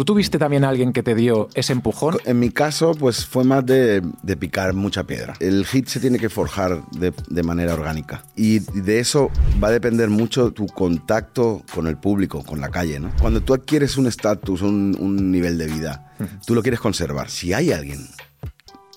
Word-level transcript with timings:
¿Tú 0.00 0.06
tuviste 0.06 0.38
también 0.38 0.64
a 0.64 0.70
alguien 0.70 0.94
que 0.94 1.02
te 1.02 1.14
dio 1.14 1.50
ese 1.52 1.74
empujón? 1.74 2.16
En 2.24 2.38
mi 2.38 2.48
caso, 2.48 2.92
pues 2.92 3.26
fue 3.26 3.44
más 3.44 3.66
de, 3.66 4.00
de 4.22 4.36
picar 4.38 4.72
mucha 4.72 5.04
piedra. 5.04 5.34
El 5.40 5.66
hit 5.66 5.88
se 5.88 6.00
tiene 6.00 6.18
que 6.18 6.30
forjar 6.30 6.88
de, 6.92 7.12
de 7.28 7.42
manera 7.42 7.74
orgánica. 7.74 8.24
Y 8.34 8.60
de 8.60 8.98
eso 8.98 9.30
va 9.62 9.68
a 9.68 9.70
depender 9.70 10.08
mucho 10.08 10.52
tu 10.52 10.64
contacto 10.68 11.62
con 11.74 11.86
el 11.86 11.98
público, 11.98 12.42
con 12.42 12.62
la 12.62 12.70
calle, 12.70 12.98
¿no? 12.98 13.12
Cuando 13.20 13.42
tú 13.42 13.52
adquieres 13.52 13.98
un 13.98 14.06
estatus, 14.06 14.62
un, 14.62 14.96
un 14.98 15.30
nivel 15.30 15.58
de 15.58 15.66
vida, 15.66 16.14
tú 16.46 16.54
lo 16.54 16.62
quieres 16.62 16.80
conservar. 16.80 17.28
Si 17.28 17.52
hay 17.52 17.70
alguien 17.70 18.08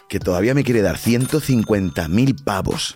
que 0.08 0.20
todavía 0.22 0.54
me 0.54 0.64
quiere 0.64 0.82
dar 0.82 0.98
150 0.98 2.08
mil 2.08 2.34
pavos, 2.34 2.96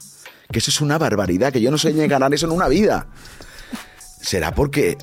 que 0.50 0.60
eso 0.60 0.71
es 0.71 0.80
una 0.80 0.98
barbaridad, 0.98 1.52
que 1.52 1.60
yo 1.60 1.71
no 1.71 1.78
sé 1.78 1.92
ni 1.92 2.08
ganar 2.08 2.34
eso 2.34 2.46
en 2.46 2.54
una 2.54 2.70
vida, 2.70 3.08
será 4.21 4.55
porque 4.55 4.98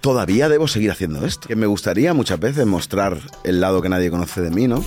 todavía 0.00 0.48
debo 0.48 0.68
seguir 0.68 0.90
haciendo 0.90 1.24
esto. 1.26 1.48
Que 1.48 1.56
me 1.56 1.66
gustaría 1.66 2.14
muchas 2.14 2.40
veces 2.40 2.66
mostrar 2.66 3.18
el 3.44 3.60
lado 3.60 3.82
que 3.82 3.88
nadie 3.88 4.10
conoce 4.10 4.40
de 4.40 4.50
mí, 4.50 4.66
¿no? 4.66 4.84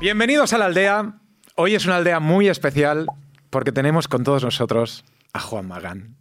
Bienvenidos 0.00 0.52
a 0.52 0.58
la 0.58 0.66
aldea. 0.66 1.18
Hoy 1.54 1.74
es 1.74 1.86
una 1.86 1.96
aldea 1.96 2.20
muy 2.20 2.48
especial 2.48 3.06
porque 3.50 3.72
tenemos 3.72 4.08
con 4.08 4.24
todos 4.24 4.42
nosotros 4.42 5.04
a 5.32 5.40
Juan 5.40 5.68
Magán. 5.68 6.16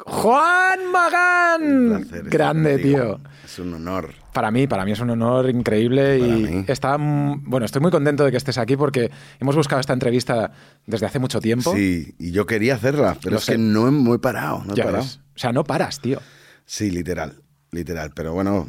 ¡Juan 0.00 0.90
Magán! 0.92 1.62
Un 1.62 1.88
placer 1.88 2.16
estar 2.16 2.30
Grande, 2.30 2.78
tío. 2.78 3.20
Es 3.44 3.58
un 3.58 3.74
honor. 3.74 4.14
Para 4.38 4.52
mí, 4.52 4.68
para 4.68 4.84
mí 4.84 4.92
es 4.92 5.00
un 5.00 5.10
honor 5.10 5.50
increíble 5.50 6.16
Para 6.20 6.38
y 6.38 6.42
mí. 6.44 6.64
está, 6.68 6.96
bueno, 6.96 7.66
estoy 7.66 7.82
muy 7.82 7.90
contento 7.90 8.24
de 8.24 8.30
que 8.30 8.36
estés 8.36 8.56
aquí 8.56 8.76
porque 8.76 9.10
hemos 9.40 9.56
buscado 9.56 9.80
esta 9.80 9.92
entrevista 9.92 10.52
desde 10.86 11.06
hace 11.06 11.18
mucho 11.18 11.40
tiempo. 11.40 11.74
Sí, 11.74 12.14
y 12.20 12.30
yo 12.30 12.46
quería 12.46 12.76
hacerla, 12.76 13.16
pero 13.20 13.32
Lo 13.32 13.38
es 13.38 13.44
sé. 13.46 13.52
que 13.52 13.58
no 13.58 13.88
he, 13.88 14.14
he 14.14 14.18
parado, 14.20 14.62
no 14.64 14.74
he 14.74 14.76
Ya 14.76 14.84
parado. 14.84 15.02
ves. 15.02 15.18
O 15.34 15.38
sea, 15.40 15.50
no 15.52 15.64
paras, 15.64 15.98
tío. 16.00 16.20
Sí, 16.66 16.88
literal, 16.92 17.42
literal. 17.72 18.12
Pero 18.14 18.32
bueno, 18.32 18.68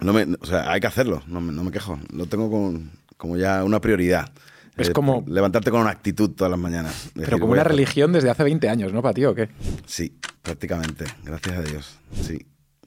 no 0.00 0.12
me, 0.12 0.26
o 0.40 0.44
sea, 0.44 0.72
hay 0.72 0.80
que 0.80 0.88
hacerlo, 0.88 1.22
no 1.28 1.40
me, 1.40 1.52
no 1.52 1.62
me 1.62 1.70
quejo. 1.70 1.96
Lo 2.12 2.26
tengo 2.26 2.50
con- 2.50 2.90
como 3.16 3.36
ya 3.36 3.62
una 3.62 3.80
prioridad. 3.80 4.32
Es 4.76 4.88
Eh, 4.88 4.92
como- 4.92 5.22
Levantarte 5.28 5.70
con 5.70 5.82
una 5.82 5.90
actitud 5.90 6.30
todas 6.30 6.50
las 6.50 6.58
mañanas. 6.58 7.10
Pero 7.14 7.26
Decir, 7.26 7.40
como 7.40 7.52
una 7.52 7.62
religión 7.62 8.12
desde 8.12 8.28
hace 8.30 8.42
20 8.42 8.68
años, 8.68 8.92
¿no, 8.92 9.02
para 9.02 9.14
ti 9.14 9.24
o 9.24 9.36
qué? 9.36 9.50
Sí, 9.86 10.18
prácticamente. 10.42 11.04
Gracias 11.22 11.56
a 11.58 11.62
Dios. 11.62 11.98
Sí. 12.22 12.44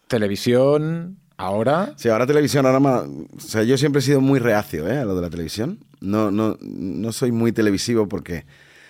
Televisión, 0.08 1.18
ahora. 1.42 1.94
Sí, 1.98 2.10
ahora 2.10 2.26
televisión, 2.26 2.66
ahora 2.66 2.80
más. 2.80 3.04
O 3.36 3.40
sea, 3.40 3.64
yo 3.64 3.78
siempre 3.78 4.00
he 4.00 4.04
sido 4.04 4.22
muy 4.22 4.40
reacio 4.40 4.88
¿eh? 4.88 5.00
a 5.00 5.06
lo 5.06 5.16
de 5.16 5.22
la 5.22 5.30
televisión. 5.30 5.80
No, 6.00 6.32
no, 6.32 6.58
no 6.62 7.12
soy 7.12 7.32
muy 7.32 7.52
televisivo 7.52 8.08
porque 8.08 8.46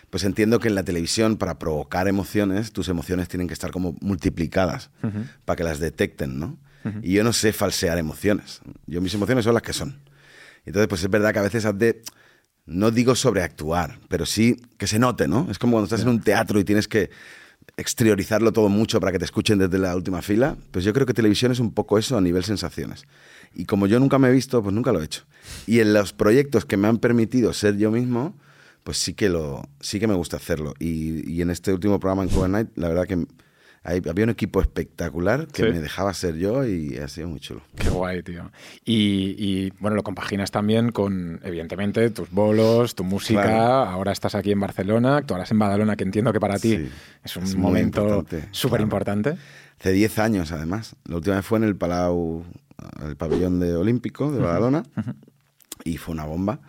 pues 0.09 0.25
entiendo 0.25 0.59
que 0.59 0.67
en 0.67 0.75
la 0.75 0.83
televisión, 0.83 1.37
para 1.37 1.57
provocar 1.57 2.07
emociones, 2.09 2.73
tus 2.73 2.89
emociones 2.89 3.29
tienen 3.29 3.47
que 3.47 3.53
estar 3.53 3.71
como 3.71 3.95
multiplicadas 4.01 4.91
para 5.45 5.55
que 5.55 5.63
las 5.63 5.79
detecten, 5.79 6.37
¿no? 6.37 6.57
Y 7.01 7.13
yo 7.13 7.23
no 7.23 7.31
sé 7.31 7.53
falsear 7.53 7.97
emociones. 7.97 8.59
Yo 8.87 9.01
mis 9.01 9.13
emociones 9.13 9.45
son 9.45 9.53
las 9.53 9.63
que 9.63 9.71
son. 9.71 10.01
Entonces, 10.65 10.87
pues 10.87 11.03
es 11.03 11.09
verdad 11.09 11.31
que 11.31 11.39
a 11.39 11.43
veces 11.43 11.65
has 11.65 11.77
de. 11.77 12.01
No 12.65 12.91
digo 12.91 13.15
sobreactuar, 13.15 13.99
pero 14.07 14.25
sí 14.25 14.57
que 14.77 14.87
se 14.87 14.99
note, 14.99 15.27
¿no? 15.27 15.47
Es 15.49 15.57
como 15.57 15.73
cuando 15.73 15.85
estás 15.85 16.01
en 16.01 16.09
un 16.09 16.21
teatro 16.21 16.59
y 16.59 16.63
tienes 16.63 16.87
que 16.87 17.09
exteriorizarlo 17.81 18.51
todo 18.53 18.69
mucho 18.69 18.99
para 18.99 19.11
que 19.11 19.19
te 19.19 19.25
escuchen 19.25 19.59
desde 19.59 19.77
la 19.77 19.95
última 19.95 20.21
fila. 20.21 20.55
Pues 20.71 20.85
yo 20.85 20.93
creo 20.93 21.05
que 21.05 21.13
televisión 21.13 21.51
es 21.51 21.59
un 21.59 21.73
poco 21.73 21.97
eso 21.97 22.17
a 22.17 22.21
nivel 22.21 22.43
sensaciones. 22.43 23.05
Y 23.53 23.65
como 23.65 23.87
yo 23.87 23.99
nunca 23.99 24.17
me 24.19 24.29
he 24.29 24.31
visto, 24.31 24.61
pues 24.63 24.73
nunca 24.73 24.91
lo 24.91 25.01
he 25.01 25.05
hecho. 25.05 25.23
Y 25.67 25.79
en 25.79 25.93
los 25.93 26.13
proyectos 26.13 26.65
que 26.65 26.77
me 26.77 26.87
han 26.87 26.99
permitido 26.99 27.51
ser 27.53 27.77
yo 27.77 27.91
mismo, 27.91 28.35
pues 28.83 28.97
sí 28.97 29.13
que, 29.13 29.29
lo, 29.29 29.67
sí 29.79 29.99
que 29.99 30.07
me 30.07 30.13
gusta 30.13 30.37
hacerlo. 30.37 30.73
Y, 30.79 31.29
y 31.29 31.41
en 31.41 31.49
este 31.49 31.73
último 31.73 31.99
programa 31.99 32.23
en 32.23 32.29
Cover 32.29 32.49
Night, 32.49 32.69
la 32.75 32.87
verdad 32.87 33.07
que 33.07 33.25
había 33.83 34.23
un 34.23 34.29
equipo 34.29 34.61
espectacular 34.61 35.47
que 35.47 35.63
Sí. 35.63 35.69
me 35.71 35.79
dejaba 35.79 36.13
ser 36.13 36.35
yo 36.35 36.65
y 36.67 36.97
ha 36.97 37.07
sido 37.07 37.27
muy 37.29 37.39
chulo. 37.39 37.61
Qué 37.75 37.89
guay, 37.89 38.21
tío. 38.21 38.51
Y, 38.85 39.35
y, 39.37 39.73
bueno, 39.79 39.95
lo 39.95 40.03
compaginas 40.03 40.51
también 40.51 40.91
con, 40.91 41.39
evidentemente, 41.43 42.09
tus 42.11 42.29
bolos, 42.31 42.93
tu 42.95 43.03
música. 43.03 43.41
Claro. 43.43 43.63
Ahora 43.89 44.11
estás 44.11 44.35
aquí 44.35 44.51
en 44.51 44.59
Barcelona, 44.59 45.17
actuarás 45.17 45.49
en 45.51 45.59
Badalona, 45.59 45.95
que 45.95 46.03
entiendo 46.03 46.31
que 46.31 46.39
para 46.39 46.59
ti 46.59 46.77
Sí, 46.77 46.89
es 47.23 47.35
un 47.37 47.43
es 47.43 47.55
momento 47.55 48.01
importante, 48.03 48.47
súper 48.51 48.69
claro. 48.77 48.83
importante. 48.83 49.37
Hace 49.79 49.91
10 49.93 50.19
años, 50.19 50.51
además. 50.51 50.95
La 51.05 51.15
última 51.15 51.37
vez 51.37 51.45
fue 51.45 51.57
en 51.57 51.63
el 51.63 51.75
Palau, 51.75 52.45
el 53.03 53.15
pabellón 53.15 53.59
de 53.59 53.75
Olímpico 53.75 54.31
de 54.31 54.39
Badalona, 54.39 54.83
y 55.83 55.97
fue 55.97 56.13
una 56.13 56.25
bomba. 56.25 56.59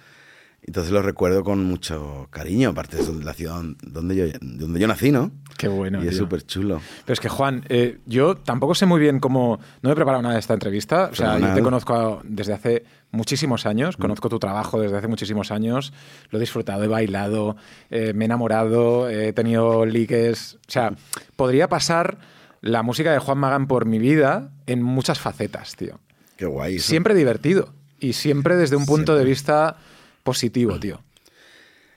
Entonces 0.65 0.93
lo 0.93 1.03
recuerdo 1.03 1.43
con 1.43 1.65
mucho 1.65 2.29
cariño, 2.31 2.71
aparte 2.71 2.97
donde- 2.99 3.25
la 3.25 3.35
ciudad 3.35 3.61
donde 3.83 4.15
yo, 4.17 4.25
donde 4.41 4.79
yo 4.79 4.87
nací, 4.87 5.11
¿no? 5.11 5.33
Qué 5.59 5.67
bueno. 5.69 6.03
y 6.05 6.09
es 6.09 6.17
súper 6.17 6.45
chulo. 6.47 6.81
Pero 7.05 7.13
es 7.15 7.21
que, 7.21 7.29
Juan, 7.29 7.65
eh, 7.69 7.99
yo 8.07 8.37
tampoco 8.37 8.75
sé 8.75 8.87
muy 8.87 9.01
bien 9.01 9.19
cómo. 9.21 9.59
No 9.83 9.91
he 9.91 9.95
preparado 9.95 10.23
nada 10.23 10.35
de 10.35 10.41
esta 10.41 10.55
entrevista. 10.55 11.09
O 11.13 11.15
sea, 11.15 11.39
yo 11.39 11.53
te 11.55 11.63
conozco 11.63 12.21
desde 12.25 12.53
hace 12.53 12.85
muchísimos 13.11 13.67
años, 13.67 13.97
conozco 13.97 14.29
tu 14.29 14.39
trabajo 14.39 14.81
desde 14.81 14.97
hace 14.97 15.09
muchísimos 15.09 15.51
años, 15.51 15.93
lo 16.31 16.39
he 16.39 16.41
disfrutado, 16.41 16.83
he 16.85 16.89
bailado, 16.89 17.57
eh, 17.91 18.13
me 18.15 18.25
he 18.25 18.27
enamorado, 18.27 19.09
he 19.11 19.33
tenido 19.33 19.85
ligues. 19.85 20.55
O 20.69 20.71
sea, 20.71 20.95
podría 21.37 21.69
pasar 21.69 22.19
la 22.61 22.83
música 22.83 23.13
de 23.13 23.19
Juan 23.19 23.39
Magán 23.39 23.67
por 23.67 23.85
mi 23.85 23.99
vida 23.99 24.51
en 24.67 24.83
muchas 24.83 25.19
facetas, 25.19 25.75
tío. 25.77 25.99
Qué 26.37 26.47
guay. 26.47 26.77
eso. 26.77 26.89
Siempre 26.89 27.15
divertido 27.15 27.75
y 28.01 28.15
siempre 28.15 28.57
desde 28.57 28.77
un 28.77 28.87
punto 28.87 29.15
de 29.17 29.25
vista 29.25 29.77
positivo, 30.23 30.79
tío. 30.81 31.03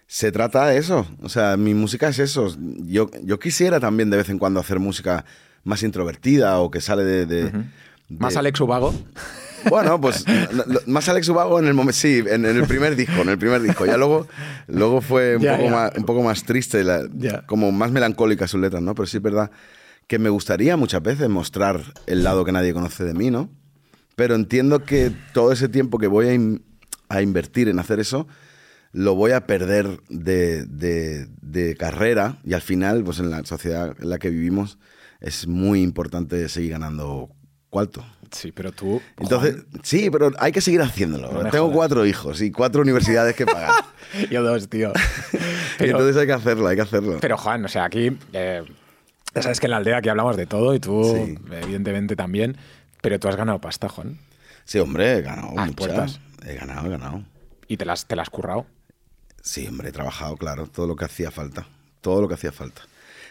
Se 0.08 0.32
trata 0.32 0.68
de 0.68 0.78
eso. 0.78 1.08
O 1.24 1.30
sea, 1.30 1.58
mi 1.58 1.74
música 1.74 2.08
es 2.10 2.20
eso. 2.20 2.56
Yo, 2.84 3.10
yo 3.24 3.40
quisiera 3.40 3.80
también 3.80 4.10
de 4.10 4.18
vez 4.18 4.30
en 4.30 4.38
cuando 4.38 4.60
hacer 4.60 4.80
música 4.80 5.26
más 5.64 5.82
introvertida 5.84 6.60
o 6.60 6.70
que 6.70 6.80
sale 6.82 7.04
de... 7.04 7.26
de- 7.26 7.52
Más 8.10 8.34
de- 8.34 8.40
Alex 8.40 8.60
Ubago. 8.62 8.94
Bueno, 9.68 10.00
pues 10.00 10.24
más 10.86 11.10
Alex 11.10 11.28
Ubago 11.30 11.58
en 11.58 11.66
el 11.66 11.74
momento, 11.74 11.94
sí, 11.98 12.20
en, 12.20 12.46
en 12.46 12.56
el 12.56 12.68
primer 12.68 12.96
disco, 12.96 13.24
en 13.24 13.30
el 13.30 13.40
primer 13.40 13.60
disco. 13.64 13.88
Ya 13.88 13.98
luego, 13.98 14.28
luego 14.68 15.02
fue 15.02 15.38
un, 15.38 15.42
poco. 15.44 15.70
Más, 15.72 15.92
un 15.98 16.04
poco 16.06 16.22
más 16.22 16.44
triste, 16.44 16.84
la- 16.84 17.08
como 17.48 17.72
más 17.72 17.90
melancólica 17.92 18.48
sus 18.48 18.62
letras, 18.62 18.84
¿no? 18.84 18.94
Pero 18.94 19.08
sí 19.08 19.18
es 19.18 19.24
verdad 19.24 19.50
que 20.06 20.20
me 20.20 20.30
gustaría 20.30 20.78
muchas 20.78 21.02
veces 21.02 21.28
mostrar 21.30 21.82
el 22.06 22.24
lado 22.24 22.46
que 22.46 22.52
nadie 22.52 22.76
conoce 22.76 23.06
de 23.06 23.16
mí, 23.16 23.32
¿no? 23.32 23.50
Pero 24.16 24.36
entiendo 24.36 24.84
que 24.84 25.12
todo 25.34 25.52
ese 25.52 25.68
tiempo 25.68 25.98
que 25.98 26.06
voy 26.06 26.28
a, 26.28 26.34
in- 26.36 26.64
a 27.10 27.22
invertir 27.22 27.70
en 27.70 27.80
hacer 27.80 28.00
eso, 28.00 28.28
lo 28.92 29.16
voy 29.16 29.32
a 29.32 29.46
perder 29.48 30.00
de, 30.10 30.66
de- 30.66 31.28
de 31.42 31.76
carrera 31.76 32.38
y 32.44 32.54
al 32.54 32.62
final, 32.62 33.04
pues 33.04 33.20
en 33.20 33.30
la 33.30 33.44
sociedad 33.46 33.96
en 34.00 34.10
la 34.10 34.18
que 34.20 34.30
vivimos, 34.30 34.78
es 35.20 35.48
muy 35.48 35.82
importante 35.82 36.48
seguir 36.50 36.72
ganando 36.72 37.30
cuarto. 37.70 38.06
Sí, 38.32 38.52
pero 38.52 38.72
tú. 38.72 39.02
Entonces, 39.20 39.58
sí, 39.84 40.10
pero 40.10 40.32
hay 40.40 40.52
que 40.52 40.60
seguir 40.62 40.82
haciéndolo. 40.82 41.32
No 41.32 41.50
Tengo 41.50 41.72
cuatro 41.72 42.06
hijos 42.06 42.42
y 42.42 42.52
cuatro 42.52 42.82
universidades 42.82 43.36
que 43.36 43.46
pagar. 43.46 43.72
Yo 44.32 44.44
dos, 44.44 44.68
tío. 44.70 44.92
Pero- 45.78 45.92
Entonces 45.92 46.16
hay 46.18 46.26
que 46.28 46.34
hacerlo, 46.34 46.68
hay 46.68 46.76
que 46.78 46.82
hacerlo. 46.82 47.18
Pero 47.22 47.38
Juan, 47.38 47.66
o 47.66 47.68
sea, 47.68 47.84
aquí 47.86 48.18
eh, 48.34 48.64
ya 49.34 49.42
sabes 49.42 49.60
que 49.60 49.68
en 49.68 49.72
la 49.72 49.78
aldea 49.78 49.98
aquí 49.98 50.08
hablamos 50.10 50.38
de 50.38 50.46
todo 50.46 50.74
y 50.74 50.80
tú 50.80 51.04
Sí. 51.26 51.38
evidentemente 51.52 52.16
también, 52.16 52.56
pero 53.02 53.20
tú 53.20 53.28
has 53.28 53.36
ganado 53.36 53.60
pasta, 53.60 53.90
Juan, 53.90 54.18
sí, 54.66 54.80
hombre, 54.80 55.18
he 55.18 55.22
ganado 55.22 55.50
Ah, 55.58 55.66
muchas. 55.68 55.76
puertas. 55.76 56.20
He 56.46 56.56
ganado, 56.56 56.88
he 56.88 56.90
ganado. 56.90 57.24
y 57.68 57.78
te 57.78 57.86
las, 57.86 58.06
te 58.08 58.16
las 58.16 58.24
has 58.24 58.30
currado. 58.30 58.66
Sí, 59.42 59.66
hombre, 59.68 59.90
he 59.90 59.92
trabajado, 59.92 60.36
claro, 60.38 60.68
todo 60.68 60.88
lo 60.88 60.96
que 60.96 61.06
hacía 61.06 61.32
falta. 61.32 61.68
Todo 62.02 62.22
lo 62.22 62.28
que 62.28 62.34
hacía 62.36 62.52
falta. 62.52 62.82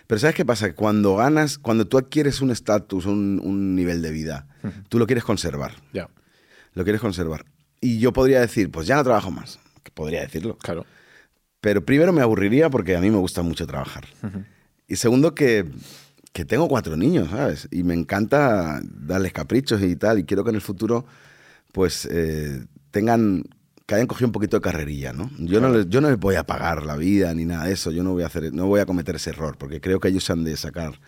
Pero 0.07 0.19
¿sabes 0.19 0.35
qué 0.37 0.45
pasa? 0.45 0.73
Cuando 0.75 1.17
ganas, 1.17 1.59
cuando 1.59 1.87
tú 1.87 1.97
adquieres 1.99 2.41
un 2.41 2.51
estatus, 2.51 3.07
un, 3.07 3.41
un 3.43 3.75
nivel 3.75 4.03
de 4.03 4.11
vida, 4.11 4.47
tú 4.89 4.99
lo 4.99 5.07
quieres 5.07 5.25
conservar. 5.25 5.73
Ya, 5.93 6.09
Lo 6.75 6.83
quieres 6.85 7.01
conservar. 7.01 7.45
Y 7.81 7.99
yo 7.99 8.13
podría 8.13 8.41
decir, 8.41 8.71
pues 8.71 8.87
ya 8.87 8.97
no 8.97 9.05
trabajo 9.05 9.31
más. 9.31 9.59
Que 9.83 9.91
podría 9.91 10.21
decirlo. 10.23 10.57
claro. 10.59 10.85
Pero 11.61 11.83
primero 11.85 12.13
me 12.13 12.21
aburriría 12.21 12.69
porque 12.69 12.95
a 12.95 13.01
mí 13.01 13.11
me 13.11 13.17
gusta 13.17 13.41
mucho 13.43 13.67
trabajar. 13.67 14.05
Y 14.87 14.97
segundo 14.97 15.35
que, 15.35 15.65
que 16.35 16.45
tengo 16.45 16.69
cuatro 16.69 16.95
niños, 16.99 17.31
¿sabes? 17.31 17.69
Y 17.71 17.85
me 17.85 17.95
encanta 17.95 18.81
darles 18.85 19.33
caprichos 19.33 19.81
y 19.83 19.97
tal. 19.97 20.19
Y 20.19 20.25
quiero 20.25 20.45
que 20.45 20.51
en 20.51 20.57
el 20.57 20.61
futuro, 20.61 21.07
pues, 21.75 22.07
eh, 22.09 22.65
tengan, 22.93 23.43
que 23.85 23.97
hayan 23.97 24.07
cogido 24.07 24.29
un 24.29 24.33
poquito 24.33 24.57
de 24.57 24.61
carrerilla, 24.63 25.13
¿no? 25.13 25.29
Yo, 25.39 25.61
no 25.61 25.69
les, 25.69 25.89
yo 25.89 26.01
no 26.01 26.09
les 26.09 26.19
voy 26.19 26.37
a 26.37 26.45
pagar 26.45 26.87
la 26.87 26.97
vida 26.97 27.35
ni 27.35 27.45
nada 27.45 27.65
de 27.65 27.73
eso. 27.73 27.91
Yo 27.91 28.05
no 28.05 28.13
voy 28.13 28.23
a 28.23 28.27
hacer, 28.27 28.55
no 28.55 28.67
voy 28.67 28.81
a 28.81 28.87
cometer 28.87 29.17
ese 29.17 29.31
error 29.31 29.59
porque 29.59 29.81
creo 29.81 29.99
que 29.99 30.07
ellos 30.09 30.31
han 30.31 30.45
de 30.45 30.57
sacar 30.57 31.01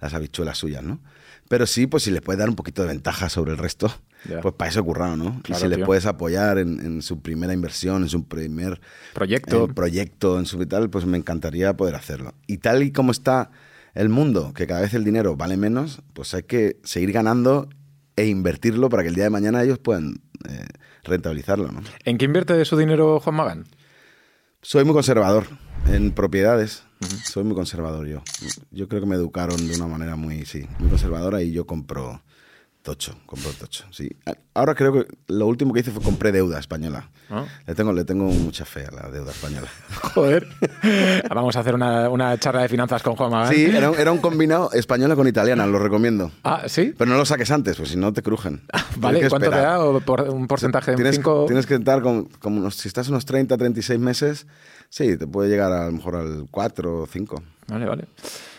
las 0.00 0.14
habichuelas 0.14 0.56
suyas, 0.56 0.82
¿no? 0.82 1.00
Pero 1.48 1.66
sí, 1.66 1.86
pues 1.86 2.04
si 2.04 2.10
les 2.10 2.22
puedes 2.22 2.38
dar 2.38 2.48
un 2.48 2.56
poquito 2.56 2.80
de 2.80 2.88
ventaja 2.88 3.28
sobre 3.28 3.52
el 3.52 3.58
resto, 3.58 3.92
pues 4.40 4.54
para 4.54 4.70
eso 4.70 4.82
currado, 4.82 5.14
¿no? 5.18 5.42
Claro, 5.42 5.60
y 5.60 5.62
si 5.62 5.76
les 5.76 5.84
puedes 5.84 6.06
apoyar 6.06 6.56
en, 6.56 6.80
en 6.80 7.02
su 7.02 7.20
primera 7.20 7.52
inversión, 7.52 8.02
en 8.02 8.08
su 8.08 8.26
primer 8.26 8.80
Proyecto. 9.12 9.66
eh, 9.66 9.74
proyecto 9.74 10.38
en 10.38 10.46
su 10.46 10.64
tal, 10.64 10.88
pues 10.88 11.04
me 11.04 11.18
encantaría 11.18 11.76
poder 11.76 11.96
hacerlo. 11.96 12.32
Y 12.46 12.58
tal 12.58 12.82
y 12.82 12.92
como 12.92 13.12
está 13.12 13.50
el 13.92 14.08
mundo, 14.08 14.54
que 14.54 14.66
cada 14.66 14.80
vez 14.80 14.94
el 14.94 15.04
dinero 15.04 15.36
vale 15.36 15.58
menos, 15.58 16.00
pues 16.14 16.32
hay 16.32 16.44
que 16.44 16.78
seguir 16.82 17.12
ganando 17.12 17.68
e 18.16 18.26
invertirlo 18.26 18.88
para 18.88 19.02
que 19.02 19.08
el 19.08 19.14
día 19.14 19.24
de 19.24 19.30
mañana 19.30 19.62
ellos 19.62 19.78
puedan 19.78 20.20
eh, 20.48 20.66
rentabilizarlo. 21.02 21.70
¿no? 21.70 21.82
¿En 22.04 22.18
qué 22.18 22.24
invierte 22.24 22.64
su 22.64 22.76
dinero 22.76 23.20
Juan 23.20 23.36
Magán? 23.36 23.64
Soy 24.62 24.84
muy 24.84 24.94
conservador 24.94 25.46
en 25.86 26.12
propiedades. 26.12 26.84
Soy 27.24 27.44
muy 27.44 27.54
conservador 27.54 28.06
yo. 28.06 28.22
Yo 28.70 28.88
creo 28.88 29.02
que 29.02 29.06
me 29.06 29.16
educaron 29.16 29.68
de 29.68 29.76
una 29.76 29.86
manera 29.86 30.16
muy, 30.16 30.46
sí, 30.46 30.66
muy 30.78 30.88
conservadora 30.88 31.42
y 31.42 31.52
yo 31.52 31.66
compro 31.66 32.22
Tocho, 32.84 33.16
compró 33.24 33.50
Tocho, 33.52 33.86
sí. 33.90 34.10
Ahora 34.52 34.74
creo 34.74 34.92
que 34.92 35.06
lo 35.28 35.46
último 35.46 35.72
que 35.72 35.80
hice 35.80 35.90
fue 35.90 36.02
compré 36.02 36.32
deuda 36.32 36.58
española. 36.60 37.08
¿Ah? 37.30 37.46
Le, 37.66 37.74
tengo, 37.74 37.94
le 37.94 38.04
tengo 38.04 38.24
mucha 38.26 38.66
fe 38.66 38.84
a 38.84 38.90
la 38.90 39.08
deuda 39.10 39.30
española. 39.32 39.68
Joder. 40.14 40.46
Vamos 41.34 41.56
a 41.56 41.60
hacer 41.60 41.74
una, 41.74 42.10
una 42.10 42.36
charla 42.38 42.60
de 42.60 42.68
finanzas 42.68 43.02
con 43.02 43.16
Juan 43.16 43.30
Magán. 43.30 43.54
Sí, 43.54 43.64
era, 43.64 43.90
un- 43.90 43.98
era 43.98 44.12
un 44.12 44.18
combinado 44.18 44.70
española 44.72 45.16
con 45.16 45.26
italiana, 45.26 45.66
lo 45.66 45.78
recomiendo. 45.78 46.30
Ah, 46.44 46.64
¿sí? 46.66 46.92
Pero 46.98 47.10
no 47.10 47.16
lo 47.16 47.24
saques 47.24 47.50
antes, 47.50 47.78
pues 47.78 47.88
si 47.88 47.96
no 47.96 48.12
te 48.12 48.20
crujen. 48.22 48.60
Vale, 48.98 49.20
Tienes 49.20 49.22
que 49.22 49.28
¿cuánto 49.30 49.50
te 49.50 49.56
da? 49.56 49.80
¿O 49.82 50.00
por 50.00 50.20
un 50.20 50.46
porcentaje 50.46 50.90
de 50.90 50.96
Tienes, 50.98 51.16
5? 51.16 51.44
tienes 51.46 51.64
que 51.66 51.76
estar 51.76 52.02
con, 52.02 52.26
como 52.38 52.58
unos- 52.60 52.76
si 52.76 52.88
estás 52.88 53.08
unos 53.08 53.24
30, 53.24 53.56
36 53.56 53.98
meses, 53.98 54.46
sí, 54.90 55.16
te 55.16 55.26
puede 55.26 55.48
llegar 55.48 55.72
a, 55.72 55.86
lo 55.86 55.92
mejor 55.92 56.16
al 56.16 56.46
4 56.50 57.00
o 57.02 57.06
5. 57.06 57.42
Vale, 57.68 57.86
vale. 57.86 58.04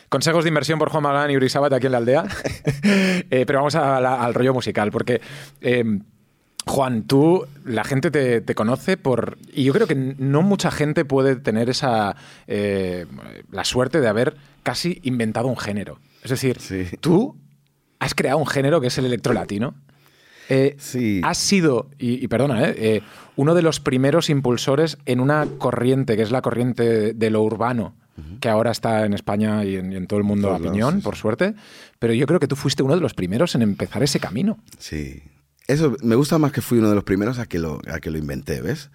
Consejos 0.10 0.44
de 0.44 0.50
inversión 0.50 0.80
por 0.80 0.90
Juan 0.90 1.04
Magán 1.04 1.32
y 1.32 1.38
Uri 1.38 1.50
Sabat 1.50 1.74
aquí 1.74 1.86
en 1.88 1.92
la 1.92 1.98
aldea. 2.00 2.26
Eh, 2.84 3.44
pero 3.48 3.60
vamos 3.60 3.76
a 3.76 4.00
la- 4.00 4.24
al 4.24 4.34
rollo 4.34 4.54
musical, 4.54 4.92
porque 4.92 5.20
eh, 5.62 5.84
Juan, 6.68 7.04
tú, 7.04 7.46
la 7.64 7.84
gente 7.84 8.10
te, 8.12 8.42
te 8.42 8.56
conoce 8.56 8.98
por... 8.98 9.38
Y 9.54 9.64
yo 9.64 9.74
creo 9.74 9.88
que 9.88 9.96
no 9.96 10.42
mucha 10.42 10.72
gente 10.72 11.06
puede 11.06 11.36
tener 11.36 11.70
esa... 11.70 12.16
eh, 12.48 13.06
la 13.52 13.64
suerte 13.64 14.02
de 14.02 14.08
haber 14.08 14.36
casi 14.64 15.00
inventado 15.04 15.48
un 15.48 15.58
género. 15.58 16.00
Es 16.24 16.32
decir, 16.32 16.60
Sí. 16.60 16.86
tú 17.02 17.36
has 18.00 18.14
creado 18.16 18.38
un 18.40 18.48
género 18.48 18.82
que 18.82 18.88
es 18.88 18.98
el 18.98 19.06
electrolatino. 19.06 19.76
Eh, 20.50 20.76
Sí. 20.80 21.22
Has 21.24 21.38
sido, 21.38 21.90
y, 22.00 22.24
y 22.24 22.28
perdona, 22.28 22.70
eh, 22.70 22.76
eh, 22.78 23.02
uno 23.36 23.54
de 23.56 23.62
los 23.62 23.80
primeros 23.80 24.30
impulsores 24.30 24.98
en 25.06 25.20
una 25.20 25.46
corriente, 25.58 26.16
que 26.16 26.24
es 26.24 26.32
la 26.32 26.42
corriente 26.42 27.14
de 27.14 27.30
lo 27.30 27.42
urbano, 27.44 27.96
que 28.40 28.50
ahora 28.50 28.72
está 28.72 29.06
en 29.06 29.14
España 29.14 29.64
y 29.66 29.76
en, 29.76 29.92
y 29.92 29.96
en 29.96 30.08
todo 30.08 30.20
el 30.20 30.26
mundo 30.26 30.58
sí, 30.62 30.70
sí. 30.70 31.02
por 31.02 31.16
suerte. 31.16 31.56
Pero 32.00 32.14
yo 32.14 32.26
creo 32.28 32.40
que 32.40 32.48
tú 32.48 32.56
fuiste 32.56 32.84
uno 32.84 32.96
de 32.96 33.02
los 33.02 33.14
primeros 33.14 33.56
en 33.56 33.62
empezar 33.62 34.04
ese 34.04 34.20
camino. 34.20 34.58
Sí. 34.78 35.24
Eso 35.68 35.96
me 36.02 36.16
gusta 36.16 36.38
más 36.38 36.52
que 36.52 36.62
fui 36.62 36.78
uno 36.78 36.90
de 36.90 36.96
los 36.96 37.04
primeros 37.04 37.40
a 37.40 37.46
que 37.46 37.60
lo, 37.60 37.82
a 37.92 38.00
que 38.00 38.12
lo 38.12 38.18
inventé, 38.18 38.62
¿ves? 38.62 38.90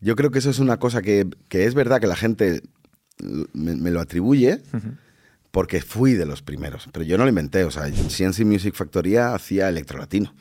Yo 0.00 0.16
creo 0.16 0.30
que 0.30 0.38
eso 0.38 0.50
es 0.50 0.58
una 0.58 0.78
cosa 0.78 1.02
que, 1.02 1.26
que 1.48 1.64
es 1.64 1.74
verdad 1.74 2.00
que 2.00 2.06
la 2.06 2.16
gente 2.16 2.62
me, 3.52 3.76
me 3.76 3.90
lo 3.90 4.00
atribuye 4.00 4.60
porque 5.50 5.80
fui 5.82 6.12
de 6.14 6.26
los 6.26 6.42
primeros, 6.42 6.88
pero 6.92 7.04
yo 7.04 7.18
no 7.18 7.24
lo 7.24 7.28
inventé. 7.30 7.64
O 7.64 7.70
sea, 7.72 7.84
CNC 7.90 8.44
Music 8.44 8.74
Factoría 8.74 9.34
hacía 9.34 9.68
electrolatino 9.68 10.32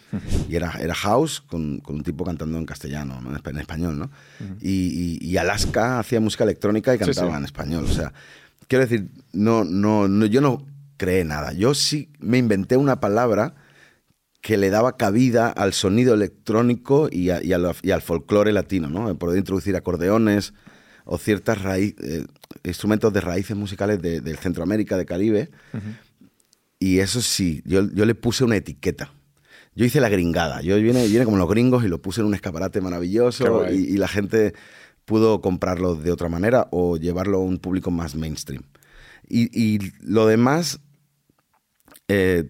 y 0.48 0.56
era, 0.56 0.72
era 0.80 0.94
house 0.94 1.42
con, 1.42 1.80
con 1.80 1.96
un 1.96 2.04
tipo 2.04 2.24
cantando 2.24 2.58
en 2.58 2.66
castellano, 2.66 3.20
¿no? 3.22 3.32
en 3.32 3.38
espa- 3.38 3.50
en 3.50 3.58
español, 3.58 3.98
¿no? 3.98 4.12
y, 4.62 5.18
y- 5.22 5.28
y 5.28 5.38
Alaska 5.38 6.00
hacía 6.00 6.20
música 6.20 6.44
electrónica 6.44 6.94
y 6.94 7.00
cantaba 7.00 7.32
sí. 7.32 7.38
en 7.38 7.46
español. 7.46 7.86
O 7.86 7.92
sea, 7.94 8.14
quiero 8.68 8.84
decir, 8.86 9.10
no, 9.34 9.64
no, 9.64 10.08
no, 10.08 10.26
yo 10.28 10.42
no 10.42 10.66
creé 10.98 11.24
nada. 11.26 11.54
Yo 11.54 11.74
sí 11.74 12.10
me 12.20 12.38
inventé 12.38 12.78
una 12.78 13.00
palabra 13.00 13.56
que 14.42 14.58
le 14.58 14.70
daba 14.70 14.96
cabida 14.96 15.50
al 15.50 15.74
sonido 15.74 16.14
electrónico 16.14 17.10
y, 17.12 17.30
a- 17.32 17.44
y 17.44 17.52
a 17.54 17.58
al 17.58 18.02
folclore 18.02 18.52
latino, 18.54 18.90
¿no? 18.90 19.14
Poder 19.18 19.38
introducir 19.40 19.76
acordeones 19.76 20.54
o 21.06 21.18
ciertas 21.18 21.62
raí- 21.64 21.96
eh, 22.02 22.26
instrumentos 22.64 23.14
de 23.14 23.22
raíces 23.22 23.56
musicales 23.56 24.02
de, 24.02 24.22
del 24.22 24.38
Centroamérica, 24.38 24.98
de 24.98 25.06
Caribe. 25.06 25.50
Y 26.80 27.00
eso 27.00 27.22
sí, 27.22 27.62
yo, 27.66 27.90
yo 27.92 28.06
le 28.06 28.16
puse 28.16 28.44
una 28.44 28.56
etiqueta. 28.56 29.12
Yo 29.76 29.86
hice 29.86 30.02
la 30.02 30.10
gringada. 30.10 30.62
Yo 30.62 30.76
vine 30.78 31.24
como 31.26 31.38
los 31.38 31.50
gringos 31.50 31.84
y 31.84 31.88
lo 31.88 32.02
puse 32.02 32.22
en 32.22 32.28
un 32.28 32.34
escaparate 32.34 32.82
maravilloso 32.82 33.70
y 33.70 33.98
la 33.98 34.08
gente 34.08 34.54
pudo 35.06 35.42
comprarlo 35.42 35.96
de 35.96 36.12
otra 36.12 36.30
manera 36.30 36.68
o 36.72 36.98
llevarlo 36.98 37.38
a 37.38 37.42
un 37.42 37.58
público 37.58 37.92
más 37.92 38.16
mainstream. 38.16 38.64
Y, 39.28 39.50
y 39.60 39.92
lo 40.02 40.28
demás 40.28 40.80
eh, 42.08 42.50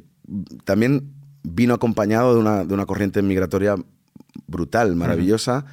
también 0.63 1.13
vino 1.43 1.73
acompañado 1.73 2.33
de 2.33 2.39
una, 2.39 2.65
de 2.65 2.73
una 2.73 2.85
corriente 2.85 3.21
migratoria 3.21 3.75
brutal, 4.47 4.95
maravillosa. 4.95 5.65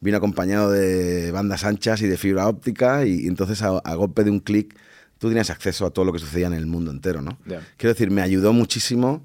Vino 0.00 0.16
acompañado 0.16 0.70
de 0.70 1.30
bandas 1.30 1.64
anchas 1.64 2.00
y 2.02 2.06
de 2.06 2.16
fibra 2.16 2.48
óptica 2.48 3.04
y, 3.04 3.24
y 3.24 3.26
entonces 3.26 3.62
a, 3.62 3.78
a 3.78 3.94
golpe 3.94 4.24
de 4.24 4.30
un 4.30 4.40
clic 4.40 4.78
tú 5.18 5.28
tenías 5.28 5.50
acceso 5.50 5.84
a 5.84 5.90
todo 5.90 6.06
lo 6.06 6.12
que 6.12 6.18
sucedía 6.18 6.46
en 6.46 6.54
el 6.54 6.66
mundo 6.66 6.90
entero, 6.90 7.20
¿no? 7.20 7.38
Quiero 7.76 7.92
decir, 7.92 8.10
me 8.10 8.22
ayudó 8.22 8.54
muchísimo 8.54 9.22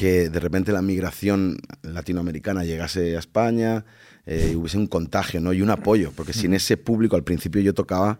que 0.00 0.28
de 0.28 0.40
repente 0.40 0.72
la 0.72 0.82
migración 0.82 1.58
latinoamericana 1.82 2.64
llegase 2.64 3.16
a 3.16 3.20
España 3.20 3.84
eh, 4.26 4.50
y 4.52 4.56
hubiese 4.56 4.78
un 4.78 4.88
contagio 4.88 5.40
¿no? 5.40 5.52
y 5.52 5.62
un 5.62 5.70
apoyo, 5.70 6.12
porque 6.14 6.32
sin 6.32 6.54
ese 6.54 6.76
público 6.76 7.16
al 7.16 7.22
principio 7.22 7.60
yo 7.60 7.72
tocaba 7.72 8.18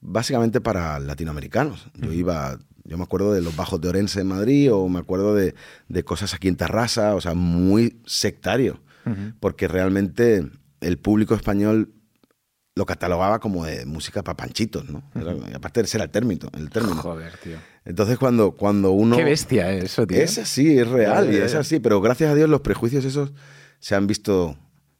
básicamente 0.00 0.60
para 0.60 0.98
latinoamericanos. 1.00 1.88
Yo 1.94 2.12
iba, 2.12 2.58
yo 2.84 2.98
me 2.98 3.04
acuerdo 3.04 3.32
de 3.32 3.40
los 3.40 3.56
bajos 3.56 3.80
de 3.80 3.88
Orense 3.88 4.20
en 4.20 4.28
Madrid 4.28 4.72
o 4.72 4.86
me 4.88 4.98
acuerdo 4.98 5.34
de, 5.34 5.54
de 5.88 6.04
cosas 6.04 6.34
aquí 6.34 6.48
en 6.48 6.56
Tarrasa, 6.56 7.14
o 7.14 7.20
sea, 7.22 7.34
muy 7.34 7.98
sectario, 8.04 8.80
porque 9.40 9.68
realmente 9.68 10.46
el 10.80 10.98
público 10.98 11.34
español 11.34 11.92
lo 12.76 12.86
catalogaba 12.86 13.38
como 13.38 13.64
de 13.64 13.86
música 13.86 14.22
para 14.24 14.36
panchitos, 14.36 14.88
¿no? 14.88 15.02
Era- 15.14 15.34
aparte 15.56 15.80
ese 15.82 15.96
era 15.96 16.04
el 16.04 16.10
término. 16.10 16.48
El 16.56 16.70
término. 16.70 16.96
Joder, 16.96 17.36
tío. 17.38 17.56
Entonces 17.84 18.18
cuando, 18.18 18.52
cuando 18.52 18.90
uno... 18.90 19.16
Qué 19.16 19.24
bestia 19.24 19.70
es 19.72 19.84
eso, 19.84 20.06
tío. 20.06 20.18
Es 20.18 20.38
así, 20.38 20.78
es 20.78 20.88
real 20.88 21.32
y 21.32 21.36
es 21.36 21.54
así, 21.54 21.78
pero 21.78 22.00
gracias 22.00 22.30
a 22.30 22.34
Dios 22.34 22.48
los 22.48 22.62
prejuicios 22.62 23.04
esos 23.04 23.32
se 23.78 23.94
han 23.94 24.06
visto 24.08 24.56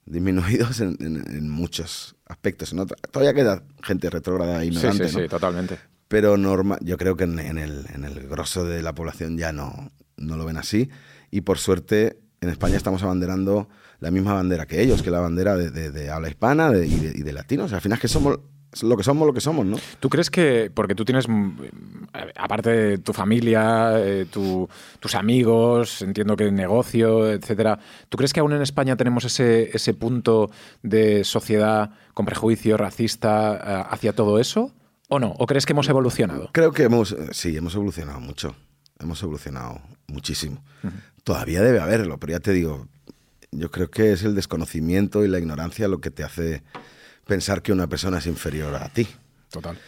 disminuidos 0.06 0.80
en, 0.80 0.96
en- 1.00 1.24
en 1.36 1.48
muchos 1.50 2.14
aspectos. 2.26 2.72
En 2.72 2.78
otra- 2.80 2.96
todavía 3.10 3.34
queda 3.34 3.64
gente 3.82 4.08
retrógrada 4.10 4.62
e 4.62 4.66
Sí, 4.66 4.68
ignorante, 4.72 5.08
sí, 5.08 5.16
¿no? 5.16 5.22
sí, 5.22 5.28
totalmente. 5.28 5.78
pero 6.06 6.36
norma 6.36 6.78
yo 6.80 6.96
creo 6.96 7.16
que 7.16 7.24
en, 7.24 7.38
en 7.40 7.58
el, 7.58 7.86
en 7.92 8.04
el 8.04 8.28
grosso 8.28 8.64
de 8.64 8.82
la 8.82 8.94
población 8.94 9.36
ya 9.36 9.52
no, 9.52 9.90
no 10.16 10.36
lo 10.36 10.44
ven 10.44 10.58
así 10.58 10.90
y 11.32 11.40
por 11.40 11.58
suerte 11.58 12.20
en 12.44 12.50
España 12.50 12.76
estamos 12.76 13.02
abanderando 13.02 13.68
la 14.00 14.10
misma 14.10 14.34
bandera 14.34 14.66
que 14.66 14.80
ellos, 14.82 15.02
que 15.02 15.10
la 15.10 15.20
bandera 15.20 15.56
de, 15.56 15.70
de- 15.70 15.90
de 15.90 16.10
habla 16.10 16.28
hispana 16.28 16.70
y, 16.76 16.88
de, 16.94 17.12
y 17.18 17.22
de 17.22 17.32
latinos. 17.32 17.72
al 17.72 17.80
final 17.80 17.96
es 17.96 18.02
que 18.02 18.08
somos 18.08 18.38
lo 18.82 18.96
que 18.96 19.04
somos, 19.04 19.24
lo 19.26 19.32
que 19.32 19.40
somos, 19.40 19.64
¿no? 19.64 19.76
¿Tú 20.00 20.08
crees 20.10 20.30
que, 20.30 20.68
porque 20.74 20.96
tú 20.96 21.04
tienes, 21.04 21.26
aparte 22.36 22.70
de 22.70 22.98
tu 22.98 23.12
familia, 23.12 23.92
eh, 23.98 24.26
tu- 24.30 24.68
tus 25.00 25.14
amigos, 25.14 26.02
entiendo 26.02 26.36
que 26.36 26.50
negocio, 26.50 27.30
etcétera, 27.30 27.78
¿tú 28.08 28.16
crees 28.16 28.32
que 28.32 28.40
aún 28.40 28.52
en 28.52 28.62
España 28.62 28.96
tenemos 28.96 29.24
ese, 29.24 29.70
ese 29.74 29.94
punto 29.94 30.50
de 30.82 31.22
sociedad 31.24 31.90
con 32.14 32.26
prejuicio 32.26 32.76
racista 32.76 33.54
eh, 33.54 33.86
hacia 33.90 34.12
todo 34.12 34.38
eso? 34.40 34.72
¿O 35.08 35.18
no? 35.20 35.34
¿O 35.38 35.46
crees 35.46 35.66
que 35.66 35.72
hemos 35.72 35.88
evolucionado? 35.88 36.48
Creo 36.52 36.72
que 36.72 36.82
hemos, 36.84 37.12
eh, 37.12 37.28
sí, 37.32 37.56
hemos 37.56 37.74
evolucionado 37.74 38.20
mucho. 38.20 38.56
Hemos 38.98 39.22
evolucionado 39.22 39.80
muchísimo. 40.08 40.62
Todavía 41.24 41.62
debe 41.62 41.80
haberlo, 41.80 42.18
pero 42.18 42.32
ya 42.32 42.40
te 42.40 42.52
digo, 42.52 42.86
yo 43.50 43.70
creo 43.70 43.90
que 43.90 44.12
es 44.12 44.22
el 44.22 44.34
desconocimiento 44.34 45.24
y 45.24 45.28
la 45.28 45.38
ignorancia 45.38 45.88
lo 45.88 46.00
que 46.00 46.10
te 46.10 46.22
hace 46.22 46.62
pensar 47.26 47.62
que 47.62 47.72
una 47.72 47.86
persona 47.86 48.18
es 48.18 48.26
inferior 48.26 48.74
a 48.74 48.88
ti. 48.90 49.08
Total. 49.50 49.78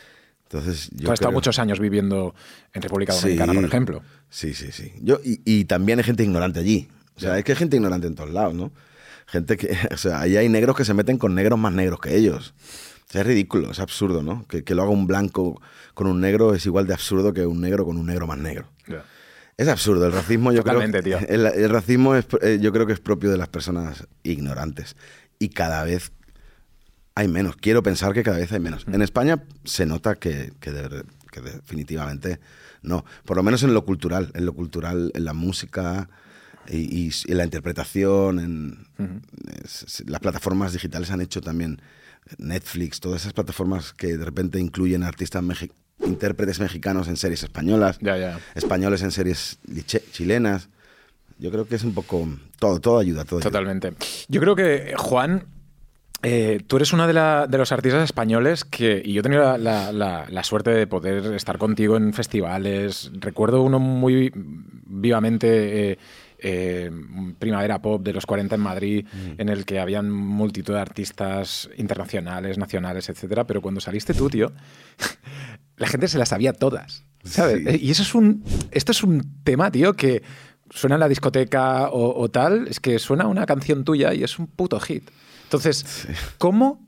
Entonces, 0.45 0.89
yo 0.93 1.07
Tú 1.07 1.13
has 1.13 1.15
estado 1.15 1.33
muchos 1.33 1.59
años 1.59 1.81
viviendo 1.81 2.35
en 2.73 2.81
República 2.83 3.13
Dominicana, 3.15 3.53
Sí. 3.53 3.57
por 3.59 3.65
ejemplo. 3.67 4.03
Sí, 4.31 4.55
sí, 4.55 4.71
sí. 4.73 4.93
Yo, 5.03 5.21
y, 5.25 5.41
y 5.45 5.65
también 5.65 5.99
hay 5.99 6.05
gente 6.05 6.23
ignorante 6.23 6.61
allí. 6.61 6.89
O 7.17 7.21
sea, 7.21 7.37
es 7.39 7.45
que 7.45 7.53
hay 7.53 7.59
gente 7.59 7.77
ignorante 7.77 8.07
en 8.07 8.15
todos 8.15 8.31
lados, 8.31 8.55
¿no? 8.55 8.71
Gente 9.27 9.57
que, 9.57 9.77
o 9.93 9.97
sea, 9.97 10.21
ahí 10.21 10.37
hay 10.37 10.49
negros 10.49 10.77
que 10.77 10.85
se 10.85 10.95
meten 10.95 11.19
con 11.19 11.35
negros 11.35 11.59
más 11.59 11.73
negros 11.73 11.99
que 12.01 12.17
ellos. 12.17 12.55
O 13.09 13.13
sea, 13.13 13.21
es 13.23 13.27
ridículo, 13.27 13.73
es 13.73 13.81
absurdo, 13.81 14.23
¿no? 14.23 14.47
Que, 14.47 14.63
que 14.65 14.75
lo 14.75 14.83
haga 14.83 14.91
un 14.93 15.07
blanco 15.07 15.61
con 15.95 16.07
un 16.07 16.21
negro 16.21 16.55
es 16.55 16.65
igual 16.67 16.87
de 16.87 16.95
absurdo 16.95 17.33
que 17.35 17.45
un 17.45 17.61
negro 17.61 17.85
con 17.85 17.97
un 17.97 18.07
negro 18.07 18.27
más 18.27 18.39
negro. 18.39 18.69
Es 19.59 19.69
absurdo, 19.69 20.07
el 20.07 20.13
racismo 20.13 20.53
yo 20.53 20.63
Totalmente, 20.63 21.03
creo 21.03 21.19
tío. 21.19 21.29
El, 21.35 21.47
el 21.47 21.71
racismo 21.71 22.15
es, 22.15 22.27
eh, 22.43 22.59
yo 22.61 22.73
creo 22.73 22.87
que 22.87 22.93
es 22.93 23.01
propio 23.01 23.31
de 23.31 23.39
las 23.39 23.49
personas 23.49 24.07
ignorantes 24.23 24.97
y 25.39 25.49
cada 25.49 25.83
vez 25.85 26.13
hay 27.15 27.29
menos. 27.29 27.57
Quiero 27.57 27.83
pensar 27.83 28.13
que 28.13 28.23
cada 28.23 28.37
vez 28.37 28.53
hay 28.53 28.61
menos. 28.61 28.85
En 28.87 29.01
España 29.01 29.43
se 29.65 29.87
nota 29.87 30.17
que, 30.17 30.53
que 30.61 30.73
de- 30.73 31.05
que 31.33 31.41
definitivamente 31.41 32.39
no. 32.83 33.05
Por 33.25 33.37
lo 33.37 33.43
menos 33.43 33.63
en 33.63 33.73
lo 33.75 33.85
cultural, 33.85 34.31
en 34.35 34.45
lo 34.47 34.53
cultural, 34.55 35.11
en 35.15 35.25
la 35.25 35.33
música 35.35 36.09
y, 36.69 37.09
y 37.09 37.35
la 37.35 37.45
interpretación, 37.45 38.39
en 38.39 38.87
es- 39.65 40.03
las 40.07 40.21
plataformas 40.21 40.73
digitales 40.75 41.11
han 41.11 41.21
hecho 41.23 41.41
también 41.41 41.81
Netflix, 42.39 43.01
todas 43.01 43.23
esas 43.23 43.33
plataformas 43.33 43.93
que 43.95 44.17
de 44.19 44.25
repente 44.25 44.59
incluyen 44.61 45.03
artistas 45.03 45.43
mexi- 45.43 45.73
intérpretes 46.07 46.61
mexicanos 46.61 47.09
en 47.09 47.17
series 47.17 47.43
españolas 47.43 47.99
Ya, 48.01 48.17
ya. 48.17 48.39
españoles 48.55 49.03
en 49.03 49.11
series 49.11 49.59
chilenas. 50.13 50.69
Yo 51.39 51.51
creo 51.51 51.67
que 51.67 51.75
es 51.75 51.85
un 51.85 51.93
poco 51.95 52.27
todo, 52.59 52.81
todo 52.81 52.99
ayuda, 52.99 53.25
todo 53.25 53.39
ayuda. 53.41 53.51
Totalmente. 53.51 53.93
Yo 54.29 54.41
creo 54.41 54.57
que, 54.57 54.95
Juan, 54.97 55.45
eh, 56.23 56.61
tú 56.67 56.77
eres 56.77 56.93
uno 56.95 57.07
de, 57.07 57.13
de 57.13 57.59
los 57.59 57.73
artistas 57.73 58.03
españoles 58.05 58.65
que, 58.65 59.03
y 59.05 59.13
yo 59.13 59.21
he 59.21 59.23
tenido 59.23 59.43
la, 59.43 59.59
la- 59.59 59.93
la- 59.93 60.27
la 60.31 60.43
suerte 60.45 60.71
de 60.71 60.87
poder 60.87 61.35
estar 61.35 61.59
contigo 61.59 61.97
en 61.99 62.15
festivales. 62.15 63.11
Recuerdo 63.21 63.61
uno 63.63 63.79
muy 63.79 64.33
vivamente, 64.35 65.93
eh, 65.93 65.99
eh, 66.39 66.91
Primavera 67.39 67.81
Pop 67.81 68.03
de 68.03 68.13
los 68.13 68.25
40 68.27 68.55
en 68.55 68.61
Madrid, 68.61 69.07
en 69.39 69.49
el 69.49 69.65
que 69.65 69.79
habían 69.79 70.11
multitud 70.11 70.73
de 70.75 70.81
artistas 70.81 71.69
internacionales, 71.77 72.57
nacionales, 72.59 73.09
etcétera. 73.11 73.47
Pero 73.47 73.61
cuando 73.61 73.81
saliste 73.81 74.15
tú, 74.15 74.29
tío, 74.31 74.53
la 75.77 75.87
gente 75.87 76.09
se 76.09 76.19
las 76.19 76.29
sabía 76.31 76.53
todas. 76.53 77.05
¿Sabes? 77.25 77.63
Sí. 77.69 77.87
Y 77.87 77.91
eso 77.91 78.03
es 78.03 78.15
un. 78.15 78.45
Esto 78.71 78.93
es 78.93 79.03
un 79.03 79.43
tema, 79.43 79.71
tío, 79.71 79.95
que 79.95 80.23
suena 80.71 80.95
en 80.97 81.01
la 81.01 81.09
discoteca 81.09 81.89
o, 81.91 82.21
o 82.21 82.29
tal, 82.31 82.69
es 82.69 82.81
que 82.81 82.99
suena 82.99 83.27
una 83.27 83.47
canción 83.47 83.85
tuya 83.85 84.15
y 84.15 84.23
es 84.25 84.39
un 84.39 84.47
puto 84.47 84.79
hit. 84.81 85.11
Entonces, 85.45 86.07
¿cómo 86.39 86.87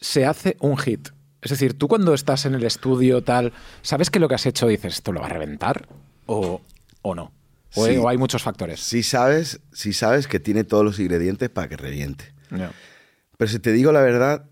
se 0.00 0.24
hace 0.26 0.56
un 0.60 0.76
hit? 0.76 1.08
Es 1.42 1.50
decir, 1.50 1.78
tú 1.78 1.88
cuando 1.88 2.12
estás 2.14 2.44
en 2.46 2.54
el 2.54 2.64
estudio 2.64 3.22
tal, 3.22 3.52
¿sabes 3.82 4.10
que 4.10 4.18
lo 4.18 4.28
que 4.28 4.34
has 4.34 4.44
hecho 4.46 4.66
dices, 4.68 4.94
esto 4.94 5.12
lo 5.12 5.20
va 5.20 5.26
a 5.26 5.30
reventar 5.30 5.88
o, 6.26 6.60
o 7.02 7.14
no? 7.14 7.32
O, 7.74 7.86
Sí. 7.86 7.96
o 7.96 8.08
hay 8.08 8.18
muchos 8.18 8.42
factores. 8.42 8.80
Si 8.80 9.02
sabes, 9.04 9.60
si 9.72 9.92
sabes 9.92 10.26
que 10.26 10.40
tiene 10.40 10.64
todos 10.64 10.84
los 10.84 10.98
ingredientes 10.98 11.48
para 11.48 11.68
que 11.68 11.76
reviente. 11.76 12.34
Pero 12.50 13.50
si 13.50 13.58
te 13.60 13.72
digo 13.72 13.92
la 13.92 14.00
verdad, 14.02 14.50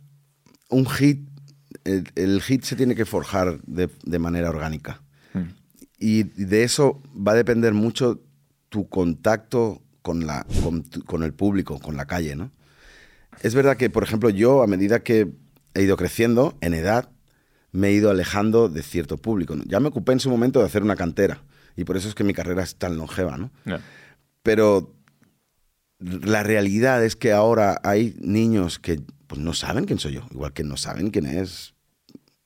un 0.71 0.87
hit, 0.88 1.28
el, 1.88 2.04
el 2.14 2.40
hit 2.42 2.62
se 2.64 2.76
tiene 2.76 2.95
que 2.95 3.04
forjar 3.04 3.61
de, 3.62 3.88
de 4.04 4.18
manera 4.18 4.50
orgánica. 4.50 5.02
Mm. 5.35 5.40
Y 5.99 6.23
de 6.25 6.62
eso 6.62 7.02
va 7.14 7.33
a 7.33 7.37
depender 7.37 7.73
mucho 7.75 8.21
tu 8.68 8.88
contacto 8.88 9.83
con, 10.02 10.26
la, 10.26 10.47
con, 10.62 10.83
tu- 10.85 11.04
con 11.04 11.23
el 11.23 11.33
público, 11.33 11.78
con 11.80 11.97
la 11.97 12.07
calle, 12.07 12.37
¿no? 12.37 12.50
Es 13.42 13.54
verdad 13.54 13.76
que, 13.76 13.88
por 13.90 14.02
ejemplo, 14.02 14.30
yo 14.30 14.62
a 14.62 14.66
medida 14.66 15.00
que 15.02 15.28
he 15.75 15.83
ido 15.83 15.97
creciendo 15.97 16.57
en 16.61 16.75
edad, 16.75 17.09
me 17.73 17.88
he 17.88 17.92
ido 17.92 18.11
alejando 18.11 18.68
de 18.68 18.83
cierto 18.83 19.16
público. 19.18 19.54
¿no? 19.54 19.62
Ya 19.64 19.78
me 19.80 19.88
ocupé 19.88 20.12
en 20.12 20.21
su 20.21 20.28
momento 20.30 20.59
de 20.61 20.66
hacer 20.66 20.83
una 20.83 20.97
cantera 20.97 21.42
y 21.76 21.85
por 21.85 21.97
eso 21.97 22.09
es 22.09 22.14
que 22.14 22.25
mi 22.25 22.33
carrera 22.35 22.62
es 22.64 22.76
tan 22.76 22.97
longeva, 22.97 23.37
¿no? 23.37 23.50
Pero 24.42 24.95
la 26.00 26.42
realidad 26.42 27.04
es 27.04 27.16
que 27.16 27.33
ahora 27.33 27.80
hay 27.85 28.16
niños 28.21 28.78
que 28.78 29.00
pues, 29.26 29.40
no 29.40 29.52
saben 29.52 29.85
quién 29.85 29.99
soy 29.99 30.14
yo, 30.14 30.26
igual 30.30 30.52
que 30.52 30.64
no 30.64 30.76
saben 30.76 31.11
quién 31.11 31.26
es 31.26 31.75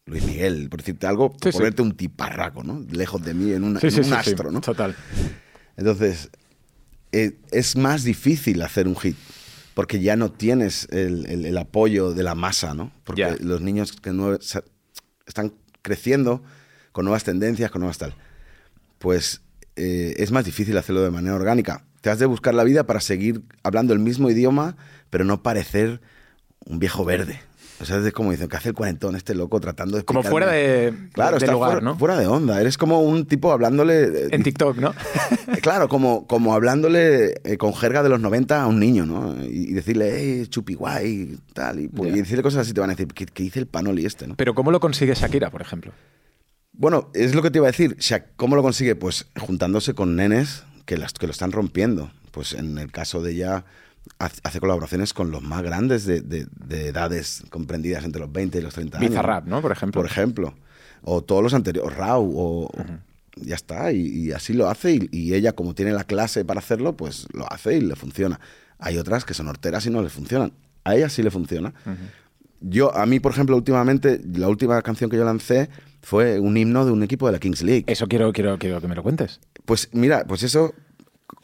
Luis 0.06 0.24
Miguel, 0.24 0.68
por 0.68 0.80
decirte 0.80 1.06
algo, 1.06 1.30
por 1.30 1.40
Sí, 1.44 1.52
sí. 1.52 1.58
ponerte 1.58 1.82
un 1.82 1.92
tiparraco, 1.96 2.64
¿no? 2.64 2.84
Lejos 2.90 3.22
de 3.24 3.34
mí, 3.34 3.52
en, 3.52 3.62
una- 3.64 3.80
Sí, 3.80 3.86
en 3.86 3.92
sí, 3.92 4.00
un 4.00 4.12
astro, 4.12 4.50
¿no? 4.50 4.60
Total. 4.60 4.96
Entonces, 5.76 6.30
eh, 7.12 7.38
es 7.52 7.76
más 7.76 8.02
difícil 8.02 8.62
hacer 8.62 8.88
un 8.88 8.96
hit, 8.96 9.16
porque 9.74 10.00
ya 10.00 10.16
no 10.16 10.32
tienes 10.32 10.88
el, 10.90 11.26
el- 11.26 11.46
el 11.46 11.56
apoyo 11.58 12.12
de 12.14 12.22
la 12.24 12.34
masa, 12.34 12.74
¿no? 12.74 12.90
Porque 13.04 13.36
los 13.40 13.60
niños 13.60 13.92
que 13.92 14.10
sa- 14.40 14.64
están 15.26 15.54
creciendo 15.82 16.42
con 16.90 17.04
nuevas 17.04 17.22
tendencias, 17.24 17.70
con 17.70 17.80
nuevas 17.80 17.98
tal. 17.98 18.14
Pues 18.98 19.42
eh, 19.76 20.14
es 20.18 20.32
más 20.32 20.44
difícil 20.44 20.76
hacerlo 20.76 21.02
de 21.02 21.10
manera 21.10 21.34
orgánica. 21.34 21.84
Te 22.02 22.10
has 22.10 22.18
de 22.18 22.26
buscar 22.26 22.54
la 22.54 22.64
vida 22.64 22.84
para 22.86 23.00
seguir 23.00 23.42
hablando 23.62 23.92
el 23.94 24.00
mismo 24.00 24.28
idioma, 24.30 24.76
pero 25.10 25.24
no 25.24 25.42
parecer 25.42 26.00
un 26.66 26.78
viejo 26.80 27.04
verde. 27.04 27.40
O 27.82 27.84
sea, 27.84 27.98
es 27.98 28.12
como 28.12 28.30
dicen, 28.30 28.48
que 28.48 28.56
hace 28.56 28.68
el 28.68 28.74
cuarentón 28.74 29.16
este 29.16 29.34
loco 29.34 29.58
tratando 29.60 29.96
de 29.96 30.04
Como 30.04 30.22
fuera 30.22 30.46
de, 30.50 30.94
Claro, 31.12 31.38
de 31.38 31.46
lugar, 31.48 31.70
fuera, 31.72 31.84
¿no? 31.84 31.98
fuera 31.98 32.18
de 32.18 32.26
onda. 32.28 32.60
Eres 32.60 32.78
como 32.78 33.00
un 33.02 33.26
tipo 33.26 33.50
hablándole... 33.52 34.28
En 34.34 34.42
TikTok, 34.42 34.76
¿no? 34.78 34.94
Claro, 35.62 35.88
como, 35.88 36.26
como 36.26 36.54
hablándole 36.54 37.34
eh, 37.44 37.56
con 37.58 37.74
jerga 37.74 38.02
de 38.02 38.08
los 38.08 38.20
90 38.20 38.62
a 38.62 38.66
un 38.66 38.78
niño, 38.80 39.04
¿no? 39.04 39.44
Y, 39.44 39.70
y 39.70 39.72
decirle, 39.72 40.12
hey, 40.16 40.46
chupi 40.48 40.74
guay, 40.74 41.36
tal. 41.54 41.80
Y, 41.80 41.88
pues, 41.88 42.10
Ya. 42.10 42.16
y 42.16 42.20
decirle 42.20 42.42
cosas 42.42 42.62
así, 42.62 42.72
te 42.72 42.80
van 42.80 42.90
a 42.90 42.94
decir, 42.94 43.08
¿qué, 43.08 43.26
qué 43.26 43.42
dice 43.42 43.58
el 43.58 43.66
panoli 43.66 44.06
este, 44.06 44.26
no? 44.26 44.36
Pero 44.36 44.54
¿cómo 44.54 44.70
lo 44.70 44.80
consigue 44.80 45.14
Shakira, 45.14 45.50
por 45.50 45.60
ejemplo? 45.62 45.92
Bueno, 46.72 47.10
es 47.14 47.34
lo 47.34 47.42
que 47.42 47.50
te 47.50 47.58
iba 47.58 47.66
a 47.68 47.70
decir. 47.72 47.96
¿Cómo 48.36 48.56
lo 48.56 48.62
consigue? 48.62 48.94
Pues 48.96 49.26
juntándose 49.38 49.94
con 49.94 50.16
nenes 50.16 50.64
que, 50.86 50.96
las, 50.96 51.12
que 51.12 51.26
lo 51.26 51.32
están 51.32 51.52
rompiendo. 51.52 52.10
Pues 52.30 52.54
en 52.54 52.78
el 52.78 52.90
caso 52.90 53.22
de 53.22 53.32
ella, 53.32 53.56
haz- 53.56 53.64
hace 54.18 54.60
colaboraciones 54.60 55.12
con 55.12 55.30
los 55.30 55.42
más 55.42 55.62
grandes 55.62 56.04
de, 56.06 56.20
de- 56.20 56.46
de 56.66 56.88
edades 56.88 57.42
comprendidas 57.50 58.04
entre 58.04 58.20
los 58.20 58.32
20 58.32 58.58
y 58.58 58.62
los 58.62 58.74
30 58.74 58.98
años. 58.98 59.10
Bizarrap, 59.10 59.46
¿no? 59.46 59.60
Por 59.62 59.72
ejemplo. 59.72 60.00
Por 60.00 60.10
ejemplo. 60.10 60.54
O 61.02 61.22
todos 61.22 61.42
los 61.42 61.54
anteriores, 61.54 61.96
Rau, 61.96 62.22
o... 62.36 62.64
o- 62.66 62.70
Ya 63.36 63.54
está, 63.54 63.92
y, 63.92 64.00
y 64.06 64.32
así 64.32 64.52
lo 64.52 64.68
hace, 64.68 64.92
y, 64.94 65.08
y 65.10 65.34
ella, 65.34 65.52
como 65.52 65.74
tiene 65.74 65.92
la 65.92 66.04
clase 66.04 66.44
para 66.44 66.60
hacerlo, 66.60 66.96
pues 66.96 67.26
lo 67.32 67.50
hace 67.50 67.76
y 67.76 67.80
le 67.80 67.96
funciona. 67.96 68.38
Hay 68.78 68.98
otras 68.98 69.24
que 69.24 69.32
son 69.34 69.48
horteras 69.48 69.86
y 69.86 69.90
no 69.90 70.02
le 70.02 70.10
funcionan. 70.10 70.52
A 70.84 70.94
ella 70.96 71.08
sí 71.08 71.22
le 71.22 71.30
funciona. 71.30 71.72
Yo, 72.60 72.94
a 72.94 73.06
mí, 73.06 73.18
por 73.20 73.32
ejemplo, 73.32 73.56
últimamente, 73.56 74.20
la 74.34 74.48
última 74.48 74.80
canción 74.82 75.08
que 75.10 75.16
yo 75.16 75.24
lancé 75.24 75.68
fue 76.02 76.38
un 76.40 76.56
himno 76.56 76.84
de 76.84 76.92
un 76.92 77.02
equipo 77.02 77.26
de 77.26 77.32
la 77.32 77.38
Kings 77.38 77.62
League. 77.62 77.84
Eso 77.86 78.06
quiero, 78.06 78.32
quiero, 78.32 78.58
quiero 78.58 78.80
que 78.80 78.86
me 78.88 78.94
lo 78.94 79.02
cuentes. 79.02 79.40
Pues 79.64 79.88
mira, 79.92 80.24
pues 80.26 80.42
eso, 80.42 80.74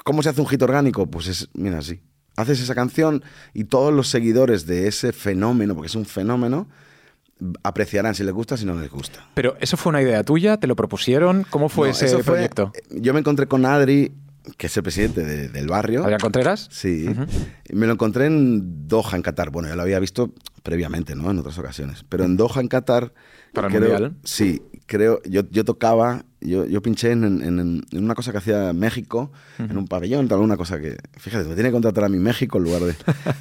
¿cómo 0.05 0.23
se 0.23 0.29
hace 0.29 0.41
un 0.41 0.47
hit 0.47 0.62
orgánico? 0.62 1.07
Pues 1.07 1.27
es, 1.29 1.49
mira, 1.55 1.79
así. 1.79 2.00
Haces 2.38 2.61
esa 2.61 2.75
canción 2.75 3.23
y 3.52 3.64
todos 3.64 3.92
los 3.92 4.09
seguidores 4.09 4.64
de 4.66 4.87
ese 4.87 5.12
fenómeno, 5.12 5.75
porque 5.75 5.88
es 5.88 5.95
un 5.97 6.07
fenómeno, 6.07 6.68
apreciarán 7.62 8.14
si 8.14 8.25
les 8.25 8.33
gusta, 8.33 8.57
si 8.57 8.64
no 8.64 8.75
les 8.80 8.90
gusta. 8.90 9.26
Pero 9.35 9.57
eso 9.61 9.76
fue 9.76 9.90
una 9.90 10.02
idea 10.02 10.23
tuya, 10.25 10.57
te 10.57 10.66
lo 10.66 10.76
propusieron, 10.76 11.45
¿cómo 11.50 11.68
fue 11.68 11.88
No, 11.88 11.92
ese 11.95 12.09
fue- 12.09 12.23
proyecto? 12.25 12.73
Yo 12.90 13.12
me 13.12 13.21
encontré 13.21 13.47
con 13.47 13.64
Adri, 13.64 14.12
que 14.57 14.66
es 14.68 14.76
el 14.76 14.83
presidente 14.83 15.25
de- 15.25 15.49
del 15.49 15.66
barrio. 15.68 16.02
Adrián 16.04 16.21
Contreras. 16.21 16.68
Sí. 16.71 17.07
Me 17.73 17.87
lo 17.87 17.92
encontré 17.92 18.26
en 18.26 18.87
Doha, 18.88 19.16
en 19.16 19.23
Qatar. 19.23 19.50
Bueno, 19.50 19.68
ya 19.68 19.76
lo 19.76 19.83
había 19.83 19.99
visto 19.99 20.33
previamente, 20.62 21.14
¿no? 21.14 21.30
En 21.30 21.38
otras 21.38 21.59
ocasiones. 21.59 22.04
Pero 22.09 22.25
en 22.25 22.37
Doha, 22.37 22.61
en 22.61 22.68
Qatar. 22.68 23.12
Para 23.52 23.68
el 23.68 23.75
Mundial. 23.75 24.14
Sí, 24.25 24.62
creo. 24.87 25.21
Yo, 25.25 25.42
yo 25.50 25.64
tocaba, 25.64 26.25
yo, 26.40 26.64
yo 26.66 26.80
pinché 26.83 27.12
en, 27.12 27.25
en- 27.25 27.85
una 27.92 28.14
cosa 28.14 28.33
que 28.33 28.38
hacía 28.38 28.73
México, 28.73 29.33
en 29.59 29.76
un 29.76 29.87
pabellón, 29.88 30.28
tal, 30.28 30.38
una 30.40 30.57
cosa 30.57 30.78
que. 30.80 30.97
Fíjate, 31.18 31.49
me 31.49 31.54
tiene 31.54 31.71
que 31.71 31.73
contratar 31.73 32.04
a 32.04 32.09
mí 32.09 32.18
México 32.18 32.59
en 32.59 32.64
lugar 32.64 32.83
de. 32.83 32.95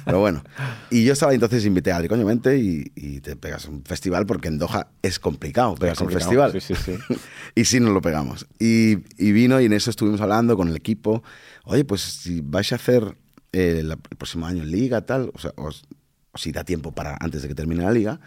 Pero 0.04 0.20
bueno. 0.20 0.42
Y 0.90 1.04
yo 1.04 1.12
estaba 1.12 1.34
entonces 1.34 1.64
invité 1.66 1.92
a 1.92 1.96
Adri, 1.96 2.08
coño, 2.08 2.24
vente 2.24 2.56
y, 2.58 2.90
y 2.96 3.20
te 3.20 3.36
pegas 3.36 3.66
un 3.66 3.82
festival, 3.84 4.24
porque 4.26 4.48
en 4.48 4.58
Doha 4.58 4.88
es 5.02 5.18
complicado 5.18 5.74
pegarse 5.74 6.02
un 6.04 6.10
festival. 6.10 6.52
Sí, 6.52 6.60
sí, 6.60 6.74
sí. 6.74 6.96
y 7.54 7.64
sí 7.66 7.78
nos 7.80 7.92
lo 7.92 8.00
pegamos. 8.00 8.46
Y, 8.58 8.98
y 9.18 9.32
vino 9.32 9.60
y 9.60 9.66
en 9.66 9.72
eso 9.74 9.90
estuvimos 9.90 10.20
hablando 10.20 10.56
con 10.56 10.68
el 10.68 10.76
equipo. 10.76 11.22
Oye, 11.64 11.84
pues 11.84 12.00
si 12.00 12.40
vais 12.40 12.72
a 12.72 12.76
hacer 12.76 13.16
eh, 13.52 13.82
la- 13.84 13.94
el 14.10 14.16
próximo 14.16 14.46
año 14.46 14.62
en 14.62 14.70
liga, 14.70 15.02
tal, 15.02 15.30
o 15.34 15.38
sea, 15.38 15.52
os- 15.56 15.84
o 16.32 16.38
si 16.38 16.52
da 16.52 16.64
tiempo 16.64 16.92
para 16.92 17.16
antes 17.20 17.42
de 17.42 17.48
que 17.48 17.54
termine 17.54 17.82
la 17.84 17.92
liga, 17.92 18.20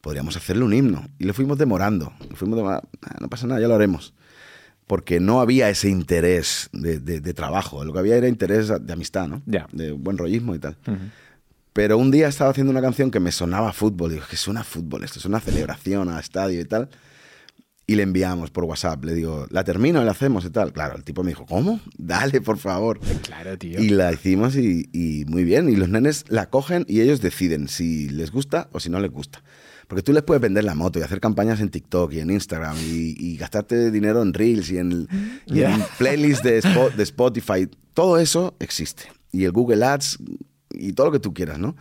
podríamos 0.00 0.36
hacerle 0.36 0.64
un 0.64 0.72
himno. 0.74 1.08
Y 1.18 1.24
lo 1.24 1.34
fuimos 1.34 1.58
demorando. 1.58 2.12
Lo 2.28 2.36
fuimos 2.36 2.56
demorando. 2.56 2.88
"Ah, 3.02 3.16
no 3.20 3.28
pasa 3.28 3.46
nada, 3.46 3.60
ya 3.60 3.68
lo 3.68 3.74
haremos. 3.74 4.14
Porque 4.86 5.20
no 5.20 5.40
había 5.40 5.70
ese 5.70 5.88
interés 5.88 6.68
de, 6.72 6.98
de- 6.98 7.20
de 7.20 7.34
trabajo. 7.34 7.84
Lo 7.84 7.92
que 7.92 7.98
había 8.00 8.16
era 8.16 8.26
interés 8.28 8.68
de 8.80 8.92
amistad, 8.92 9.28
¿no? 9.28 9.42
Ya. 9.46 9.66
De 9.72 9.92
buen 9.92 10.18
rollismo 10.18 10.54
y 10.54 10.58
tal. 10.58 10.76
Ujú. 10.86 10.96
Pero 11.72 11.96
un 11.98 12.10
día 12.10 12.26
estaba 12.26 12.50
haciendo 12.50 12.72
una 12.72 12.80
canción 12.82 13.10
que 13.12 13.20
me 13.20 13.30
sonaba 13.30 13.68
a 13.70 13.72
fútbol. 13.72 14.10
Digo, 14.10 14.24
que 14.28 14.36
suena 14.36 14.60
a 14.62 14.64
fútbol, 14.64 15.04
esto 15.04 15.20
es 15.20 15.24
una 15.24 15.38
celebración 15.38 16.08
a 16.08 16.18
estadio 16.18 16.60
y 16.60 16.64
tal. 16.64 16.88
Y 17.86 17.94
le 17.96 18.02
enviamos 18.02 18.50
por 18.50 18.64
WhatsApp. 18.64 19.04
Le 19.04 19.14
digo, 19.14 19.46
¿la 19.50 19.62
termino 19.64 20.00
y 20.02 20.04
la 20.04 20.10
hacemos 20.12 20.44
y 20.44 20.50
tal? 20.50 20.72
Claro, 20.72 20.96
el 20.96 21.04
tipo 21.04 21.22
me 21.22 21.30
dijo, 21.30 21.46
¿cómo? 21.46 21.80
Dale, 21.96 22.40
por 22.40 22.58
favor. 22.58 22.98
Claro, 23.22 23.56
tío. 23.58 23.80
Y 23.80 23.90
la 23.90 24.12
hicimos 24.12 24.56
y, 24.56 24.88
y 24.92 25.24
muy 25.26 25.44
bien. 25.44 25.68
Y 25.68 25.76
los 25.76 25.88
nenes 25.88 26.24
la 26.28 26.46
cogen 26.50 26.84
y 26.88 27.00
ellos 27.00 27.20
deciden 27.20 27.68
si 27.68 28.08
les 28.08 28.30
gusta 28.32 28.68
o 28.72 28.80
si 28.80 28.90
no 28.90 28.98
les 29.00 29.10
gusta. 29.10 29.42
Porque 29.90 30.02
tú 30.04 30.12
les 30.12 30.22
puedes 30.22 30.40
vender 30.40 30.62
la 30.62 30.76
moto 30.76 31.00
y 31.00 31.02
hacer 31.02 31.18
campañas 31.18 31.60
en 31.60 31.68
TikTok 31.68 32.12
y 32.12 32.20
en 32.20 32.30
Instagram 32.30 32.76
y, 32.78 33.16
y 33.18 33.36
gastarte 33.36 33.90
dinero 33.90 34.22
en 34.22 34.32
Reels 34.32 34.70
y 34.70 34.78
en, 34.78 35.08
y 35.46 35.62
en 35.62 35.82
playlists 35.98 36.44
de, 36.44 36.62
Spo- 36.62 36.94
de 36.94 37.02
Spotify. 37.02 37.68
Todo 37.92 38.16
eso 38.18 38.54
existe. 38.60 39.10
Y 39.32 39.42
el 39.44 39.50
Google 39.50 39.84
Ads 39.84 40.18
y 40.70 40.92
todo 40.92 41.06
lo 41.06 41.12
que 41.12 41.18
tú 41.18 41.34
quieras, 41.34 41.58
¿no? 41.58 41.74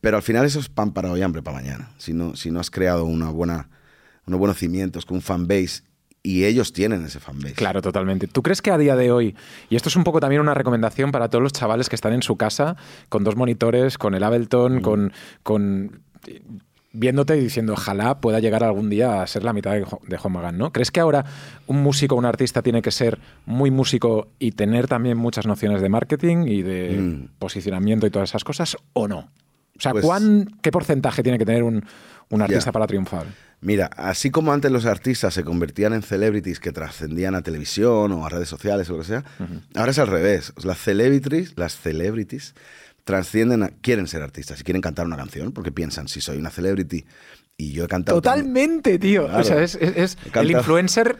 Pero 0.00 0.16
al 0.16 0.24
final 0.24 0.44
eso 0.44 0.58
es 0.58 0.68
pan 0.68 0.92
para 0.92 1.12
hoy, 1.12 1.22
hambre 1.22 1.42
para 1.42 1.58
mañana. 1.58 1.92
Si 1.96 2.12
no, 2.12 2.34
si 2.34 2.50
no 2.50 2.58
has 2.58 2.72
creado 2.72 3.04
una 3.04 3.30
buena, 3.30 3.68
unos 4.26 4.40
buenos 4.40 4.58
cimientos 4.58 5.06
con 5.06 5.18
un 5.18 5.22
fanbase 5.22 5.82
y 6.24 6.44
ellos 6.44 6.72
tienen 6.72 7.04
ese 7.04 7.20
fanbase. 7.20 7.54
Claro, 7.54 7.82
totalmente. 7.82 8.26
¿Tú 8.26 8.42
crees 8.42 8.62
que 8.62 8.72
a 8.72 8.78
día 8.78 8.96
de 8.96 9.12
hoy, 9.12 9.36
y 9.70 9.76
esto 9.76 9.88
es 9.90 9.94
un 9.94 10.02
poco 10.02 10.18
también 10.18 10.42
una 10.42 10.54
recomendación 10.54 11.12
para 11.12 11.28
todos 11.28 11.42
los 11.42 11.52
chavales 11.52 11.88
que 11.88 11.94
están 11.94 12.14
en 12.14 12.22
su 12.22 12.36
casa 12.36 12.76
con 13.08 13.22
dos 13.22 13.36
monitores, 13.36 13.96
con 13.96 14.14
el 14.14 14.24
Ableton, 14.24 14.80
con, 14.80 15.12
con 15.44 16.00
viéndote 16.94 17.36
y 17.36 17.40
diciendo 17.40 17.74
ojalá 17.74 18.20
pueda 18.20 18.40
llegar 18.40 18.64
algún 18.64 18.88
día 18.88 19.20
a 19.20 19.26
ser 19.26 19.44
la 19.44 19.52
mitad 19.52 19.72
de, 19.72 19.84
de 20.06 20.16
Juan 20.16 20.32
Magán, 20.32 20.56
¿no? 20.56 20.72
¿Crees 20.72 20.90
que 20.90 21.00
ahora 21.00 21.24
un 21.66 21.82
músico, 21.82 22.14
un 22.14 22.24
artista 22.24 22.62
tiene 22.62 22.80
que 22.82 22.90
ser 22.92 23.18
muy 23.46 23.70
músico 23.70 24.28
y 24.38 24.52
tener 24.52 24.86
también 24.88 25.16
muchas 25.18 25.46
nociones 25.46 25.82
de 25.82 25.88
marketing 25.88 26.46
y 26.46 26.62
de 26.62 26.90
Mm. 27.00 27.28
posicionamiento 27.38 28.06
y 28.06 28.10
todas 28.10 28.30
esas 28.30 28.44
cosas 28.44 28.76
o 28.92 29.08
no? 29.08 29.28
O 29.76 29.80
sea, 29.80 29.90
Pues- 29.92 30.04
¿cuán- 30.04 30.48
¿qué 30.62 30.70
porcentaje 30.70 31.22
tiene 31.24 31.36
que 31.36 31.44
tener 31.44 31.64
un, 31.64 31.84
un 32.30 32.42
artista 32.42 32.70
para 32.70 32.86
triunfar? 32.86 33.26
Mira, 33.60 33.86
así 33.96 34.30
como 34.30 34.52
antes 34.52 34.70
los 34.70 34.84
artistas 34.86 35.32
se 35.34 35.42
convertían 35.42 35.94
en 35.94 36.02
celebrities 36.02 36.60
que 36.60 36.70
trascendían 36.70 37.34
a 37.34 37.42
televisión 37.42 38.12
o 38.12 38.24
a 38.24 38.28
redes 38.28 38.48
sociales 38.48 38.88
o 38.90 38.92
lo 38.92 38.98
que 39.00 39.04
sea, 39.06 39.24
ahora 39.74 39.90
es 39.90 39.98
al 39.98 40.06
revés. 40.06 40.52
Las 40.62 40.78
celebrities, 40.78 41.54
las 41.56 41.76
celebrities 41.76 42.54
trascienden 43.04 43.62
a, 43.62 43.68
quieren 43.68 44.06
ser 44.06 44.22
artistas 44.22 44.60
y 44.60 44.64
quieren 44.64 44.80
cantar 44.82 45.06
una 45.06 45.16
canción 45.16 45.52
porque 45.52 45.70
piensan, 45.72 46.08
si 46.08 46.20
soy 46.20 46.38
una 46.38 46.50
celebrity 46.50 47.04
y 47.56 47.72
yo 47.72 47.84
he 47.84 47.88
cantado... 47.88 48.20
tan- 48.20 48.38
Totalmente, 48.38 48.98
tío. 48.98 49.26
Claro. 49.26 49.40
O 49.40 49.44
sea, 49.44 49.62
es, 49.62 49.76
el 50.34 50.50
influencer 50.50 51.18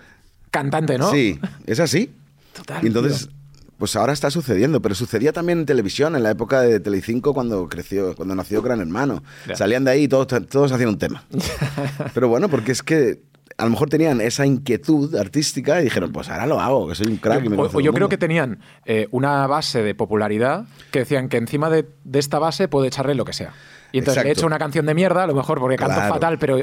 cantante, 0.50 0.98
¿no? 0.98 1.10
Sí, 1.10 1.38
es 1.66 1.80
así. 1.80 2.10
Total, 2.54 2.82
Y 2.82 2.86
entonces, 2.88 3.26
tío. 3.28 3.36
pues 3.78 3.94
ahora 3.96 4.12
está 4.12 4.30
sucediendo, 4.30 4.80
pero 4.80 4.94
sucedía 4.94 5.32
también 5.32 5.60
en 5.60 5.66
televisión, 5.66 6.16
en 6.16 6.22
la 6.22 6.30
época 6.30 6.60
de 6.62 6.80
Telecinco 6.80 7.34
cuando 7.34 7.68
creció, 7.68 8.14
cuando 8.16 8.34
nació 8.34 8.62
Gran 8.62 8.80
Hermano. 8.80 9.22
Salían 9.54 9.84
de 9.84 9.90
ahí 9.92 10.04
y 10.04 10.08
todos, 10.08 10.26
todos 10.48 10.72
hacían 10.72 10.88
un 10.88 10.98
tema. 10.98 11.24
pero 12.14 12.28
bueno, 12.28 12.48
porque 12.48 12.72
es 12.72 12.82
que 12.82 13.20
a 13.56 13.64
lo 13.64 13.70
mejor 13.70 13.88
tenían 13.88 14.20
esa 14.20 14.44
inquietud 14.46 15.14
artística 15.16 15.80
y 15.80 15.84
dijeron, 15.84 16.10
pues 16.12 16.28
ahora 16.28 16.46
lo 16.46 16.60
hago, 16.60 16.88
que 16.88 16.94
soy 16.94 17.06
un 17.08 17.16
crack. 17.18 17.44
y 17.44 17.48
me 17.48 17.56
O, 17.56 17.66
yo 17.80 17.92
creo 17.92 17.92
mundo". 17.92 18.08
que 18.08 18.18
tenían 18.18 18.58
eh, 18.84 19.06
una 19.10 19.46
base 19.46 19.82
de 19.82 19.94
popularidad 19.94 20.64
que 20.90 21.00
decían 21.00 21.28
que 21.28 21.36
encima 21.36 21.70
de, 21.70 21.86
de 22.04 22.18
esta 22.18 22.38
base 22.38 22.68
puede 22.68 22.88
echarle 22.88 23.14
lo 23.14 23.24
que 23.24 23.32
sea. 23.32 23.52
Y 23.92 23.98
entonces 23.98 24.24
he 24.24 24.30
hecho 24.32 24.46
una 24.46 24.58
canción 24.58 24.86
de 24.86 24.94
mierda, 24.94 25.22
a 25.22 25.26
lo 25.28 25.34
mejor 25.36 25.60
porque 25.60 25.76
canto 25.76 25.94
Claro. 25.94 26.14
fatal, 26.14 26.36
pero 26.40 26.58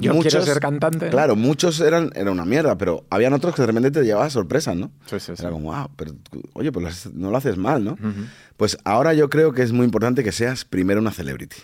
yo 0.00 0.18
quiero 0.20 0.40
ser 0.42 0.58
cantante. 0.58 1.10
Claro, 1.10 1.36
muchos 1.36 1.78
eran 1.80 2.10
era 2.14 2.30
una 2.30 2.46
mierda, 2.46 2.78
pero 2.78 3.04
habían 3.10 3.34
otros 3.34 3.54
que 3.54 3.60
de 3.60 3.66
repente 3.66 3.90
te 3.90 4.02
llevaban 4.02 4.30
sorpresas, 4.30 4.74
¿no? 4.74 4.90
Sí, 5.04 5.20
sí, 5.20 5.32
sí. 5.36 5.42
Era 5.42 5.50
como, 5.50 5.70
wow, 5.70 5.90
pero 5.96 6.12
oye, 6.54 6.72
pues 6.72 7.12
no 7.12 7.30
lo 7.30 7.36
haces 7.36 7.58
mal, 7.58 7.84
¿no? 7.84 7.98
Pues 8.56 8.78
ahora 8.84 9.12
yo 9.12 9.28
creo 9.28 9.52
que 9.52 9.60
es 9.60 9.72
muy 9.72 9.84
importante 9.84 10.24
que 10.24 10.32
seas 10.32 10.64
primero 10.64 10.98
una 10.98 11.10
celebrity. 11.10 11.56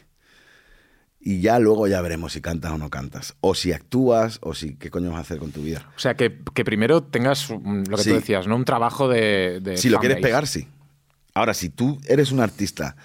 Y 1.29 1.41
ya 1.43 1.59
luego 1.59 1.87
ya 1.89 2.01
veremos 2.01 2.33
si 2.33 2.41
cantas 2.41 2.73
o 2.73 2.79
no 2.79 2.89
cantas. 2.89 3.35
O 3.41 3.55
si 3.55 3.73
actúas, 3.73 4.39
o 4.41 4.55
si 4.55 4.77
qué 4.77 4.89
coño 4.91 5.11
vas 5.11 5.19
a 5.19 5.21
hacer 5.21 5.39
con 5.39 5.51
tu 5.53 5.61
vida. 5.63 5.87
O 5.95 5.99
sea, 5.99 6.15
que, 6.15 6.39
que 6.55 6.65
primero 6.65 7.03
tengas 7.03 7.51
lo 7.51 7.97
que 7.97 8.03
Sí. 8.03 8.11
tú 8.11 8.17
decías, 8.17 8.47
¿no? 8.47 8.57
Un 8.57 8.65
trabajo 8.65 9.09
de. 9.09 9.61
de 9.63 9.77
si 9.77 9.91
lo 9.91 9.99
quieres 9.99 10.19
pegar, 10.23 10.47
sí. 10.47 10.69
Ahora, 11.35 11.53
si 11.53 11.69
tú 11.69 11.99
eres 12.09 12.33
un 12.33 12.41
artista 12.41 12.97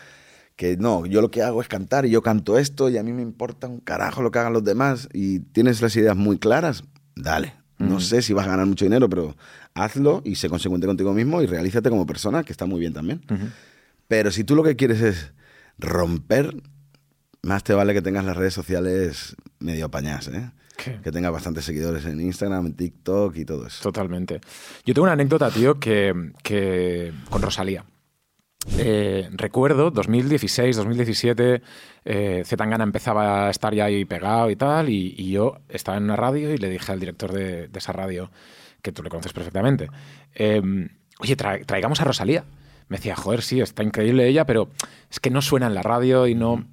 que 0.55 0.77
no, 0.77 1.05
yo 1.05 1.19
lo 1.21 1.31
que 1.31 1.41
hago 1.43 1.61
es 1.61 1.67
cantar 1.67 2.05
y 2.05 2.11
yo 2.11 2.21
canto 2.21 2.57
esto 2.57 2.87
y 2.89 2.97
a 2.97 3.03
mí 3.03 3.11
me 3.11 3.21
importa 3.23 3.67
un 3.67 3.79
carajo 3.79 4.21
lo 4.21 4.31
que 4.31 4.39
hagan 4.39 4.53
los 4.53 4.63
demás 4.63 5.09
y 5.11 5.39
tienes 5.39 5.81
las 5.81 5.93
ideas 5.97 6.15
muy 6.15 6.37
claras, 6.37 6.85
dale. 7.17 7.53
No 7.79 7.99
sé 7.99 8.21
si 8.21 8.31
vas 8.31 8.45
a 8.45 8.51
ganar 8.51 8.65
mucho 8.67 8.85
dinero, 8.85 9.09
pero 9.09 9.35
hazlo 9.73 10.21
y 10.23 10.35
sé 10.35 10.47
consecuente 10.47 10.87
contigo 10.87 11.11
mismo 11.13 11.41
y 11.41 11.47
realízate 11.47 11.89
como 11.89 12.05
persona, 12.05 12.43
que 12.45 12.53
está 12.53 12.65
muy 12.65 12.79
bien 12.79 12.93
también. 12.93 13.21
Pero 14.07 14.31
si 14.31 14.45
tú 14.45 14.55
lo 14.55 14.63
que 14.63 14.77
quieres 14.77 15.01
es 15.01 15.33
romper, 15.77 16.55
más 17.43 17.63
te 17.63 17.73
vale 17.73 17.93
que 17.93 18.01
tengas 18.01 18.25
las 18.25 18.35
redes 18.35 18.53
sociales 18.53 19.35
medio 19.59 19.85
apañadas, 19.85 20.27
¿eh? 20.29 20.51
¿Qué? 20.75 20.99
Que 21.03 21.11
tengas 21.11 21.31
bastantes 21.31 21.63
seguidores 21.65 22.05
en 22.05 22.19
Instagram, 22.19 22.65
en 22.65 22.73
TikTok 22.73 23.35
y 23.37 23.45
todo 23.45 23.67
eso. 23.67 23.83
Totalmente. 23.83 24.41
Yo 24.85 24.93
tengo 24.93 25.03
una 25.03 25.13
anécdota, 25.13 25.51
tío, 25.51 25.79
que, 25.79 26.31
que 26.41 27.13
con 27.29 27.41
Rosalía. 27.43 27.85
Eh, 28.77 29.29
recuerdo 29.33 29.91
2016, 29.91 30.75
2017, 30.77 31.61
eh, 32.05 32.43
Zetangana 32.45 32.85
empezaba 32.85 33.47
a 33.47 33.49
estar 33.49 33.73
ya 33.75 33.85
ahí 33.85 34.05
pegado 34.05 34.49
y 34.49 34.55
tal, 34.55 34.89
y, 34.89 35.13
y 35.17 35.31
yo 35.31 35.57
estaba 35.69 35.97
en 35.97 36.05
una 36.05 36.15
radio 36.15 36.51
y 36.53 36.57
le 36.57 36.69
dije 36.69 36.91
al 36.91 36.99
director 36.99 37.31
de, 37.33 37.67
de 37.67 37.79
esa 37.79 37.91
radio, 37.91 38.31
que 38.81 38.91
tú 38.93 39.03
le 39.03 39.09
conoces 39.09 39.33
perfectamente, 39.33 39.89
eh, 40.33 40.61
oye, 41.19 41.37
tra- 41.37 41.63
traigamos 41.65 41.99
a 42.01 42.05
Rosalía. 42.05 42.45
Me 42.87 42.97
decía, 42.97 43.15
joder, 43.15 43.41
sí, 43.41 43.59
está 43.61 43.83
increíble 43.83 44.27
ella, 44.27 44.45
pero 44.45 44.69
es 45.09 45.19
que 45.19 45.29
no 45.29 45.41
suena 45.41 45.67
en 45.67 45.73
la 45.73 45.81
radio 45.83 46.27
y 46.27 46.35
no, 46.35 46.65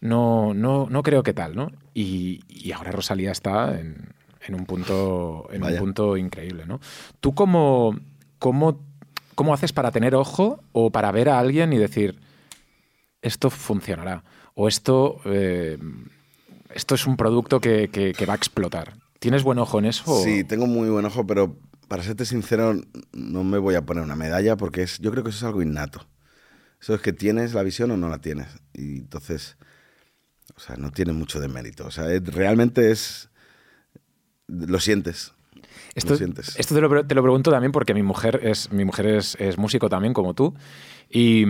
no, 0.00 0.54
no, 0.54 0.86
no 0.90 1.02
creo 1.02 1.22
que 1.22 1.32
tal, 1.34 1.54
¿no? 1.56 1.72
Y, 1.94 2.40
y 2.48 2.72
ahora 2.72 2.92
Rosalía 2.92 3.32
está 3.32 3.78
en, 3.80 4.08
en 4.46 4.54
un 4.54 4.64
punto, 4.66 5.48
en 5.52 5.62
un 5.62 5.68
punto 5.78 6.16
increíble, 6.16 6.64
¿no? 6.66 6.80
¿Tú 7.20 7.34
cómo, 7.34 7.98
cómo, 8.38 8.80
cómo 9.34 9.54
haces 9.54 9.72
para 9.72 9.90
tener 9.90 10.14
ojo 10.14 10.62
o 10.72 10.90
para 10.90 11.10
ver 11.12 11.28
a 11.28 11.38
alguien 11.38 11.72
y 11.72 11.78
decir, 11.78 12.18
esto 13.22 13.50
funcionará? 13.50 14.22
O 14.54 14.68
esto, 14.68 15.20
eh, 15.24 15.78
esto 16.74 16.94
es 16.94 17.06
un 17.06 17.16
producto 17.16 17.60
que, 17.60 17.88
que- 17.88 18.12
que 18.12 18.26
va 18.26 18.34
a 18.34 18.36
explotar. 18.36 18.94
¿Tienes 19.18 19.42
buen 19.42 19.58
ojo 19.58 19.78
en 19.78 19.86
eso? 19.86 20.04
o- 20.12 20.22
Sí, 20.22 20.44
tengo 20.44 20.66
muy 20.66 20.88
buen 20.88 21.04
ojo, 21.04 21.26
pero 21.26 21.56
para 21.88 22.02
serte 22.02 22.24
sincero, 22.24 22.74
no 23.12 23.44
me 23.44 23.58
voy 23.58 23.74
a 23.74 23.82
poner 23.84 24.04
una 24.04 24.14
medalla 24.16 24.56
porque 24.56 24.82
es, 24.82 24.98
yo 24.98 25.10
creo 25.10 25.24
que 25.24 25.30
eso 25.30 25.38
es 25.38 25.44
algo 25.44 25.62
innato. 25.62 26.06
Eso 26.80 26.94
es 26.94 27.00
que 27.00 27.12
tienes 27.12 27.54
la 27.54 27.62
visión 27.64 27.90
o 27.90 27.96
no 27.96 28.08
la 28.08 28.18
tienes. 28.18 28.46
Y 28.74 28.98
entonces, 28.98 29.56
o 30.58 30.60
sea, 30.60 30.76
no 30.76 30.90
tiene 30.90 31.12
mucho 31.12 31.38
de 31.40 31.46
mérito. 31.46 31.86
O 31.86 31.90
sea, 31.92 32.12
es- 32.12 32.24
realmente 32.34 32.90
es. 32.90 33.28
Lo 34.48 34.80
sientes. 34.80 35.32
Esto, 35.94 36.10
lo 36.12 36.16
sientes. 36.16 36.56
esto 36.58 36.74
te, 36.74 36.80
lo, 36.80 37.04
te 37.06 37.14
lo 37.14 37.22
pregunto 37.22 37.50
también 37.50 37.70
porque 37.72 37.94
mi 37.94 38.02
mujer 38.02 38.40
es, 38.42 38.70
mi 38.72 38.84
mujer 38.84 39.06
es, 39.06 39.36
es 39.40 39.56
músico 39.58 39.88
también, 39.88 40.14
como 40.14 40.34
tú. 40.34 40.54
Y, 41.10 41.44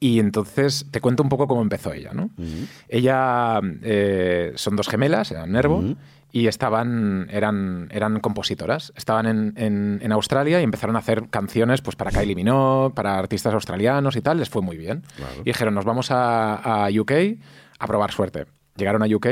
y 0.00 0.18
entonces 0.18 0.86
te 0.90 1.00
cuento 1.00 1.22
un 1.22 1.28
poco 1.28 1.46
cómo 1.46 1.62
empezó 1.62 1.92
ella, 1.92 2.10
¿no? 2.12 2.30
Ella 2.88 3.60
eh, 3.82 4.52
son 4.56 4.76
dos 4.76 4.88
gemelas, 4.88 5.30
eran 5.30 5.52
Nervo, 5.52 5.82
y 6.34 6.46
estaban, 6.46 7.28
eran, 7.30 7.88
eran 7.92 8.18
compositoras. 8.20 8.92
Estaban 8.96 9.26
en, 9.26 9.52
en- 9.56 10.00
en 10.02 10.12
Australia 10.12 10.60
y 10.60 10.64
empezaron 10.64 10.96
a 10.96 11.00
hacer 11.00 11.28
canciones 11.28 11.82
pues, 11.82 11.94
para 11.96 12.10
Kylie 12.10 12.34
Minogue, 12.34 12.94
para 12.94 13.18
artistas 13.18 13.52
australianos 13.54 14.16
y 14.16 14.22
tal. 14.22 14.38
Les 14.38 14.48
fue 14.48 14.62
muy 14.62 14.76
bien. 14.76 15.02
Claro. 15.16 15.32
Y 15.42 15.44
dijeron, 15.44 15.74
nos 15.74 15.84
vamos 15.84 16.10
a, 16.10 16.86
a 16.86 16.88
UK 16.90 17.12
a 17.82 17.86
probar 17.86 18.12
suerte. 18.12 18.46
Llegaron 18.76 19.02
a 19.02 19.06
UK 19.06 19.26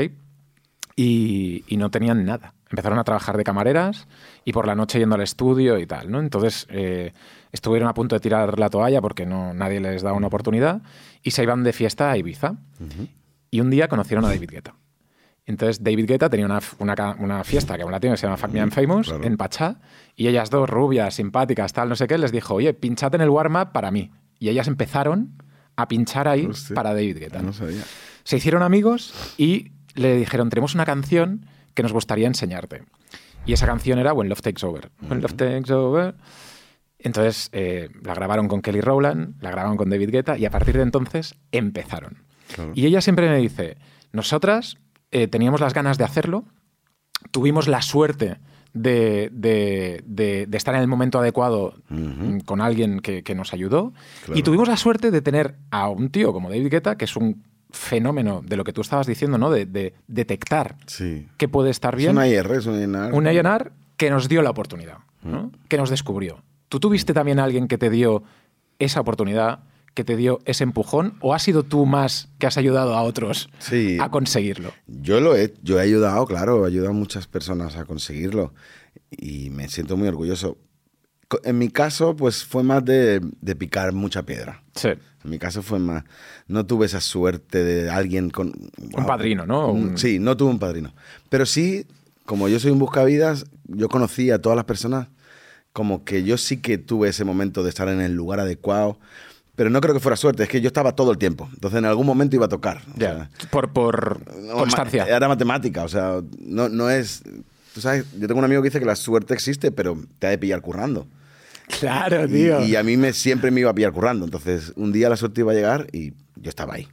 y, 0.95 1.63
y 1.67 1.77
no 1.77 1.89
tenían 1.89 2.25
nada. 2.25 2.53
Empezaron 2.69 2.99
a 2.99 3.03
trabajar 3.03 3.37
de 3.37 3.43
camareras 3.43 4.07
y 4.45 4.53
por 4.53 4.65
la 4.67 4.75
noche 4.75 4.99
yendo 4.99 5.15
al 5.15 5.21
estudio 5.21 5.77
y 5.77 5.85
tal, 5.85 6.09
¿no? 6.09 6.19
Entonces 6.19 6.67
eh, 6.69 7.13
estuvieron 7.51 7.89
a 7.89 7.93
punto 7.93 8.15
de 8.15 8.19
tirar 8.21 8.57
la 8.59 8.69
toalla 8.69 9.01
porque 9.01 9.25
no, 9.25 9.53
nadie 9.53 9.79
les 9.79 10.01
daba 10.03 10.15
una 10.15 10.27
oportunidad 10.27 10.81
y 11.23 11.31
se 11.31 11.43
iban 11.43 11.63
de 11.63 11.73
fiesta 11.73 12.11
a 12.11 12.17
Ibiza. 12.17 12.55
Y 13.49 13.59
un 13.59 13.69
día 13.69 13.87
conocieron 13.89 14.23
a 14.25 14.29
David 14.29 14.49
Guetta. 14.51 14.75
Entonces 15.45 15.83
David 15.83 16.05
Guetta 16.07 16.29
tenía 16.29 16.45
una, 16.45 16.59
una 17.19 17.43
fiesta 17.43 17.75
que 17.75 17.83
aún 17.83 17.91
la 17.91 17.99
tiene, 17.99 18.13
que 18.13 18.19
se 18.21 18.27
llama 18.27 18.37
Fuck 18.37 18.51
Me 18.51 18.59
I'm 18.59 18.71
Famous, 18.71 19.07
Claro. 19.07 19.23
en 19.25 19.35
Pachá, 19.37 19.79
y 20.15 20.27
ellas 20.27 20.49
dos, 20.49 20.69
rubias, 20.69 21.15
simpáticas, 21.15 21.73
tal, 21.73 21.89
no 21.89 21.95
sé 21.95 22.07
qué, 22.07 22.17
les 22.17 22.31
dijo, 22.31 22.53
oye, 22.53 22.73
pinchad 22.73 23.13
en 23.15 23.21
el 23.21 23.29
warm-up 23.29 23.71
para 23.73 23.91
mí. 23.91 24.11
Y 24.39 24.47
ellas 24.49 24.67
empezaron 24.67 25.33
a 25.75 25.87
pinchar 25.87 26.27
ahí 26.27 26.45
Hostia. 26.45 26.73
para 26.75 26.93
David 26.93 27.17
Guetta. 27.17 27.41
No 27.41 27.51
sabía. 27.53 27.81
Se 28.23 28.37
hicieron 28.37 28.63
amigos 28.63 29.13
y 29.37 29.71
le 29.95 30.15
dijeron, 30.15 30.49
tenemos 30.49 30.73
una 30.75 30.85
canción 30.85 31.45
que 31.73 31.83
nos 31.83 31.93
gustaría 31.93 32.27
enseñarte. 32.27 32.83
Y 33.45 33.53
esa 33.53 33.65
canción 33.65 33.97
era 33.99 34.13
When 34.13 34.29
Love 34.29 34.41
Takes 34.41 34.65
Over. 34.65 34.91
When 35.09 35.21
Love 35.21 35.33
Takes 35.33 35.73
Over. 35.73 36.15
Entonces 36.99 37.49
eh, 37.51 37.89
la 38.03 38.13
grabaron 38.13 38.47
con 38.47 38.61
Kelly 38.61 38.81
Rowland, 38.81 39.41
la 39.41 39.49
grabaron 39.49 39.77
con 39.77 39.89
David 39.89 40.11
Guetta 40.11 40.37
y 40.37 40.45
a 40.45 40.51
partir 40.51 40.77
de 40.77 40.83
entonces 40.83 41.35
empezaron. 41.51 42.23
Claro. 42.53 42.71
Y 42.75 42.85
ella 42.85 43.01
siempre 43.01 43.27
me 43.29 43.37
dice, 43.37 43.77
nosotras 44.11 44.77
eh, 45.11 45.27
teníamos 45.27 45.61
las 45.61 45.73
ganas 45.73 45.97
de 45.97 46.03
hacerlo, 46.03 46.45
tuvimos 47.31 47.67
la 47.67 47.81
suerte 47.81 48.37
de, 48.73 49.29
de- 49.33 50.03
de- 50.05 50.45
de 50.47 50.57
estar 50.57 50.75
en 50.75 50.81
el 50.81 50.87
momento 50.87 51.17
adecuado 51.19 51.73
mm, 51.89 52.39
con 52.41 52.61
alguien 52.61 52.99
que, 52.99 53.23
que 53.23 53.35
nos 53.35 53.53
ayudó 53.53 53.93
Claro. 54.25 54.39
y 54.39 54.43
tuvimos 54.43 54.67
la 54.67 54.77
suerte 54.77 55.09
de 55.11 55.21
tener 55.21 55.55
a 55.71 55.89
un 55.89 56.09
tío 56.09 56.31
como 56.33 56.49
David 56.49 56.69
Guetta, 56.69 56.97
que 56.97 57.05
es 57.05 57.15
un 57.15 57.43
fenómeno 57.71 58.41
de 58.45 58.55
lo 58.57 58.63
que 58.63 58.73
tú 58.73 58.81
estabas 58.81 59.07
diciendo, 59.07 59.37
¿no? 59.37 59.49
De, 59.49 59.65
de 59.65 59.93
detectar 60.07 60.75
Sí. 60.87 61.27
qué 61.37 61.47
puede 61.47 61.69
estar 61.69 61.95
Es 61.95 61.99
bien. 61.99 62.11
una 62.11 62.27
IR, 62.27 62.51
es 62.51 62.65
una 62.65 62.81
INR. 62.81 63.13
Un 63.13 63.27
A&R 63.27 63.71
que 63.97 64.09
nos 64.09 64.27
dio 64.29 64.41
la 64.41 64.49
oportunidad, 64.49 64.97
¿no? 65.23 65.51
que 65.67 65.77
nos 65.77 65.89
descubrió. 65.89 66.43
¿Tú 66.69 66.79
tuviste 66.79 67.13
también 67.13 67.39
a 67.39 67.43
alguien 67.43 67.67
que 67.67 67.77
te 67.77 67.89
dio 67.89 68.23
esa 68.79 69.01
oportunidad, 69.01 69.59
que 69.93 70.03
te 70.03 70.15
dio 70.15 70.39
ese 70.45 70.63
empujón, 70.63 71.15
o 71.19 71.33
has 71.35 71.43
sido 71.43 71.63
tú 71.63 71.85
más 71.85 72.29
que 72.39 72.47
has 72.47 72.57
ayudado 72.57 72.95
a 72.95 73.01
otros 73.03 73.49
Sí. 73.59 73.97
a 73.99 74.09
conseguirlo? 74.09 74.71
Yo 74.87 75.19
lo 75.19 75.35
he, 75.35 75.53
yo 75.61 75.79
he 75.79 75.83
ayudado, 75.83 76.25
claro, 76.25 76.63
he 76.65 76.67
ayudado 76.69 76.91
a 76.91 76.93
muchas 76.93 77.27
personas 77.27 77.75
a 77.75 77.85
conseguirlo 77.85 78.53
y 79.11 79.49
me 79.49 79.67
siento 79.67 79.97
muy 79.97 80.07
orgulloso. 80.07 80.57
En 81.43 81.57
mi 81.57 81.69
caso, 81.69 82.15
pues 82.15 82.43
fue 82.43 82.63
más 82.63 82.83
de, 82.83 83.21
de 83.41 83.55
picar 83.55 83.93
mucha 83.93 84.23
piedra. 84.23 84.63
Sí. 84.75 84.89
En 85.23 85.29
mi 85.31 85.39
caso 85.39 85.61
fue 85.61 85.79
más. 85.79 86.03
No 86.47 86.65
tuve 86.65 86.85
esa 86.85 87.01
suerte 87.01 87.63
de 87.63 87.89
alguien 87.89 88.29
con. 88.29 88.51
Un 88.93 89.05
padrino, 89.05 89.45
¿no? 89.45 89.71
Un- 89.71 89.89
Un- 89.89 89.97
Sí, 89.97 90.19
no 90.19 90.35
tuve 90.37 90.49
un 90.51 90.59
padrino. 90.59 90.93
Pero 91.29 91.45
sí, 91.45 91.85
como 92.25 92.47
yo 92.47 92.59
soy 92.59 92.71
un 92.71 92.79
buscavidas, 92.79 93.45
yo 93.67 93.87
conocí 93.89 94.31
a 94.31 94.39
todas 94.41 94.55
las 94.55 94.65
personas. 94.65 95.07
Como 95.73 96.03
que 96.03 96.23
yo 96.23 96.37
sí 96.37 96.57
que 96.57 96.77
tuve 96.77 97.09
ese 97.09 97.23
momento 97.23 97.63
de 97.63 97.69
estar 97.69 97.87
en 97.87 98.01
el 98.01 98.13
lugar 98.13 98.39
adecuado. 98.39 98.97
Pero 99.55 99.69
no 99.69 99.79
creo 99.81 99.93
que 99.93 99.99
fuera 99.99 100.15
suerte, 100.15 100.43
es 100.43 100.49
que 100.49 100.59
yo 100.61 100.67
estaba 100.67 100.95
todo 100.95 101.11
el 101.11 101.17
tiempo. 101.17 101.47
Entonces 101.53 101.77
en 101.77 101.85
algún 101.85 102.05
momento 102.05 102.35
iba 102.35 102.45
a 102.45 102.49
tocar. 102.49 102.81
sea, 102.97 103.29
Por, 103.51 103.71
por 103.71 104.21
no, 104.41 104.53
constancia. 104.55 105.05
Era 105.05 105.27
matemática, 105.27 105.83
o 105.83 105.87
sea, 105.87 106.21
no, 106.39 106.67
no 106.69 106.89
es. 106.89 107.21
Tú 107.73 107.79
sabes, 107.79 108.05
yo 108.19 108.27
tengo 108.27 108.39
un 108.39 108.45
amigo 108.45 108.61
que 108.61 108.69
dice 108.69 108.79
que 108.79 108.85
la 108.85 108.95
suerte 108.95 109.33
existe, 109.33 109.71
pero 109.71 109.97
te 110.19 110.27
ha 110.27 110.29
de 110.31 110.37
pillar 110.37 110.61
currando. 110.61 111.05
Claro, 111.79 112.25
Y, 112.25 112.29
tío. 112.29 112.65
y 112.65 112.75
a 112.75 112.83
mí 112.83 112.97
me, 112.97 113.13
siempre 113.13 113.51
me 113.51 113.61
iba 113.61 113.71
a 113.71 113.73
pillar 113.73 113.91
currando. 113.91 114.25
Entonces, 114.25 114.73
un 114.75 114.91
día 114.91 115.09
la 115.09 115.17
suerte 115.17 115.41
iba 115.41 115.51
a 115.51 115.55
llegar 115.55 115.87
y 115.91 116.13
yo 116.35 116.49
estaba 116.49 116.75
ahí. 116.75 116.87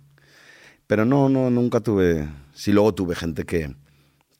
Pero 0.86 1.04
no, 1.04 1.28
no, 1.28 1.50
nunca 1.50 1.80
tuve. 1.80 2.28
Sí, 2.54 2.72
luego 2.72 2.94
tuve 2.94 3.14
gente 3.14 3.44
que, 3.44 3.74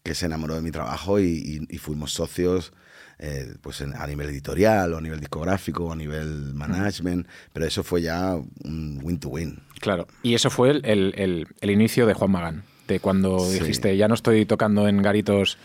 que 0.03 0.15
se 0.15 0.27
enamoró 0.27 0.55
de 0.55 0.63
mi 0.63 0.71
trabajo 0.71 1.21
y, 1.21 1.25
y- 1.27 1.75
y 1.75 1.79
fuimos 1.79 2.13
socios. 2.13 2.73
eh, 3.21 3.57
pues 3.63 3.81
en- 3.81 3.97
a 3.97 4.07
nivel 4.07 4.29
editorial, 4.29 4.95
o 4.95 4.99
a 4.99 5.01
nivel 5.01 5.19
discográfico, 5.19 5.87
o 5.87 5.93
a 5.93 5.97
nivel 5.97 6.55
management, 6.55 7.27
pero 7.53 7.67
eso 7.67 7.83
fue 7.83 8.01
ya 8.01 8.37
un 8.63 9.01
win 9.03 9.19
to 9.19 9.29
win. 9.31 9.59
Claro. 9.81 10.07
Y 10.23 10.35
eso 10.35 10.51
fue 10.51 10.71
el, 10.71 10.85
el- 10.87 11.15
el- 11.17 11.49
el 11.61 11.71
inicio 11.71 12.07
de 12.07 12.15
Juan 12.15 12.31
Magán. 12.31 12.63
De 12.87 13.01
cuando 13.01 13.41
Sí. 13.41 13.59
dijiste, 13.59 13.97
ya 13.97 14.07
no 14.07 14.15
estoy 14.15 14.47
tocando 14.47 14.87
en 14.87 15.03
garitos 15.03 15.59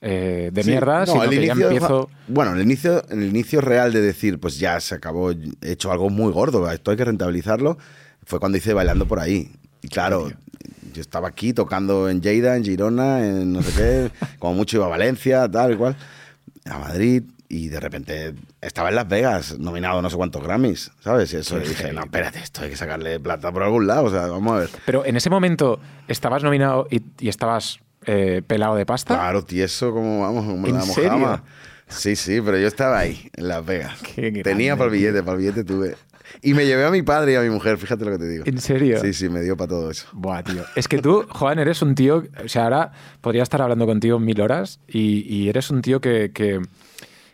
eh, 0.00 0.50
de 0.52 0.62
Sí, 0.62 0.70
mierda, 0.70 1.00
no, 1.00 1.06
sino 1.06 1.28
que 1.28 1.34
inicio 1.36 1.64
empiezo. 1.70 2.10
Bueno, 2.28 2.54
el 2.54 2.62
inicio, 2.62 3.02
el 3.08 3.24
inicio 3.24 3.60
real 3.60 3.92
de 3.92 4.00
decir, 4.00 4.38
pues 4.38 4.58
ya 4.58 4.78
se 4.80 4.94
acabó, 4.94 5.30
he 5.32 5.36
hecho 5.62 5.90
algo 5.90 6.10
muy 6.10 6.32
gordo, 6.32 6.70
esto 6.70 6.90
hay 6.90 6.96
que 6.96 7.04
rentabilizarlo, 7.04 7.78
fue 8.24 8.38
cuando 8.38 8.58
hice 8.58 8.74
Bailando 8.74 9.06
por 9.06 9.20
ahí. 9.20 9.52
Y 9.82 9.88
claro, 9.88 10.30
Yo 10.92 11.00
estaba 11.00 11.28
aquí 11.28 11.52
tocando 11.52 12.08
en 12.08 12.20
Lleida, 12.22 12.56
en 12.56 12.64
Girona, 12.64 13.26
en 13.26 13.52
no 13.52 13.62
sé 13.62 13.72
qué, 13.76 14.26
como 14.38 14.54
mucho 14.54 14.78
iba 14.78 14.86
a 14.86 14.90
Valencia, 14.90 15.48
tal 15.50 15.72
y 15.72 15.76
cual, 15.76 15.96
a 16.64 16.78
Madrid, 16.78 17.22
y 17.48 17.68
de 17.68 17.80
repente 17.80 18.34
estaba 18.60 18.88
en 18.88 18.96
Las 18.96 19.08
Vegas, 19.08 19.58
nominado 19.58 19.98
a 19.98 20.02
no 20.02 20.10
sé 20.10 20.16
cuántos 20.16 20.42
Grammys, 20.42 20.90
¿sabes? 21.00 21.32
Y 21.32 21.36
eso 21.36 21.58
dije, 21.58 21.92
no, 21.92 22.02
espérate, 22.02 22.38
esto 22.40 22.62
hay 22.62 22.70
que 22.70 22.76
sacarle 22.76 23.20
plata 23.20 23.52
por 23.52 23.62
algún 23.62 23.86
lado, 23.86 24.04
o 24.04 24.10
sea, 24.10 24.26
vamos 24.26 24.52
a 24.52 24.58
ver. 24.60 24.70
Pero 24.84 25.04
en 25.04 25.16
ese 25.16 25.30
momento 25.30 25.78
estabas 26.08 26.42
nominado 26.42 26.88
y, 26.90 27.02
y 27.20 27.28
estabas 27.28 27.80
eh, 28.06 28.42
pelado 28.46 28.76
de 28.76 28.86
pasta. 28.86 29.14
Claro, 29.14 29.44
tieso 29.44 29.92
como, 29.92 30.22
vamos, 30.22 30.44
como 30.46 30.66
¿En 30.66 30.74
la 30.74 30.80
serio? 30.82 31.12
mojama. 31.12 31.44
Sí, 31.88 32.16
sí, 32.16 32.40
pero 32.40 32.58
yo 32.58 32.66
estaba 32.66 32.98
ahí, 32.98 33.30
en 33.36 33.48
Las 33.48 33.64
Vegas. 33.64 33.98
Tenía 34.42 34.74
para 34.76 34.86
el 34.86 34.92
billete, 34.92 35.22
para 35.22 35.34
el 35.34 35.38
billete 35.38 35.64
tuve. 35.64 35.94
Y 36.42 36.54
me 36.54 36.66
llevé 36.66 36.84
a 36.84 36.90
mi 36.90 37.02
padre 37.02 37.32
y 37.32 37.34
a 37.36 37.40
mi 37.40 37.50
mujer, 37.50 37.78
fíjate 37.78 38.04
lo 38.04 38.10
que 38.10 38.18
te 38.18 38.28
digo. 38.28 38.44
¿En 38.46 38.60
serio? 38.60 39.00
Sí, 39.00 39.12
sí, 39.12 39.28
me 39.28 39.40
dio 39.42 39.56
para 39.56 39.68
todo 39.68 39.90
eso. 39.92 40.08
Buah, 40.12 40.42
tío. 40.42 40.64
Es 40.74 40.88
que 40.88 40.98
tú, 40.98 41.24
Juan, 41.30 41.60
eres 41.60 41.82
un 41.82 41.94
tío. 41.94 42.24
O 42.44 42.48
sea, 42.48 42.64
ahora 42.64 42.90
podría 43.20 43.44
estar 43.44 43.62
hablando 43.62 43.86
contigo 43.86 44.18
mil 44.18 44.40
horas 44.40 44.80
y, 44.88 45.22
y 45.32 45.48
eres 45.48 45.70
un 45.70 45.82
tío 45.82 46.00
que, 46.00 46.32
que- 46.34 46.60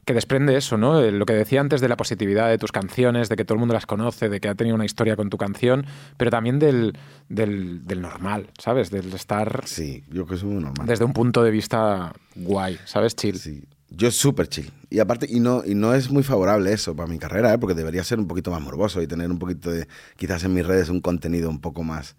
que 0.05 0.15
desprende 0.15 0.57
eso, 0.57 0.77
¿no? 0.77 1.01
Eh, 1.01 1.13
Lo 1.13 1.27
que 1.27 1.33
decía 1.35 1.61
antes 1.61 1.81
de 1.81 1.89
la 1.89 1.97
positividad 1.97 2.49
de 2.49 2.59
tus 2.59 2.73
canciones, 2.73 3.29
de 3.29 3.37
que 3.37 3.45
todo 3.45 3.55
el 3.55 3.61
mundo 3.61 3.75
las 3.75 3.87
conoce, 3.87 4.29
de 4.29 4.41
que 4.41 4.49
ha 4.49 4.55
tenido 4.55 4.75
una 4.75 4.85
historia 4.85 5.15
con 5.17 5.31
tu 5.31 5.39
canción, 5.39 5.87
pero 6.17 6.31
también 6.31 6.59
del, 6.59 6.99
del, 7.29 7.87
del 7.87 8.01
normal, 8.03 8.51
¿sabes? 8.59 8.91
Del 8.91 9.13
estar 9.13 9.63
Sí, 9.67 10.03
yo 10.09 10.25
creo 10.25 10.27
que 10.27 10.35
es 10.35 10.45
muy 10.45 10.63
normal. 10.63 10.87
desde 10.87 11.05
un 11.05 11.13
punto 11.13 11.43
de 11.45 11.51
vista 11.53 12.13
guay, 12.35 12.79
¿sabes? 12.85 13.15
Chill. 13.15 13.39
Sí. 13.39 13.65
Yo 13.91 14.11
súper 14.11 14.49
chill. 14.49 14.73
Y 14.91 15.01
aparte, 15.01 15.27
y 15.29 15.39
no, 15.39 15.63
y 15.65 15.75
no 15.75 15.93
es 15.95 16.11
muy 16.11 16.23
favorable 16.23 16.73
eso 16.73 16.97
para 16.97 17.09
mi 17.09 17.19
carrera, 17.19 17.53
¿eh? 17.53 17.59
porque 17.59 17.75
debería 17.75 18.03
ser 18.03 18.19
un 18.19 18.27
poquito 18.27 18.51
más 18.51 18.61
morboso 18.63 19.03
y 19.03 19.07
tener 19.07 19.31
un 19.31 19.39
poquito 19.39 19.71
de, 19.71 19.87
quizás 20.17 20.43
en 20.45 20.55
mis 20.55 20.67
redes, 20.67 20.89
un 20.89 21.01
contenido 21.01 21.51
un 21.51 21.61
poco 21.61 21.83
más 21.85 22.17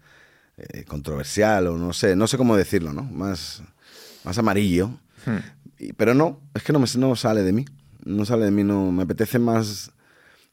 eh, 0.56 0.84
controversial 0.84 1.66
o 1.66 1.76
no 1.76 1.92
sé, 1.92 2.14
no 2.16 2.28
sé 2.28 2.36
cómo 2.38 2.56
decirlo, 2.56 2.92
¿no? 2.92 3.02
Más, 3.02 3.62
más 4.24 4.38
amarillo. 4.38 4.90
Hmm. 5.26 5.38
Pero 5.92 6.14
no, 6.14 6.40
es 6.54 6.62
que 6.62 6.72
no, 6.72 6.78
me, 6.78 6.86
no 6.96 7.16
sale 7.16 7.42
de 7.42 7.52
mí. 7.52 7.64
No 8.04 8.24
sale 8.24 8.44
de 8.46 8.50
mí, 8.50 8.64
no 8.64 8.90
me 8.92 9.02
apetece 9.04 9.38
más... 9.38 9.90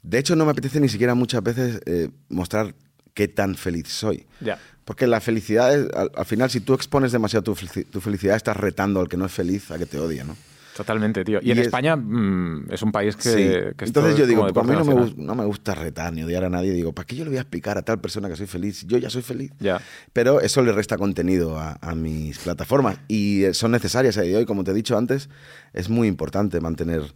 De 0.04 0.18
hecho, 0.18 0.36
no 0.36 0.46
me 0.46 0.52
apetece 0.52 0.80
ni 0.80 0.90
siquiera 0.90 1.14
muchas 1.16 1.44
veces 1.44 1.80
eh, 1.86 2.10
mostrar 2.30 2.74
qué 3.14 3.28
tan 3.28 3.56
feliz 3.56 3.88
soy. 3.90 4.26
Ya. 4.40 4.58
Porque 4.86 5.06
la 5.06 5.22
felicidad, 5.22 5.74
es- 5.78 5.94
al, 5.94 6.12
al 6.16 6.26
final, 6.26 6.50
si 6.50 6.60
tú 6.60 6.74
expones 6.74 7.12
demasiado 7.12 7.44
tu, 7.44 7.56
tu 7.92 8.02
felicidad, 8.02 8.36
estás 8.36 8.58
retando 8.58 9.00
al 9.00 9.08
que 9.10 9.18
no 9.18 9.26
es 9.26 9.32
feliz 9.32 9.70
a 9.70 9.78
que 9.78 9.86
te 9.86 10.00
odie, 10.00 10.24
¿no? 10.24 10.36
Totalmente, 10.84 11.24
tío. 11.24 11.40
Y, 11.42 11.50
Y 11.50 11.52
en 11.52 11.60
es- 11.60 11.66
España 11.68 11.96
mm, 11.96 12.72
es 12.72 12.82
un 12.82 12.92
país 12.92 13.16
que. 13.16 13.24
Sí. 13.30 13.36
que 13.78 13.84
es 13.86 13.90
Entonces 13.90 14.16
yo 14.18 14.26
digo, 14.26 14.44
a 14.46 14.64
mí 14.64 14.72
no 14.74 14.84
me, 14.86 15.14
no 15.18 15.36
me 15.36 15.46
gusta 15.46 15.76
retar 15.76 16.12
ni 16.14 16.24
odiar 16.24 16.44
a 16.44 16.50
nadie. 16.50 16.72
Digo, 16.74 16.94
¿para 16.94 17.06
qué 17.06 17.16
yo 17.16 17.24
le 17.24 17.30
voy 17.30 17.38
a 17.38 17.42
explicar 17.42 17.78
a 17.78 17.82
tal 17.84 18.00
persona 18.02 18.28
que 18.30 18.36
soy 18.36 18.48
feliz? 18.48 18.86
Yo 18.88 18.98
ya 18.98 19.10
soy 19.10 19.22
feliz. 19.22 19.52
Ya. 19.60 19.82
Pero 20.14 20.42
eso 20.42 20.62
le 20.62 20.72
resta 20.72 20.98
contenido 20.98 21.60
a, 21.60 21.78
a 21.82 21.96
mis 21.96 22.40
plataformas 22.40 22.98
y 23.08 23.44
eh, 23.44 23.54
son 23.54 23.72
necesarias 23.72 24.18
a 24.18 24.22
día 24.22 24.32
de 24.32 24.38
hoy. 24.38 24.46
Como 24.46 24.64
te 24.64 24.72
he 24.72 24.74
dicho 24.74 24.98
antes, 24.98 25.30
es 25.74 25.90
muy 25.90 26.08
importante 26.08 26.60
mantener... 26.62 27.14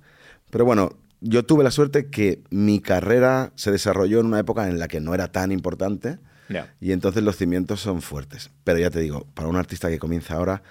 Pero 0.51 0.63
bueno, 0.65 0.91
yo 1.21 1.43
tuve 1.43 1.63
la 1.63 1.71
suerte 1.71 2.09
que 2.09 2.43
mi 2.51 2.79
carrera 2.79 3.51
se 3.55 3.71
desarrolló 3.71 4.19
en 4.19 4.27
una 4.27 4.39
época 4.39 4.69
en 4.69 4.77
la 4.79 4.87
que 4.87 4.99
no 5.01 5.13
era 5.15 5.31
tan 5.31 5.51
importante 5.51 6.19
Ya. 6.49 6.73
y 6.79 6.91
entonces 6.91 7.23
los 7.23 7.35
cimientos 7.35 7.81
son 7.81 8.01
fuertes. 8.01 8.51
Pero 8.63 8.77
ya 8.79 8.89
te 8.91 8.99
digo, 8.99 9.25
para 9.33 9.47
un 9.49 9.55
artista 9.55 9.89
que 9.89 9.97
comienza 9.97 10.35
ahora, 10.35 10.61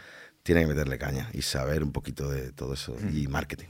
tiene 0.44 0.60
que 0.60 0.68
meterle 0.68 0.98
caña 0.98 1.28
y 1.32 1.42
saber 1.42 1.82
un 1.82 1.90
poquito 1.90 2.28
de 2.30 2.52
todo 2.52 2.74
eso 2.74 2.94
y 3.12 3.26
marketing. 3.26 3.66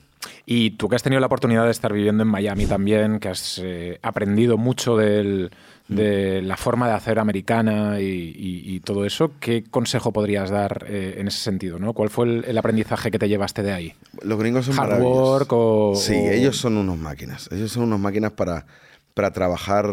Y 0.47 0.71
tú 0.73 0.89
que 0.89 0.97
has 0.97 1.03
tenido 1.03 1.21
la 1.21 1.27
oportunidad 1.27 1.65
de 1.67 1.71
estar 1.71 1.93
viviendo 1.93 2.23
en 2.23 2.29
Miami 2.29 2.67
también, 2.67 3.21
que 3.21 3.29
has 3.29 3.61
eh, 3.63 3.99
aprendido 4.03 4.57
mucho 4.59 4.97
del- 4.97 5.51
de 5.87 6.41
la 6.41 6.57
forma 6.57 6.89
de 6.89 6.95
hacer 6.95 7.19
americana 7.19 8.01
y, 8.01 8.05
y- 8.07 8.75
y 8.75 8.81
todo 8.81 9.05
eso, 9.05 9.33
¿qué 9.39 9.63
consejo 9.65 10.13
podrías 10.15 10.49
dar 10.49 10.87
eh, 10.89 11.17
en 11.19 11.29
ese 11.29 11.41
sentido? 11.41 11.79
¿no? 11.79 11.93
¿Cuál 11.93 12.09
fue 12.09 12.25
el, 12.27 12.45
el 12.47 12.57
aprendizaje 12.57 13.11
que 13.11 13.19
te 13.19 13.29
llevaste 13.29 13.63
de 13.63 13.73
ahí? 13.73 13.93
Los 14.23 14.39
gringos 14.39 14.65
son 14.65 14.79
Hard 14.81 14.89
maravillosos. 14.89 15.29
work 15.29 15.53
o- 15.53 15.95
Sí, 15.95 16.15
o- 16.15 16.31
ellos 16.33 16.57
son 16.57 16.79
unos 16.79 16.97
máquinas. 16.99 17.49
Ellos 17.53 17.71
son 17.71 17.83
unos 17.85 18.01
máquinas 18.01 18.33
para, 18.33 18.65
para 19.13 19.31
trabajar 19.31 19.91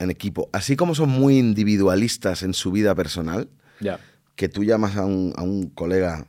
en 0.00 0.10
equipo. 0.10 0.50
Así 0.52 0.74
como 0.74 0.96
son 0.96 1.08
muy 1.10 1.38
individualistas 1.38 2.42
en 2.42 2.52
su 2.52 2.72
vida 2.72 2.94
personal, 2.96 3.48
Ya. 3.80 4.00
Que 4.38 4.48
tú 4.48 4.62
llamas 4.62 4.96
a 4.96 5.04
un, 5.04 5.32
a 5.36 5.42
un 5.42 5.68
colega, 5.70 6.26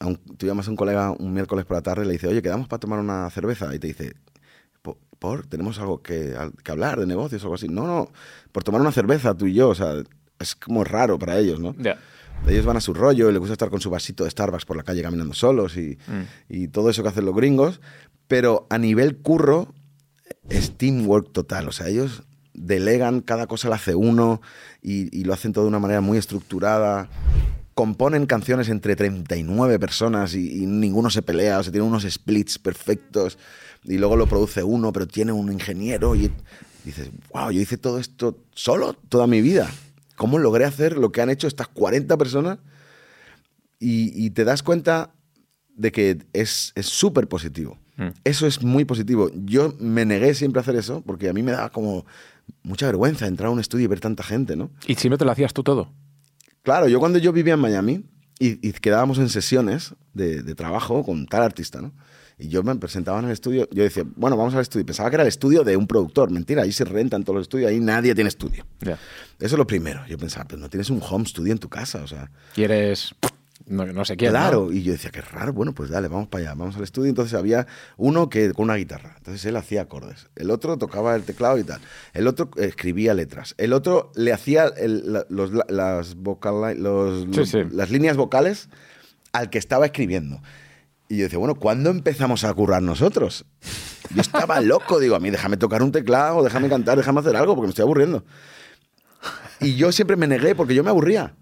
a 0.00 0.06
un- 0.08 0.16
tú 0.36 0.46
llamas 0.46 0.66
a 0.66 0.70
un 0.70 0.76
colega 0.76 1.12
un 1.12 1.32
miércoles 1.32 1.64
por 1.64 1.76
la 1.76 1.82
tarde 1.82 2.02
y 2.04 2.06
le 2.08 2.12
dices, 2.14 2.28
oye, 2.28 2.42
quedamos 2.42 2.66
para 2.66 2.80
tomar 2.80 2.98
una 2.98 3.30
cerveza. 3.30 3.72
Y 3.74 3.78
te 3.78 3.86
dice, 3.86 4.14
"Po- 4.82 4.98
¿por? 5.20 5.46
¿Tenemos 5.46 5.78
algo 5.78 6.02
que, 6.02 6.34
hablar 6.68 6.98
de 6.98 7.06
negocios 7.06 7.42
o 7.42 7.46
algo 7.46 7.54
así? 7.54 7.68
No, 7.68 7.86
no, 7.86 8.10
por 8.50 8.64
tomar 8.64 8.80
una 8.80 8.90
cerveza 8.92 9.34
tú 9.36 9.46
y 9.46 9.54
yo. 9.54 9.68
O 9.68 9.74
sea, 9.76 9.94
es 10.40 10.56
como 10.56 10.82
raro 10.84 11.18
para 11.20 11.38
ellos, 11.38 11.60
¿no? 11.60 11.74
Ellos 12.48 12.64
van 12.64 12.78
a 12.78 12.80
su 12.80 12.94
rollo 12.94 13.28
y 13.28 13.32
les 13.32 13.38
gusta 13.38 13.52
estar 13.52 13.70
con 13.70 13.80
su 13.80 13.90
vasito 13.90 14.24
de 14.24 14.30
Starbucks 14.30 14.64
por 14.64 14.76
la 14.76 14.82
calle 14.82 15.02
caminando 15.02 15.34
solos 15.34 15.76
y, 15.76 15.98
Mm. 16.08 16.22
y 16.48 16.68
todo 16.68 16.90
eso 16.90 17.02
que 17.04 17.10
hacen 17.10 17.26
los 17.26 17.34
gringos. 17.36 17.80
Pero 18.26 18.66
a 18.70 18.78
nivel 18.78 19.18
curro, 19.18 19.72
es 20.48 20.76
teamwork 20.76 21.32
total. 21.32 21.68
O 21.68 21.72
sea, 21.72 21.88
ellos 21.88 22.22
delegan, 22.54 23.20
cada 23.20 23.46
cosa 23.46 23.68
la 23.68 23.76
hace 23.76 23.94
uno 23.94 24.40
y, 24.82 25.16
y 25.16 25.24
lo 25.24 25.32
hacen 25.32 25.52
todo 25.52 25.64
de 25.64 25.68
una 25.68 25.78
manera 25.78 26.00
muy 26.00 26.18
estructurada. 26.18 27.08
Componen 27.74 28.26
canciones 28.26 28.68
entre 28.68 28.96
39 28.96 29.78
personas 29.78 30.34
y, 30.34 30.62
y 30.62 30.66
ninguno 30.66 31.10
se 31.10 31.22
pelea. 31.22 31.58
O 31.58 31.62
sea, 31.62 31.72
tienen 31.72 31.88
unos 31.88 32.04
splits 32.04 32.58
perfectos 32.58 33.38
y 33.84 33.98
luego 33.98 34.16
lo 34.16 34.26
produce 34.26 34.62
uno, 34.62 34.92
pero 34.92 35.06
tiene 35.06 35.32
un 35.32 35.50
ingeniero 35.52 36.14
y 36.14 36.30
dices, 36.84 37.10
wow, 37.32 37.50
yo 37.50 37.60
hice 37.60 37.78
todo 37.78 37.98
esto 37.98 38.38
solo 38.54 38.94
toda 38.94 39.26
mi 39.26 39.40
vida. 39.40 39.70
¿Cómo 40.16 40.38
logré 40.38 40.64
hacer 40.64 40.98
lo 40.98 41.12
que 41.12 41.22
han 41.22 41.30
hecho 41.30 41.46
estas 41.46 41.68
40 41.68 42.16
personas? 42.18 42.58
Y, 43.78 44.12
y 44.26 44.30
te 44.30 44.44
das 44.44 44.62
cuenta 44.62 45.14
de 45.74 45.92
que 45.92 46.18
es 46.34 46.72
es 46.74 46.86
súper 46.86 47.26
positivo. 47.26 47.78
Mm. 47.96 48.08
Eso 48.24 48.46
es 48.46 48.62
muy 48.62 48.84
positivo. 48.84 49.30
Yo 49.44 49.74
me 49.78 50.04
negué 50.04 50.34
siempre 50.34 50.60
a 50.60 50.62
hacer 50.62 50.76
eso 50.76 51.02
porque 51.02 51.28
a 51.28 51.32
mí 51.32 51.42
me 51.42 51.52
daba 51.52 51.70
como 51.70 52.04
mucha 52.62 52.86
vergüenza 52.86 53.26
entrar 53.26 53.48
a 53.48 53.50
un 53.50 53.60
estudio 53.60 53.84
y 53.84 53.88
ver 53.88 54.00
tanta 54.00 54.22
gente, 54.22 54.56
¿no? 54.56 54.70
¿Y 54.86 54.94
siempre 54.94 55.18
te 55.18 55.24
lo 55.24 55.30
hacías 55.30 55.52
tú 55.52 55.62
todo? 55.62 55.92
Claro, 56.62 56.88
yo 56.88 56.98
cuando 57.00 57.18
yo 57.18 57.32
vivía 57.32 57.54
en 57.54 57.60
Miami 57.60 58.04
y, 58.38 58.68
y 58.68 58.72
quedábamos 58.72 59.18
en 59.18 59.28
sesiones 59.28 59.94
de, 60.12 60.42
de 60.42 60.54
trabajo 60.54 61.04
con 61.04 61.26
tal 61.26 61.42
artista, 61.42 61.80
¿no? 61.80 61.92
Y 62.38 62.48
yo 62.48 62.62
me 62.62 62.74
presentaba 62.76 63.18
en 63.18 63.26
el 63.26 63.32
estudio, 63.32 63.68
yo 63.70 63.82
decía, 63.82 64.02
bueno, 64.16 64.34
vamos 64.34 64.54
al 64.54 64.62
estudio. 64.62 64.86
Pensaba 64.86 65.10
que 65.10 65.16
era 65.16 65.24
el 65.24 65.28
estudio 65.28 65.62
de 65.62 65.76
un 65.76 65.86
productor. 65.86 66.30
Mentira, 66.30 66.62
ahí 66.62 66.72
se 66.72 66.86
rentan 66.86 67.22
todos 67.22 67.36
los 67.36 67.42
estudios, 67.42 67.70
ahí 67.70 67.80
nadie 67.80 68.14
tiene 68.14 68.28
estudio. 68.28 68.64
Eso 68.80 68.96
es 69.38 69.52
lo 69.52 69.66
primero. 69.66 70.00
Yo 70.08 70.16
pensaba, 70.16 70.46
pero 70.48 70.58
no 70.58 70.70
tienes 70.70 70.88
un 70.88 71.02
home 71.06 71.26
studio 71.26 71.52
en 71.52 71.58
tu 71.58 71.68
casa, 71.68 72.02
o 72.02 72.06
sea... 72.06 72.30
Y 72.56 72.62
eres. 72.62 73.14
No, 73.70 73.86
no 73.86 74.04
sé 74.04 74.16
quién. 74.16 74.32
¿no? 74.32 74.38
Claro, 74.38 74.72
y 74.72 74.82
yo 74.82 74.90
decía, 74.92 75.10
qué 75.12 75.20
raro, 75.20 75.52
bueno, 75.52 75.72
pues 75.72 75.90
dale, 75.90 76.08
vamos 76.08 76.26
para 76.26 76.42
allá, 76.42 76.54
vamos 76.54 76.76
al 76.76 76.82
estudio. 76.82 77.08
Entonces 77.08 77.38
había 77.38 77.68
uno 77.96 78.28
que 78.28 78.52
con 78.52 78.64
una 78.64 78.74
guitarra, 78.74 79.14
entonces 79.18 79.44
él 79.44 79.54
hacía 79.56 79.82
acordes, 79.82 80.26
el 80.34 80.50
otro 80.50 80.76
tocaba 80.76 81.14
el 81.14 81.22
teclado 81.22 81.56
y 81.56 81.62
tal, 81.62 81.80
el 82.12 82.26
otro 82.26 82.50
escribía 82.56 83.14
letras, 83.14 83.54
el 83.58 83.72
otro 83.72 84.10
le 84.16 84.32
hacía 84.32 84.64
el- 84.76 85.12
la- 85.12 85.24
los, 85.28 85.52
la- 85.52 85.66
las, 85.68 86.16
vocal, 86.16 86.82
los, 86.82 87.20
Sí, 87.22 87.36
los- 87.36 87.48
sí. 87.48 87.58
las 87.70 87.90
líneas 87.90 88.16
vocales 88.16 88.68
al 89.32 89.50
que 89.50 89.58
estaba 89.58 89.86
escribiendo. 89.86 90.42
Y 91.08 91.18
yo 91.18 91.24
decía, 91.24 91.38
bueno, 91.38 91.54
¿cuándo 91.54 91.90
empezamos 91.90 92.42
a 92.44 92.52
currar 92.54 92.82
nosotros? 92.82 93.44
Yo 94.14 94.20
estaba 94.20 94.60
loco, 94.60 94.98
digo, 94.98 95.14
a 95.14 95.20
mí 95.20 95.30
déjame 95.30 95.56
tocar 95.56 95.82
un 95.84 95.92
teclado, 95.92 96.42
déjame 96.42 96.68
cantar, 96.68 96.98
déjame 96.98 97.20
hacer 97.20 97.36
algo, 97.36 97.54
porque 97.54 97.66
me 97.66 97.70
estoy 97.70 97.84
aburriendo. 97.84 98.24
Y 99.60 99.76
yo 99.76 99.92
siempre 99.92 100.16
me 100.16 100.26
negué 100.26 100.54
porque 100.56 100.74
yo 100.74 100.82
me 100.82 100.90
aburría. 100.90 101.34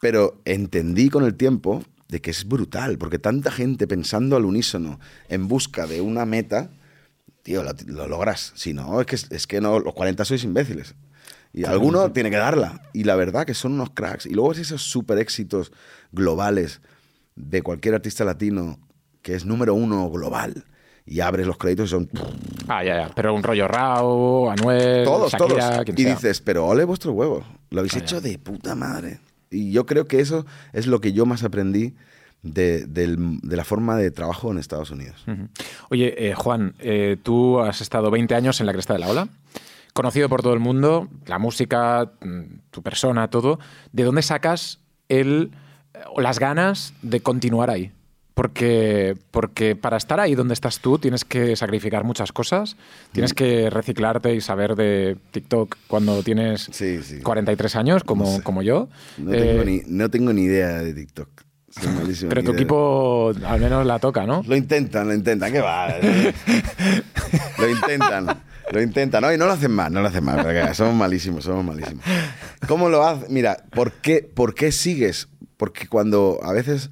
Pero 0.00 0.40
entendí 0.44 1.08
con 1.08 1.24
el 1.24 1.34
tiempo 1.34 1.82
de 2.08 2.20
que 2.20 2.30
es 2.30 2.46
brutal, 2.46 2.98
porque 2.98 3.18
tanta 3.18 3.50
gente 3.50 3.86
pensando 3.86 4.36
al 4.36 4.44
unísono 4.44 5.00
en 5.28 5.48
busca 5.48 5.86
de 5.86 6.00
una 6.00 6.26
meta, 6.26 6.70
tío, 7.42 7.62
lo, 7.62 7.72
lo 7.86 8.06
logras. 8.08 8.52
Si 8.54 8.72
no, 8.74 9.00
es 9.00 9.06
que, 9.06 9.16
es 9.34 9.46
que 9.46 9.60
no, 9.60 9.78
los 9.80 9.94
40 9.94 10.24
sois 10.24 10.44
imbéciles. 10.44 10.94
Y 11.52 11.64
alguno 11.64 12.10
tiene 12.12 12.30
que 12.30 12.36
darla. 12.36 12.82
Y 12.92 13.04
la 13.04 13.14
verdad 13.16 13.46
que 13.46 13.54
son 13.54 13.72
unos 13.74 13.90
cracks. 13.90 14.26
Y 14.26 14.30
luego 14.30 14.52
es 14.52 14.58
esos 14.58 14.82
super 14.82 15.18
éxitos 15.18 15.70
globales 16.10 16.80
de 17.36 17.62
cualquier 17.62 17.94
artista 17.94 18.24
latino 18.24 18.78
que 19.22 19.34
es 19.34 19.44
número 19.46 19.72
uno 19.74 20.10
global. 20.10 20.64
Y 21.06 21.20
abres 21.20 21.46
los 21.46 21.56
créditos 21.56 21.88
y 21.88 21.90
son 21.90 22.10
Ah, 22.66 22.82
ya, 22.82 23.06
ya. 23.06 23.14
Pero 23.14 23.34
un 23.34 23.42
rollo 23.42 23.68
Rao, 23.68 24.50
Anuel, 24.50 25.04
todos, 25.04 25.32
Shakira, 25.32 25.70
todos. 25.70 25.84
quien 25.84 25.98
Y 25.98 26.02
sea. 26.02 26.14
dices, 26.14 26.40
pero 26.40 26.66
ole 26.66 26.84
vuestro 26.84 27.12
huevo. 27.12 27.44
Lo 27.70 27.80
habéis 27.80 27.94
Ah, 27.94 27.98
hecho 27.98 28.16
ya. 28.16 28.28
de 28.28 28.38
puta 28.38 28.74
madre. 28.74 29.20
Y 29.50 29.72
yo 29.72 29.86
creo 29.86 30.06
que 30.06 30.20
eso 30.20 30.46
es 30.72 30.86
lo 30.86 31.00
que 31.00 31.12
yo 31.12 31.26
más 31.26 31.44
aprendí 31.44 31.94
de, 32.42 32.86
de 32.86 33.56
la 33.56 33.64
forma 33.64 33.96
de 33.96 34.10
trabajo 34.10 34.50
en 34.50 34.58
Estados 34.58 34.90
Unidos. 34.90 35.24
Oye, 35.90 36.28
eh, 36.28 36.34
Juan, 36.34 36.74
eh, 36.78 37.16
tú 37.22 37.60
has 37.60 37.80
estado 37.80 38.10
20 38.10 38.34
años 38.34 38.60
en 38.60 38.66
la 38.66 38.72
cresta 38.72 38.92
de 38.92 38.98
la 38.98 39.08
ola, 39.08 39.28
conocido 39.94 40.28
por 40.28 40.42
todo 40.42 40.52
el 40.52 40.60
mundo, 40.60 41.08
la 41.26 41.38
música, 41.38 42.12
mm, 42.20 42.42
tu 42.70 42.82
persona, 42.82 43.28
todo. 43.28 43.58
¿De 43.92 44.04
dónde 44.04 44.22
sacas 44.22 44.80
el, 45.08 45.52
o 46.14 46.20
las 46.20 46.38
ganas 46.38 46.92
de 47.02 47.20
continuar 47.20 47.70
ahí? 47.70 47.92
Porque, 48.34 49.16
porque 49.30 49.76
para 49.76 49.96
estar 49.96 50.18
ahí 50.18 50.34
donde 50.34 50.54
estás 50.54 50.80
tú 50.80 50.98
tienes 50.98 51.24
que 51.24 51.54
sacrificar 51.54 52.02
muchas 52.02 52.32
cosas, 52.32 52.76
tienes 53.12 53.32
Mm. 53.32 53.36
que 53.36 53.70
reciclarte 53.70 54.34
y 54.34 54.40
saber 54.40 54.74
de 54.74 55.16
TikTok 55.30 55.76
cuando 55.86 56.20
tienes 56.24 56.68
Sí, 56.72 57.00
sí. 57.04 57.20
43 57.20 57.76
años, 57.76 58.02
como, 58.02 58.24
No 58.24 58.36
sé. 58.38 58.42
como 58.42 58.62
yo. 58.62 58.88
No, 59.18 59.32
Eh, 59.32 59.38
tengo 59.40 59.64
ni, 59.64 59.82
no 59.86 60.10
tengo 60.10 60.32
ni 60.32 60.42
idea 60.42 60.82
de 60.82 60.92
TikTok. 60.94 61.28
Soy 61.70 61.84
pero 62.28 62.42
tu 62.42 62.50
idea. 62.50 62.60
equipo 62.60 63.32
al 63.46 63.60
menos 63.60 63.86
la 63.86 64.00
toca, 64.00 64.26
¿no? 64.26 64.42
Lo 64.46 64.56
intentan, 64.56 65.06
lo 65.06 65.14
intentan, 65.14 65.52
¿qué 65.52 65.60
va? 65.60 65.94
lo 67.58 67.68
intentan, 67.70 68.26
lo 68.72 68.82
intentan. 68.82 69.22
No, 69.22 69.32
y 69.32 69.38
no 69.38 69.46
lo 69.46 69.52
hacen 69.52 69.70
mal, 69.70 69.92
no 69.92 70.00
lo 70.02 70.08
hacen 70.08 70.24
mal, 70.24 70.42
porque 70.42 70.74
somos 70.74 70.94
malísimos, 70.94 71.44
somos 71.44 71.64
malísimos. 71.64 72.04
¿Cómo 72.66 72.88
lo 72.88 73.04
haces? 73.04 73.30
Mira, 73.30 73.58
¿por 73.70 73.92
qué, 73.92 74.22
¿por 74.22 74.54
qué 74.54 74.72
sigues? 74.72 75.28
Porque 75.56 75.86
cuando 75.86 76.40
a 76.42 76.52
veces 76.52 76.90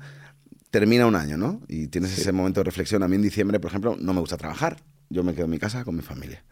termina 0.73 1.07
un 1.07 1.15
año, 1.15 1.37
¿no? 1.37 1.61
Y 1.69 1.87
tienes 1.87 2.19
ese 2.19 2.33
momento 2.33 2.59
de 2.61 2.65
reflexión. 2.65 3.05
A 3.05 3.09
mí 3.09 3.15
en 3.15 3.23
diciembre, 3.23 3.61
por 3.61 3.71
ejemplo, 3.71 3.97
no 4.01 4.13
me 4.13 4.21
gusta 4.21 4.37
trabajar. 4.37 4.79
Yo 5.11 5.23
me 5.23 5.33
quedo 5.35 5.45
en 5.45 5.51
mi 5.53 5.59
casa 5.61 5.85
con 5.85 5.95
mi 5.95 6.03
familia. 6.03 6.43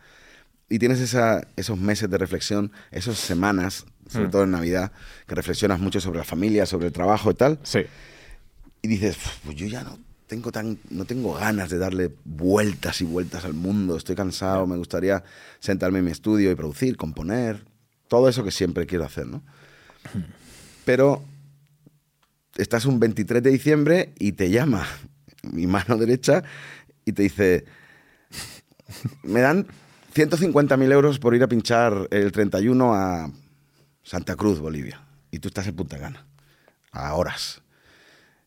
Y 0.68 0.78
tienes 0.78 1.00
esa, 1.00 1.48
esos 1.56 1.76
meses 1.78 2.09
de 2.09 2.16
reflexión, 2.18 2.70
esas 2.92 3.18
semanas, 3.18 3.87
sobre 4.09 4.28
Mm. 4.28 4.30
todo 4.30 4.44
en 4.44 4.50
Navidad, 4.52 4.92
que 5.26 5.35
reflexionas 5.35 5.80
mucho 5.80 6.00
sobre 6.00 6.18
la 6.18 6.24
familia, 6.24 6.66
sobre 6.66 6.87
el 6.88 6.92
trabajo 6.92 7.30
y 7.33 7.35
tal 7.35 7.59
Sí. 7.64 7.80
y 8.83 8.88
dices, 8.88 9.16
pues 9.44 9.56
yo 9.56 9.66
ya 9.66 9.83
no 9.83 9.98
tengo 10.28 10.52
tan 10.52 10.78
no 10.90 11.06
tengo 11.06 11.35
ganas 11.35 11.70
de 11.70 11.78
darle 11.78 12.12
vueltas 12.24 13.00
y 13.00 13.04
vueltas 13.04 13.44
al 13.44 13.54
mundo, 13.54 13.96
estoy 13.96 14.14
cansado, 14.14 14.64
me 14.66 14.76
gustaría 14.76 15.24
sentarme 15.59 15.98
en 15.98 16.04
mi 16.04 16.12
estudio 16.12 16.52
y 16.52 16.54
producir, 16.54 16.96
componer, 16.96 17.64
todo 18.06 18.28
eso 18.28 18.44
que 18.44 18.52
siempre 18.52 18.87
quiero 18.87 19.04
hacer, 19.06 19.26
¿no? 19.26 19.42
Pero 20.85 21.22
estás 22.61 22.85
un 22.85 23.01
23 23.01 23.42
de 23.42 23.51
diciembre 23.51 24.12
y 24.18 24.33
te 24.33 24.51
llama 24.51 24.87
mi 25.42 25.66
mano 25.66 25.96
derecha 25.96 26.42
y 27.05 27.12
te 27.12 27.23
dice, 27.23 27.64
me 29.23 29.40
dan 29.40 29.66
150.000 30.14 30.92
euros 30.92 31.18
por 31.18 31.35
ir 31.35 31.42
a 31.42 31.49
pinchar 31.49 32.09
el 32.11 32.33
31 32.33 32.94
a 32.94 33.31
Santa 34.03 34.37
Cruz, 34.37 34.61
Bolivia. 34.61 35.03
Y 35.31 35.38
tú 35.38 35.49
estás 35.49 35.66
en 35.66 35.77
Punta 35.77 35.99
Gana, 35.99 36.27
a 36.90 37.14
horas. 37.14 37.62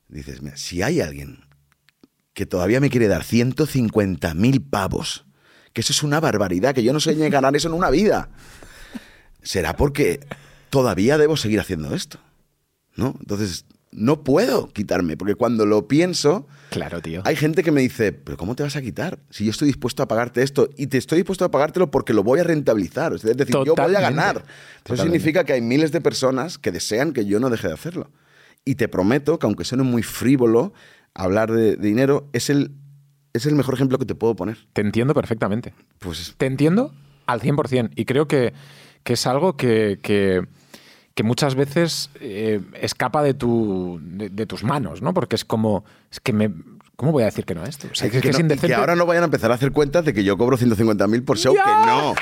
Dices, 0.08 0.42
mira, 0.42 0.58
si 0.58 0.82
hay 0.82 1.02
alguien 1.02 1.46
que 2.34 2.46
todavía 2.46 2.80
me 2.80 2.90
quiere 2.90 3.08
dar 3.08 3.24
150.000 3.24 4.70
pavos, 4.70 5.26
que 5.72 5.82
eso 5.82 5.94
es 5.94 6.04
una 6.04 6.20
barbaridad, 6.20 6.76
que 6.76 6.84
yo 6.84 6.94
no 6.94 7.00
sé 7.00 7.16
ni 7.16 7.30
ganar 7.30 7.56
eso 7.56 7.70
en 7.70 7.74
una 7.74 7.90
vida, 7.90 8.30
será 9.42 9.76
porque 9.76 10.20
todavía 10.70 11.18
debo 11.18 11.38
seguir 11.38 11.60
haciendo 11.60 11.96
esto. 11.96 12.20
¿No? 12.96 13.16
Entonces, 13.20 13.66
no 13.96 14.24
puedo 14.24 14.68
quitarme, 14.74 15.18
porque 15.18 15.36
cuando 15.36 15.66
lo 15.66 15.88
pienso, 15.88 16.48
Claro, 16.70 17.02
tío. 17.02 17.22
hay 17.26 17.36
gente 17.36 17.64
que 17.64 17.72
me 17.72 17.82
dice, 17.82 18.12
pero 18.12 18.38
¿cómo 18.38 18.56
te 18.56 18.64
vas 18.64 18.76
a 18.76 18.82
quitar? 18.82 19.20
Si 19.30 19.46
yo 19.46 19.52
estoy 19.52 19.68
dispuesto 19.68 20.02
a 20.04 20.08
pagarte 20.08 20.42
esto 20.44 20.70
y 20.78 20.88
te 20.88 20.98
estoy 20.98 21.18
dispuesto 21.20 21.46
a 21.46 21.52
pagártelo 21.52 21.92
porque 21.92 22.14
lo 22.14 22.24
voy 22.24 22.40
a 22.40 22.44
rentabilizar. 22.44 23.14
Es 23.14 23.22
decir, 23.22 23.56
yo 23.66 23.76
voy 23.76 23.96
a 23.96 24.02
ganar. 24.02 24.38
Eso 24.38 24.46
Totalmente. 24.84 25.04
significa 25.20 25.44
que 25.44 25.54
hay 25.54 25.62
miles 25.62 25.92
de 25.92 26.02
personas 26.02 26.58
que 26.58 26.72
desean 26.72 27.14
que 27.14 27.26
yo 27.26 27.40
no 27.40 27.50
deje 27.50 27.68
de 27.68 27.74
hacerlo. 27.74 28.12
Y 28.66 28.76
te 28.76 28.88
prometo 28.88 29.40
que 29.40 29.46
aunque 29.46 29.66
suene 29.66 29.84
muy 29.84 30.04
frívolo, 30.04 30.74
hablar 31.14 31.52
de, 31.52 31.76
de 31.76 31.88
dinero 31.88 32.30
es 32.34 32.50
el, 32.50 32.72
es 33.34 33.46
el 33.46 33.56
mejor 33.56 33.76
ejemplo 33.76 33.98
que 34.00 34.06
te 34.06 34.16
puedo 34.16 34.36
poner. 34.36 34.58
Te 34.74 34.82
entiendo 34.82 35.14
perfectamente. 35.14 35.74
Pues 36.00 36.34
Te 36.38 36.46
entiendo 36.48 36.94
al 37.26 37.42
100% 37.42 37.92
y 37.96 38.06
creo 38.06 38.28
que, 38.28 38.54
que 39.04 39.14
es 39.14 39.28
algo 39.28 39.56
que, 39.58 40.00
que- 40.02 40.42
que 41.16 41.24
muchas 41.24 41.56
veces 41.56 42.10
eh, 42.20 42.60
escapa 42.82 43.22
de, 43.24 43.34
tu, 43.34 44.00
de, 44.02 44.30
de 44.30 44.46
tus 44.46 44.64
manos, 44.64 45.02
¿no? 45.02 45.14
Porque 45.14 45.36
es 45.36 45.46
como, 45.46 45.84
es 46.12 46.20
que 46.20 46.34
me... 46.34 46.52
¿Cómo 46.96 47.12
voy 47.12 47.24
a 47.24 47.26
decir 47.26 47.44
que 47.44 47.56
no 47.56 47.64
a 47.64 47.66
esto? 47.66 47.88
O 47.92 47.96
sea, 47.96 48.08
que, 48.10 48.18
es 48.18 48.22
que 48.24 48.30
es 48.30 48.36
no- 48.36 48.40
y 48.40 48.42
indecente. 48.44 48.68
que 48.68 48.74
ahora 48.76 48.96
no 48.96 49.08
vayan 49.08 49.24
a 49.24 49.26
empezar 49.26 49.52
a 49.52 49.56
hacer 49.56 49.72
cuentas 49.72 50.06
de 50.06 50.14
que 50.14 50.24
yo 50.24 50.38
cobro 50.38 50.58
150.000 50.58 51.26
por 51.26 51.38
show, 51.40 51.56
¡Ya! 51.56 51.64
que 51.66 51.72
no. 51.88 52.14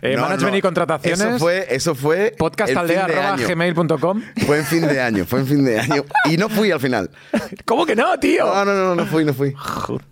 Eh, 0.00 0.14
No, 0.16 0.22
management 0.22 0.52
no. 0.52 0.58
y 0.58 0.62
contrataciones. 0.62 1.20
Eso 1.20 1.38
fue, 1.38 1.66
eso 1.68 1.94
fue 1.96 2.32
podcastaldea.gmail.com 2.38 4.22
Fue 4.46 4.58
en 4.58 4.64
fin 4.64 4.82
de 4.86 5.00
año, 5.00 5.24
fue 5.26 5.40
en 5.40 5.46
fin 5.46 5.64
de 5.64 5.80
año. 5.80 6.04
Y 6.30 6.36
no 6.36 6.48
fui 6.48 6.70
al 6.70 6.78
final. 6.80 7.10
¿Cómo 7.66 7.84
que 7.84 7.96
no, 7.96 8.16
tío? 8.18 8.46
No, 8.46 8.64
no, 8.64 8.74
no, 8.74 8.94
no 8.94 9.06
fui, 9.06 9.24
no 9.24 9.34
fui. 9.34 9.52
Joder. 9.56 10.02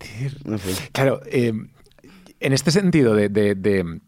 No 0.43 0.57
fui. 0.57 0.73
Claro, 0.91 1.21
eh, 1.25 1.53
en 2.41 2.53
este 2.53 2.71
sentido 2.71 3.15
de, 3.15 3.29
de- 3.29 3.55
de- 3.55 3.99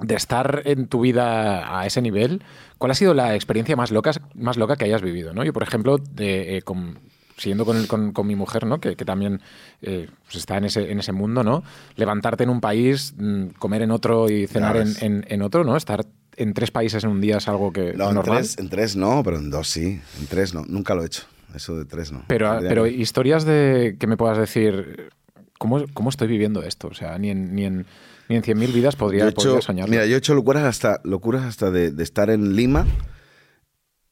de 0.00 0.14
estar 0.14 0.62
en 0.64 0.88
tu 0.88 1.00
vida 1.00 1.78
a 1.80 1.86
ese 1.86 2.02
nivel, 2.02 2.42
¿cuál 2.78 2.90
ha 2.90 2.94
sido 2.94 3.14
la 3.14 3.34
experiencia 3.34 3.76
más 3.76 3.90
loca, 3.90 4.10
más 4.34 4.56
loca 4.56 4.76
que 4.76 4.84
hayas 4.86 5.02
vivido? 5.02 5.32
¿no? 5.32 5.44
Yo, 5.44 5.52
por 5.52 5.62
ejemplo, 5.62 5.98
eh, 6.18 6.62
con- 6.64 6.98
siguiendo 7.36 7.64
con, 7.64 7.76
el- 7.76 7.86
con- 7.86 8.12
con 8.12 8.26
mi 8.26 8.34
mujer, 8.36 8.66
¿no? 8.66 8.80
que, 8.80 8.96
que 8.96 9.04
también 9.04 9.40
eh, 9.82 10.08
pues 10.24 10.36
está 10.36 10.56
en 10.56 10.64
ese, 10.64 10.90
en 10.90 10.98
ese 10.98 11.12
mundo, 11.12 11.42
¿no? 11.44 11.62
levantarte 11.96 12.42
en 12.44 12.50
un 12.50 12.60
país, 12.60 13.14
mm, 13.16 13.46
comer 13.58 13.82
en 13.82 13.90
otro 13.92 14.28
y 14.28 14.46
cenar 14.48 14.76
en, 14.76 14.94
en- 15.00 15.24
en 15.28 15.42
otro, 15.42 15.62
¿no? 15.64 15.76
estar 15.76 16.04
en 16.36 16.52
tres 16.54 16.72
países 16.72 17.04
en 17.04 17.10
un 17.10 17.20
día 17.20 17.36
es 17.36 17.46
algo 17.46 17.72
que 17.72 17.92
No, 17.94 18.08
es 18.08 18.14
normal. 18.14 18.38
tres, 18.38 18.58
en 18.58 18.68
tres 18.68 18.96
no, 18.96 19.22
pero 19.22 19.36
en 19.38 19.50
dos 19.50 19.68
sí. 19.68 20.00
En 20.20 20.26
tres 20.26 20.52
no. 20.52 20.64
Nunca 20.66 20.96
lo 20.96 21.04
he 21.04 21.06
hecho. 21.06 21.22
Eso 21.54 21.76
de 21.76 21.84
tres 21.84 22.10
no. 22.10 22.24
Pero, 22.26 22.58
pero 22.60 22.88
historias 22.88 23.44
de 23.44 23.94
que 24.00 24.08
me 24.08 24.16
puedas 24.16 24.36
decir, 24.38 25.10
¿cómo, 25.58 25.84
cómo 25.94 26.10
estoy 26.10 26.26
viviendo 26.26 26.64
esto? 26.64 26.88
O 26.88 26.94
sea, 26.94 27.16
ni 27.18 27.30
en, 27.30 27.54
ni 27.54 27.64
en, 27.64 27.86
ni 28.28 28.36
en 28.36 28.42
100.000 28.42 28.72
vidas 28.72 28.96
podría, 28.96 29.30
podría 29.30 29.60
soñarlo. 29.60 29.90
mira, 29.90 30.06
yo 30.06 30.14
he 30.14 30.18
hecho 30.18 30.34
locuras 30.34 30.64
hasta, 30.64 31.00
locuras 31.04 31.44
hasta 31.44 31.70
de, 31.70 31.90
de 31.90 32.02
estar 32.02 32.30
en 32.30 32.56
Lima 32.56 32.86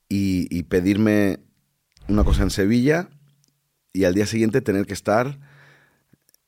y, 0.08 0.46
y 0.56 0.64
pedirme 0.64 1.40
una 2.08 2.24
cosa 2.24 2.42
en 2.42 2.50
Sevilla 2.50 3.08
y 3.92 4.04
al 4.04 4.14
día 4.14 4.26
siguiente 4.26 4.60
tener 4.60 4.86
que 4.86 4.94
estar, 4.94 5.38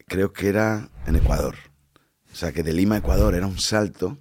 creo 0.07 0.33
que 0.33 0.48
era 0.48 0.90
en 1.07 1.16
Ecuador. 1.16 1.57
O 2.33 2.37
sea, 2.37 2.53
que 2.53 2.62
de 2.62 2.72
Lima 2.72 2.96
a 2.96 2.98
Ecuador 2.98 3.35
era 3.35 3.46
un 3.46 3.59
salto. 3.59 4.18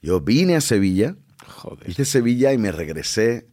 Yo 0.00 0.20
vine 0.20 0.56
a 0.56 0.60
Sevilla, 0.60 1.16
Joder. 1.46 1.88
hice 1.88 2.04
Sevilla 2.04 2.52
y 2.52 2.58
me 2.58 2.70
regresé 2.70 3.48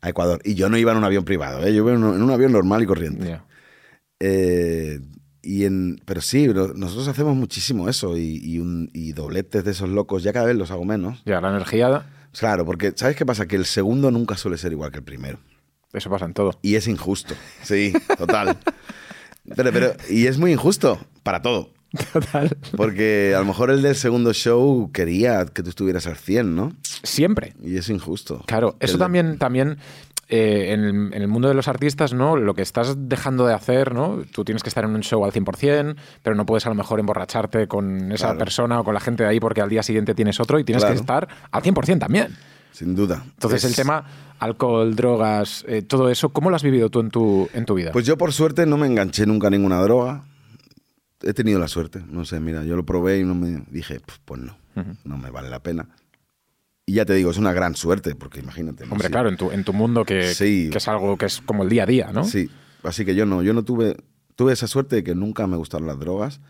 a 0.00 0.08
Ecuador. 0.08 0.40
Y 0.44 0.54
yo 0.54 0.68
no 0.68 0.76
iba 0.76 0.92
en 0.92 0.98
un 0.98 1.04
avión 1.04 1.24
privado, 1.24 1.64
¿eh? 1.64 1.72
yo 1.74 1.82
iba 1.82 1.92
en 1.92 2.02
un, 2.02 2.16
en 2.16 2.22
un 2.22 2.30
avión 2.30 2.52
normal 2.52 2.82
y 2.82 2.86
corriente. 2.86 3.40
Eh, 4.20 5.00
y 5.42 5.64
en, 5.64 6.00
pero 6.04 6.20
sí, 6.20 6.46
no- 6.48 6.68
nosotros 6.68 7.08
hacemos 7.08 7.34
muchísimo 7.36 7.88
eso 7.88 8.16
y, 8.16 8.40
y 8.42 8.58
un- 8.58 8.90
y 8.92 9.12
dobletes 9.12 9.64
de 9.64 9.72
esos 9.72 9.88
locos, 9.88 10.22
ya 10.22 10.32
cada 10.32 10.46
vez 10.46 10.56
los 10.56 10.70
hago 10.70 10.84
menos. 10.84 11.22
Ya, 11.24 11.40
la 11.40 11.50
energía, 11.50 12.06
Claro, 12.38 12.64
porque 12.64 12.92
¿sabes 12.96 13.14
qué 13.16 13.26
pasa? 13.26 13.46
Que 13.46 13.56
el 13.56 13.66
segundo 13.66 14.10
nunca 14.10 14.36
suele 14.36 14.56
ser 14.56 14.72
igual 14.72 14.90
que 14.90 14.98
el 14.98 15.04
primero. 15.04 15.38
eso 15.92 16.08
pasa 16.08 16.24
en 16.24 16.32
todo. 16.32 16.58
Y 16.62 16.76
es 16.76 16.88
injusto. 16.88 17.34
Sí, 17.62 17.92
total. 18.16 18.56
pero, 19.56 19.70
pero, 19.72 19.92
y 20.08 20.26
es 20.26 20.38
muy 20.38 20.52
injusto 20.52 20.98
para 21.22 21.42
todo. 21.42 21.70
Total. 22.14 22.56
Porque 22.74 23.34
a 23.36 23.40
lo 23.40 23.44
mejor 23.44 23.70
el 23.70 23.82
del 23.82 23.94
segundo 23.96 24.32
show 24.32 24.90
quería 24.92 25.44
que 25.44 25.62
tú 25.62 25.68
estuvieras 25.68 26.06
al 26.06 26.16
100, 26.16 26.56
¿no? 26.56 26.72
Siempre. 27.02 27.52
Y 27.62 27.76
es 27.76 27.90
injusto. 27.90 28.42
Claro, 28.46 28.76
eso 28.80 28.94
El- 28.94 28.98
también, 29.00 29.36
también 29.36 29.76
eh, 30.34 30.72
en, 30.72 30.80
el, 30.84 30.94
en 31.14 31.20
el 31.22 31.28
mundo 31.28 31.48
de 31.48 31.54
los 31.54 31.68
artistas, 31.68 32.14
¿no? 32.14 32.36
Lo 32.36 32.54
que 32.54 32.62
estás 32.62 32.94
dejando 33.08 33.44
de 33.46 33.52
hacer, 33.52 33.92
¿no? 33.94 34.22
Tú 34.32 34.44
tienes 34.44 34.62
que 34.62 34.70
estar 34.70 34.82
en 34.84 34.94
un 34.94 35.02
show 35.02 35.22
al 35.26 35.30
100%, 35.32 35.94
pero 36.22 36.34
no 36.34 36.46
puedes 36.46 36.64
a 36.64 36.70
lo 36.70 36.74
mejor 36.74 37.00
emborracharte 37.00 37.68
con 37.68 38.10
esa 38.12 38.28
Claro. 38.28 38.38
persona 38.38 38.80
o 38.80 38.84
con 38.84 38.94
la 38.94 39.00
gente 39.00 39.24
de 39.24 39.28
ahí 39.28 39.38
porque 39.40 39.60
al 39.60 39.68
día 39.68 39.82
siguiente 39.82 40.14
tienes 40.14 40.40
otro 40.40 40.58
y 40.58 40.64
tienes 40.64 40.84
que 40.84 40.92
estar 40.94 41.28
al 41.50 41.62
100% 41.62 41.98
también. 42.00 42.34
Sin 42.72 42.94
duda. 42.94 43.22
Entonces, 43.24 43.62
Es- 43.64 43.70
el 43.70 43.76
tema 43.76 44.04
alcohol, 44.38 44.96
drogas, 44.96 45.64
eh, 45.68 45.82
todo 45.82 46.08
eso, 46.08 46.30
¿cómo 46.30 46.48
lo 46.48 46.56
has 46.56 46.62
vivido 46.62 46.88
tú 46.88 47.00
en 47.00 47.10
tu, 47.10 47.48
en 47.52 47.66
tu 47.66 47.74
vida? 47.74 47.92
Pues 47.92 48.06
yo 48.06 48.16
por 48.16 48.32
suerte 48.32 48.64
no 48.64 48.78
me 48.78 48.86
enganché 48.86 49.26
nunca 49.26 49.48
a 49.48 49.50
ninguna 49.50 49.80
droga. 49.82 50.24
He 51.22 51.34
tenido 51.34 51.60
la 51.60 51.68
suerte, 51.68 52.02
no 52.08 52.24
sé, 52.24 52.40
mira, 52.40 52.64
yo 52.64 52.74
lo 52.74 52.84
probé 52.84 53.18
y 53.20 53.24
no 53.24 53.34
me 53.34 53.62
dije, 53.70 54.00
"Pf, 54.00 54.18
pues 54.24 54.40
no, 54.40 54.56
no 55.04 55.18
me 55.18 55.30
vale 55.30 55.50
la 55.50 55.60
pena. 55.60 55.86
Y 56.86 56.94
ya 56.94 57.04
te 57.04 57.14
digo, 57.14 57.30
es 57.30 57.38
una 57.38 57.52
gran 57.52 57.76
suerte, 57.76 58.14
porque 58.14 58.40
imagínate. 58.40 58.84
Hombre, 58.90 59.08
claro, 59.08 59.28
en 59.28 59.36
tu, 59.36 59.50
en 59.52 59.62
tu 59.64 59.72
mundo 59.72 60.04
que, 60.04 60.34
Sí. 60.34 60.68
que 60.70 60.78
es 60.78 60.88
algo 60.88 61.16
que 61.16 61.26
es 61.26 61.40
como 61.40 61.62
el 61.62 61.68
día 61.68 61.84
a 61.84 61.86
día, 61.86 62.10
¿no? 62.12 62.24
Sí, 62.24 62.50
así 62.82 63.04
que 63.04 63.14
yo 63.14 63.24
no, 63.24 63.42
yo 63.42 63.52
no 63.52 63.62
tuve, 63.64 63.96
tuve 64.34 64.52
esa 64.52 64.66
suerte 64.66 64.96
de 64.96 65.04
que 65.04 65.14
nunca 65.14 65.46
me 65.46 65.56
gustaron 65.56 65.86
las 65.86 65.98
drogas. 66.00 66.40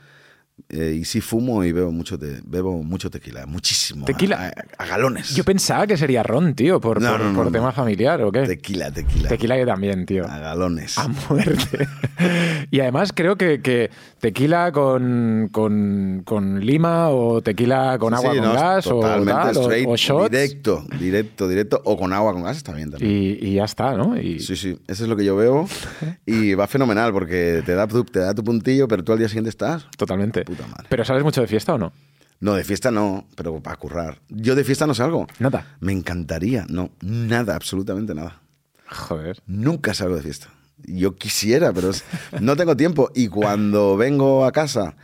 Eh, 0.69 0.97
y 1.01 1.05
sí 1.05 1.21
fumo 1.21 1.65
y 1.65 1.73
bebo 1.73 1.91
mucho, 1.93 2.19
te- 2.19 2.41
bebo 2.45 2.83
mucho 2.83 3.11
tequila, 3.11 3.47
muchísimo. 3.47 4.05
¿Tequila? 4.07 4.37
A, 4.37 4.47
a- 4.49 4.85
a 4.85 4.87
galones. 4.87 5.35
Yo 5.35 5.45
pensaba 5.45 5.87
que 5.87 5.97
sería 5.97 6.23
ron, 6.23 6.55
tío, 6.55 6.81
por, 6.81 7.01
No, 7.01 7.11
por, 7.13 7.21
no, 7.21 7.29
no, 7.31 7.35
por 7.37 7.45
no. 7.47 7.53
tema 7.53 7.73
familiar 7.73 8.23
o 8.23 8.33
qué. 8.33 8.43
Tequila, 8.43 8.91
tequila. 8.91 9.29
Tequila 9.29 9.59
yo 9.59 9.67
también, 9.67 10.07
tío. 10.07 10.25
A 10.27 10.39
galones. 10.39 10.97
A 10.99 11.09
muerte. 11.09 11.89
y 12.71 12.81
además 12.81 13.13
creo 13.15 13.37
que, 13.37 13.61
que 13.61 13.91
tequila 14.21 14.73
con, 14.73 15.49
con, 15.53 16.23
con 16.25 16.61
lima 16.65 17.09
o 17.11 17.43
tequila 17.43 17.97
con 17.99 18.15
agua 18.15 18.33
sí, 18.33 18.39
con 18.39 18.55
gas 18.55 18.87
o, 18.87 19.01
tal, 19.01 19.57
straight, 19.57 19.87
o 19.89 19.97
shots 19.97 20.31
Directo, 20.31 20.85
directo, 20.99 21.49
directo. 21.49 21.81
O 21.85 21.97
con 21.99 22.13
agua 22.13 22.33
con 22.33 22.43
gas 22.43 22.63
bien 22.75 22.91
también. 22.91 23.11
y, 23.11 23.47
y 23.49 23.55
ya 23.55 23.65
está, 23.65 23.95
¿no? 23.97 24.17
Y, 24.19 24.41
Sí, 24.41 24.57
sí, 24.57 24.79
eso 24.89 25.03
es 25.05 25.09
lo 25.09 25.17
que 25.17 25.25
yo 25.25 25.37
veo 25.37 25.67
y 26.27 26.55
va 26.55 26.67
fenomenal 26.67 27.13
porque 27.13 27.63
te 27.67 27.75
da, 27.75 27.87
te 27.87 28.19
da 28.21 28.35
tu 28.35 28.43
puntillo, 28.45 28.89
pero 28.89 29.05
tú 29.05 29.13
al 29.13 29.19
día 29.19 29.29
siguiente 29.29 29.51
estás. 29.51 29.87
Totalmente. 29.97 30.45
Puta 30.57 30.67
madre. 30.69 30.87
¿Pero 30.89 31.05
sales 31.05 31.23
mucho 31.25 31.41
de 31.41 31.47
fiesta 31.47 31.75
o 31.75 31.79
no? 31.79 31.93
No, 32.41 32.55
de 32.55 32.65
fiesta 32.65 32.91
no, 32.91 33.27
pero 33.37 33.61
para 33.63 33.77
currar. 33.77 34.19
Yo 34.29 34.55
de 34.55 34.65
fiesta 34.65 34.87
no 34.87 34.95
salgo. 34.95 35.27
Nada. 35.39 35.77
Me 35.81 35.93
encantaría, 35.93 36.67
no, 36.69 36.91
nada, 37.01 37.55
absolutamente 37.55 38.15
nada. 38.15 38.41
Joder. 38.89 39.41
Nunca 39.47 39.95
salgo 39.95 40.17
de 40.17 40.23
fiesta. 40.23 40.49
Yo 40.85 41.15
quisiera, 41.15 41.73
pero 41.73 41.91
es- 41.91 42.05
no 42.41 42.57
tengo 42.57 42.77
tiempo. 42.77 43.11
Y 43.15 43.29
cuando 43.29 43.97
vengo 43.97 44.45
a 44.45 44.51
casa, 44.51 44.97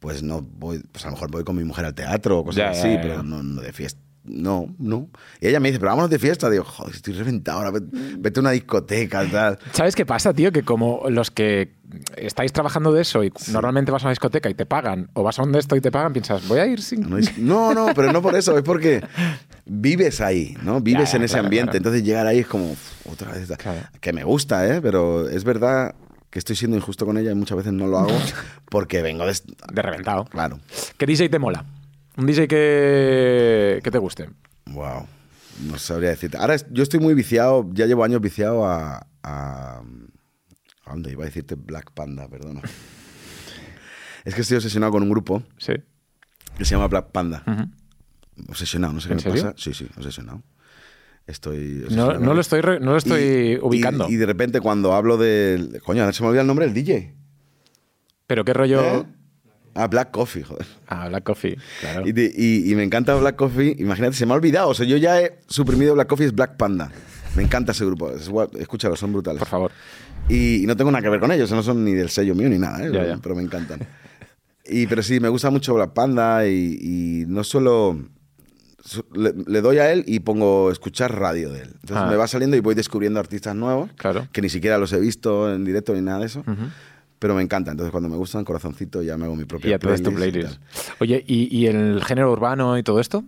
pues 0.00 0.22
no 0.24 0.42
voy, 0.42 0.80
pues 0.90 1.04
a 1.04 1.08
lo 1.08 1.12
mejor 1.14 1.30
voy 1.30 1.44
con 1.44 1.54
mi 1.56 1.62
mujer 1.64 1.84
al 1.84 1.94
teatro 1.94 2.40
o 2.40 2.44
cosas 2.44 2.56
Ya, 2.56 2.70
así, 2.70 2.88
ya, 2.88 2.94
ya, 2.96 3.00
pero 3.02 3.22
no, 3.22 3.42
no 3.42 3.60
de 3.62 3.72
fiesta. 3.72 4.00
No, 4.24 4.72
no. 4.78 5.08
Y 5.40 5.48
ella 5.48 5.58
me 5.58 5.68
dice, 5.68 5.80
pero 5.80 5.90
vámonos 5.90 6.10
de 6.10 6.18
fiesta. 6.18 6.48
Digo, 6.48 6.64
joder, 6.64 6.94
estoy 6.94 7.14
reventado 7.14 7.58
ahora, 7.58 7.70
vete, 7.72 7.86
vete 8.18 8.38
a 8.38 8.42
una 8.42 8.50
discoteca, 8.52 9.26
tal. 9.30 9.58
¿Sabes 9.72 9.96
qué 9.96 10.06
pasa, 10.06 10.32
tío? 10.32 10.52
Que 10.52 10.62
como 10.62 11.02
los 11.10 11.30
que 11.30 11.72
estáis 12.16 12.52
trabajando 12.52 12.92
de 12.92 13.02
eso 13.02 13.22
y 13.24 13.32
normalmente 13.50 13.90
vas 13.90 14.02
a 14.02 14.06
una 14.06 14.12
discoteca 14.12 14.48
y 14.48 14.54
te 14.54 14.64
pagan, 14.64 15.10
o 15.14 15.22
vas 15.22 15.38
a 15.38 15.42
un 15.42 15.52
de 15.52 15.58
esto 15.58 15.74
y 15.76 15.80
te 15.80 15.90
pagan, 15.90 16.12
piensas, 16.12 16.46
voy 16.48 16.60
a 16.60 16.66
ir 16.66 16.80
sin... 16.80 17.00
No, 17.10 17.18
no, 17.38 17.74
no, 17.74 17.94
pero 17.94 18.12
no 18.12 18.22
por 18.22 18.34
eso, 18.36 18.56
es 18.56 18.62
porque 18.62 19.02
vives 19.66 20.20
ahí, 20.20 20.56
¿no? 20.62 20.80
Vives 20.80 21.10
Ya, 21.12 21.16
en 21.18 21.24
ese 21.24 21.32
claro, 21.34 21.46
ambiente. 21.46 21.70
claro. 21.72 21.76
Entonces 21.78 22.04
llegar 22.04 22.26
ahí 22.26 22.38
es 22.38 22.46
como 22.46 22.76
otra 23.10 23.32
vez. 23.32 23.48
Claro. 23.58 23.80
Que 24.00 24.12
me 24.12 24.24
gusta, 24.24 24.66
¿eh? 24.74 24.80
Pero 24.80 25.28
es 25.28 25.44
verdad 25.44 25.94
que 26.30 26.38
estoy 26.38 26.56
siendo 26.56 26.76
injusto 26.78 27.04
con 27.04 27.18
ella 27.18 27.30
y 27.32 27.34
muchas 27.34 27.58
veces 27.58 27.72
no 27.74 27.86
lo 27.86 27.98
hago 27.98 28.16
porque 28.70 29.02
vengo 29.02 29.26
de. 29.26 29.36
De 29.72 29.82
reventado. 29.82 30.24
Claro. 30.26 30.60
¿Qué 30.96 31.04
DJ 31.06 31.28
te 31.28 31.38
mola? 31.38 31.64
Un 32.16 32.26
DJ 32.26 32.46
que, 32.48 33.80
que 33.82 33.90
te 33.90 33.98
guste. 33.98 34.28
Wow. 34.66 35.06
No 35.68 35.78
sabría 35.78 36.10
decirte. 36.10 36.36
Ahora 36.38 36.54
es- 36.54 36.66
yo 36.70 36.82
estoy 36.82 37.00
muy 37.00 37.14
viciado, 37.14 37.68
ya 37.72 37.86
llevo 37.86 38.04
años 38.04 38.20
viciado 38.20 38.64
a. 38.66 39.06
a 39.22 39.82
¿a 40.84 40.90
dónde 40.90 41.12
iba 41.12 41.22
a 41.22 41.26
decirte 41.26 41.54
Black 41.54 41.92
Panda? 41.92 42.28
Perdona. 42.28 42.60
es 44.24 44.34
que 44.34 44.40
estoy 44.42 44.56
obsesionado 44.56 44.92
con 44.92 45.02
un 45.02 45.10
grupo 45.10 45.42
Sí. 45.58 45.74
que 46.58 46.64
se 46.64 46.74
llama 46.74 46.88
Black 46.88 47.12
Panda. 47.12 47.42
Ujú. 47.46 48.50
Obsesionado, 48.50 48.92
no 48.92 49.00
sé 49.00 49.08
qué 49.08 49.12
¿En 49.14 49.16
me 49.18 49.22
serio? 49.22 49.42
pasa. 49.44 49.54
Sí, 49.56 49.72
sí, 49.74 49.86
obsesionado. 49.96 50.42
Estoy. 51.26 51.86
No, 51.90 52.12
lo 52.34 52.40
estoy, 52.40 52.60
re- 52.62 52.80
no 52.80 52.90
lo 52.92 52.96
estoy 52.96 53.22
Y- 53.22 53.58
ubicando. 53.62 54.08
Y, 54.08 54.14
y 54.14 54.16
de 54.16 54.26
repente 54.26 54.60
cuando 54.60 54.92
hablo 54.94 55.16
del... 55.16 55.80
Coño, 55.84 56.10
se 56.12 56.22
me 56.22 56.28
olvida 56.30 56.40
el 56.40 56.46
nombre 56.48 56.64
del 56.66 56.74
DJ. 56.74 57.14
Pero 58.26 58.44
qué 58.44 58.52
rollo... 58.52 58.82
¿Eh? 58.82 59.06
Ah, 59.74 59.86
Black 59.86 60.10
Coffee, 60.10 60.42
joder. 60.42 60.66
Ah, 60.86 61.08
Black 61.08 61.24
Coffee, 61.24 61.56
claro. 61.80 62.06
Y, 62.06 62.12
de- 62.12 62.32
y- 62.36 62.70
y 62.70 62.74
me 62.74 62.82
encanta 62.82 63.14
Black 63.14 63.36
Coffee. 63.36 63.74
Imagínate, 63.78 64.14
se 64.16 64.26
me 64.26 64.32
ha 64.32 64.36
olvidado. 64.36 64.68
O 64.68 64.74
sea, 64.74 64.84
yo 64.86 64.96
ya 64.98 65.20
he 65.20 65.38
suprimido 65.48 65.94
Black 65.94 66.08
Coffee, 66.08 66.26
es 66.26 66.34
Black 66.34 66.56
Panda. 66.56 66.90
Me 67.36 67.42
encanta 67.42 67.72
ese 67.72 67.86
grupo. 67.86 68.10
Es 68.10 68.30
escúchalo, 68.58 68.96
son 68.96 69.12
brutales. 69.12 69.38
Por 69.38 69.48
favor. 69.48 69.70
Y, 70.28 70.62
y 70.62 70.66
no 70.66 70.76
tengo 70.76 70.90
nada 70.90 71.02
que 71.02 71.08
ver 71.08 71.18
con 71.20 71.32
ellos, 71.32 71.50
no 71.50 71.62
son 71.62 71.84
ni 71.84 71.92
del 71.94 72.10
sello 72.10 72.34
mío 72.34 72.48
ni 72.48 72.58
nada, 72.58 72.84
¿eh? 72.86 72.90
Ya, 72.92 73.06
ya. 73.06 73.16
pero 73.22 73.34
me 73.34 73.42
encantan. 73.42 73.80
Y, 74.66 74.86
pero 74.86 75.02
sí, 75.02 75.18
me 75.20 75.28
gusta 75.28 75.50
mucho 75.50 75.74
Black 75.74 75.92
Panda 75.94 76.46
y, 76.46 77.24
no 77.26 77.42
suelo... 77.42 77.98
su- 78.84 79.04
Le, 79.14 79.32
le 79.46 79.60
doy 79.62 79.78
a 79.78 79.90
él 79.90 80.04
y 80.06 80.20
pongo 80.20 80.70
escuchar 80.70 81.18
radio 81.18 81.50
de 81.50 81.62
él. 81.62 81.68
Entonces 81.80 81.96
Ah. 81.96 82.10
me 82.10 82.16
va 82.16 82.28
saliendo 82.28 82.56
y 82.56 82.60
voy 82.60 82.74
descubriendo 82.74 83.18
artistas 83.18 83.54
nuevos 83.56 83.90
Claro. 83.96 84.28
que 84.32 84.42
ni 84.42 84.48
siquiera 84.50 84.76
los 84.78 84.92
he 84.92 85.00
visto 85.00 85.52
en 85.52 85.64
directo 85.64 85.94
ni 85.94 86.02
nada 86.02 86.18
de 86.20 86.26
eso. 86.26 86.40
Ujú. 86.40 86.66
Pero 87.22 87.36
me 87.36 87.42
encanta. 87.42 87.70
Entonces 87.70 87.92
cuando 87.92 88.08
me 88.08 88.16
gustan, 88.16 88.44
corazoncito, 88.44 89.00
ya 89.00 89.16
me 89.16 89.26
hago 89.26 89.36
mi 89.36 89.44
propia 89.44 89.70
ya 89.70 89.78
das 89.78 90.02
tu 90.02 90.12
playlist 90.12 90.36
y 90.36 90.40
playlist. 90.40 90.60
Oye, 91.00 91.24
¿y, 91.24 91.56
y 91.56 91.66
el 91.68 92.02
género 92.02 92.32
urbano 92.32 92.76
y 92.76 92.82
todo 92.82 92.98
esto? 92.98 93.22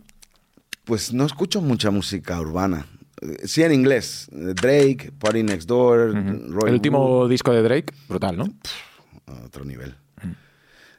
Pues 0.84 1.12
no 1.12 1.24
escucho 1.24 1.60
mucha 1.60 1.92
música 1.92 2.40
urbana. 2.40 2.86
Eh, 3.22 3.46
Sí 3.46 3.62
en 3.62 3.70
inglés. 3.72 4.28
Eh, 4.32 4.52
Drake, 4.60 5.12
Party 5.16 5.44
Next 5.44 5.68
Door. 5.68 6.12
Roy 6.50 6.68
El 6.70 6.74
último 6.74 7.28
disco 7.28 7.52
de 7.52 7.62
Drake, 7.62 7.94
brutal, 8.08 8.36
¿no? 8.36 8.48
a 9.28 9.44
otro 9.46 9.64
nivel. 9.64 9.94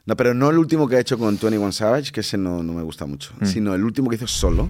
No, 0.06 0.16
pero 0.16 0.34
no 0.34 0.50
el 0.50 0.58
último 0.58 0.88
que 0.88 0.96
ha 0.96 1.00
hecho 1.02 1.18
con 1.18 1.38
21 1.38 1.74
Savage, 1.74 2.14
que 2.14 2.22
ese 2.22 2.38
no, 2.38 2.64
no 2.64 2.72
me 2.72 2.82
gusta 2.84 3.06
mucho, 3.06 3.34
sino 3.44 3.76
el 3.76 3.84
último 3.84 4.10
que 4.10 4.16
hizo 4.16 4.28
solo. 4.28 4.70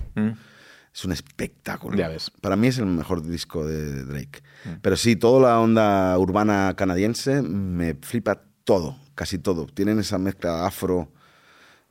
Mm. 0.95 0.97
Es 0.97 1.05
un 1.05 1.11
espectáculo. 1.11 1.97
Ya 1.97 2.07
ves. 2.07 2.31
Para 2.41 2.55
mí 2.55 2.67
es 2.67 2.77
el 2.77 2.85
mejor 2.85 3.21
disco 3.21 3.65
de 3.65 4.05
Drake. 4.05 4.41
Pero 4.81 4.95
sí, 4.95 5.15
toda 5.15 5.49
la 5.49 5.59
onda 5.59 6.17
urbana 6.17 6.73
canadiense 6.77 7.41
me 7.41 7.95
flipa 7.95 8.41
todo, 8.63 8.95
casi 9.13 9.37
todo. 9.37 9.65
Tienen 9.67 9.99
esa 9.99 10.17
mezcla 10.17 10.65
afro 10.65 11.11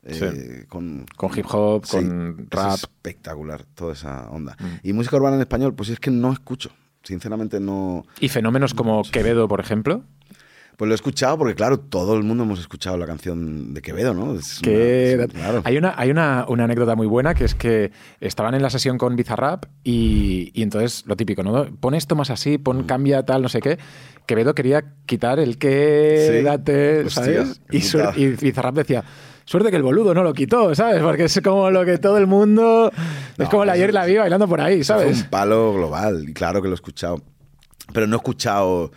eh, 0.03 0.65
con, 0.69 1.07
Con 1.17 1.39
hip 1.39 1.47
hop, 1.51 1.85
Sí, 1.87 1.97
con 1.97 2.41
es 2.41 2.51
rap. 2.51 2.75
espectacular 2.75 3.65
toda 3.75 3.93
esa 3.93 4.29
onda. 4.31 4.57
Y 4.83 4.93
música 4.93 5.17
urbana 5.17 5.37
en 5.37 5.43
español, 5.43 5.75
pues 5.75 5.91
es 5.91 6.01
que 6.01 6.11
no 6.11 6.33
escucho. 6.33 6.71
Sinceramente 7.03 7.61
no... 7.61 8.07
Y 8.21 8.31
fenómenos 8.31 8.73
como 8.73 9.03
Quevedo, 9.03 9.47
por 9.49 9.61
ejemplo. 9.61 10.03
Pues 10.77 10.89
lo 10.89 10.95
he 10.95 10.97
escuchado 10.97 11.39
porque, 11.39 11.55
claro, 11.55 11.79
todo 11.79 12.17
el 12.17 12.25
mundo 12.25 12.43
hemos 12.45 12.59
escuchado 12.59 12.97
la 12.97 13.07
canción 13.07 13.73
de 13.75 13.81
Quevedo, 13.81 14.13
¿no? 14.13 14.35
Es 14.35 14.59
Que 14.61 15.13
una- 15.15 15.25
es- 15.25 15.31
claro. 15.33 15.63
Hay, 15.65 15.77
una, 15.77 15.95
hay 15.97 16.11
una, 16.11 16.47
una 16.49 16.65
anécdota 16.65 16.97
muy 16.97 17.07
buena 17.07 17.35
que 17.35 17.45
es 17.45 17.55
que 17.55 17.93
estaban 18.21 18.55
en 18.55 18.63
la 18.63 18.71
sesión 18.71 18.99
con 18.99 19.15
Bizarrap 19.15 19.67
y, 19.85 20.51
y 20.53 20.63
entonces 20.63 21.05
lo 21.07 21.15
típico, 21.17 21.43
¿no? 21.45 21.67
Pon 21.79 21.95
esto 21.95 22.17
más 22.17 22.31
así, 22.31 22.59
pon 22.59 22.79
Mm. 22.79 22.87
cambia 22.87 23.23
tal, 23.25 23.43
no 23.43 23.49
sé 23.49 23.61
qué. 23.61 23.79
Quevedo 24.27 24.55
quería 24.55 24.85
quitar 25.07 25.39
el 25.39 25.59
que 25.59 26.39
Sí. 26.39 26.43
date, 26.43 27.09
¿sabes? 27.11 27.61
Y, 28.17 28.27
Bizarrap 28.29 28.75
decía. 28.75 29.05
Suerte 29.47 29.71
que 29.71 29.77
el 29.77 29.83
boludo 29.83 30.15
no 30.15 30.23
lo 30.23 30.33
quitó, 30.33 30.75
¿sabes? 30.75 31.03
Porque 31.03 31.25
es 31.25 31.39
como 31.45 31.71
lo 31.71 31.85
que 31.85 31.99
todo 31.99 32.17
el 32.17 32.27
mundo. 32.27 32.91
es 33.37 33.49
como 33.51 33.65
la 33.67 33.73
ayer 33.75 33.93
la 33.93 34.07
vi 34.07 34.17
bailando 34.17 34.49
por 34.49 34.61
ahí, 34.63 34.83
¿sabes? 34.83 35.21
un 35.25 35.29
palo 35.29 35.75
global, 35.75 36.25
y 36.31 36.33
claro 36.33 36.63
que 36.63 36.69
lo 36.69 36.73
he 36.73 36.77
escuchado. 36.77 37.21
Pero 37.93 38.07
no 38.07 38.17
he 38.17 38.19
escuchado, 38.19 38.91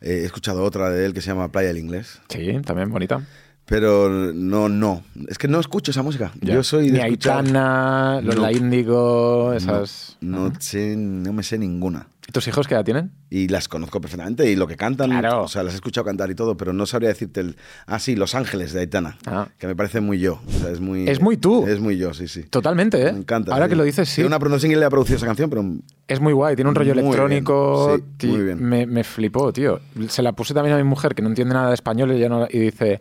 eh, 0.00 0.20
he 0.22 0.24
escuchado 0.24 0.62
otra 0.64 0.90
de 0.90 1.04
él 1.06 1.12
que 1.14 1.20
se 1.20 1.28
llama 1.28 1.50
Playa 1.50 1.68
del 1.68 1.78
Inglés. 1.78 2.20
Sí, 2.28 2.58
también 2.64 2.90
bonita. 2.90 3.20
Pero 3.64 4.08
no, 4.32 4.68
no. 4.70 5.02
Es 5.28 5.36
que 5.36 5.46
no 5.46 5.60
escucho 5.60 5.90
esa 5.90 6.02
música. 6.02 6.32
Ya. 6.40 6.54
Yo 6.54 6.62
soy 6.62 6.86
de 6.90 6.92
Ni 6.92 6.98
escuchar- 7.00 7.40
Aitana, 7.44 8.20
los 8.22 8.36
No. 8.36 8.42
La 8.42 8.52
Índigo, 8.52 9.48
No, 9.50 9.54
esas. 9.54 10.16
no 10.22 10.52
sé, 10.58 10.96
no 10.96 11.32
me 11.34 11.42
sé 11.42 11.58
ninguna. 11.58 12.06
¿Y 12.28 12.32
tus 12.32 12.46
hijos 12.46 12.68
qué 12.68 12.74
edad 12.74 12.84
tienen? 12.84 13.12
Y 13.30 13.48
las 13.48 13.68
conozco 13.68 14.02
perfectamente 14.02 14.50
y 14.50 14.54
lo 14.54 14.66
que 14.66 14.76
cantan, 14.76 15.08
Claro. 15.08 15.44
o 15.44 15.48
sea, 15.48 15.62
las 15.62 15.72
he 15.72 15.76
escuchado 15.76 16.04
cantar 16.04 16.30
y 16.30 16.34
todo, 16.34 16.58
pero 16.58 16.74
no 16.74 16.84
sabría 16.84 17.08
decirte 17.08 17.40
el... 17.40 17.56
Ah, 17.86 17.98
sí, 17.98 18.16
Los 18.16 18.34
Ángeles 18.34 18.74
de 18.74 18.80
Aitana, 18.80 19.16
Ah. 19.24 19.48
que 19.56 19.66
me 19.66 19.74
parece 19.74 20.02
muy 20.02 20.18
yo. 20.18 20.42
O 20.46 20.52
sea, 20.60 20.70
es 20.70 20.78
muy... 20.80 21.08
Es 21.08 21.22
muy 21.22 21.38
tú. 21.38 21.66
Es 21.66 21.80
muy 21.80 21.96
yo, 21.96 22.12
sí, 22.12 22.28
sí. 22.28 22.42
Totalmente, 22.42 23.00
¿eh? 23.08 23.12
Me 23.14 23.20
encanta. 23.20 23.54
Ahora 23.54 23.64
sí. 23.64 23.70
que 23.70 23.76
lo 23.76 23.84
dices, 23.84 24.10
sí. 24.10 24.16
Tiene 24.16 24.26
una 24.28 24.38
producción 24.38 24.70
que 24.70 24.76
le 24.76 24.84
ha 24.84 24.90
producido 24.90 25.16
esa 25.16 25.24
canción, 25.24 25.48
pero 25.48 25.64
Es 26.06 26.20
muy 26.20 26.34
guay, 26.34 26.54
tiene 26.54 26.68
un 26.68 26.74
rollo 26.74 26.92
Muy 26.94 27.02
electrónico. 27.02 27.86
bien, 27.96 28.04
sí, 28.20 28.26
muy 28.26 28.42
bien. 28.42 28.62
Me, 28.62 28.84
me 28.84 29.04
flipó, 29.04 29.50
tío. 29.50 29.80
Se 30.10 30.22
la 30.22 30.32
puse 30.32 30.52
también 30.52 30.74
a 30.74 30.78
mi 30.78 30.84
mujer, 30.84 31.14
que 31.14 31.22
no 31.22 31.28
entiende 31.28 31.54
nada 31.54 31.68
de 31.68 31.74
español, 31.74 32.12
y, 32.12 32.16
ella 32.16 32.28
no- 32.28 32.46
y 32.50 32.58
dice, 32.58 33.00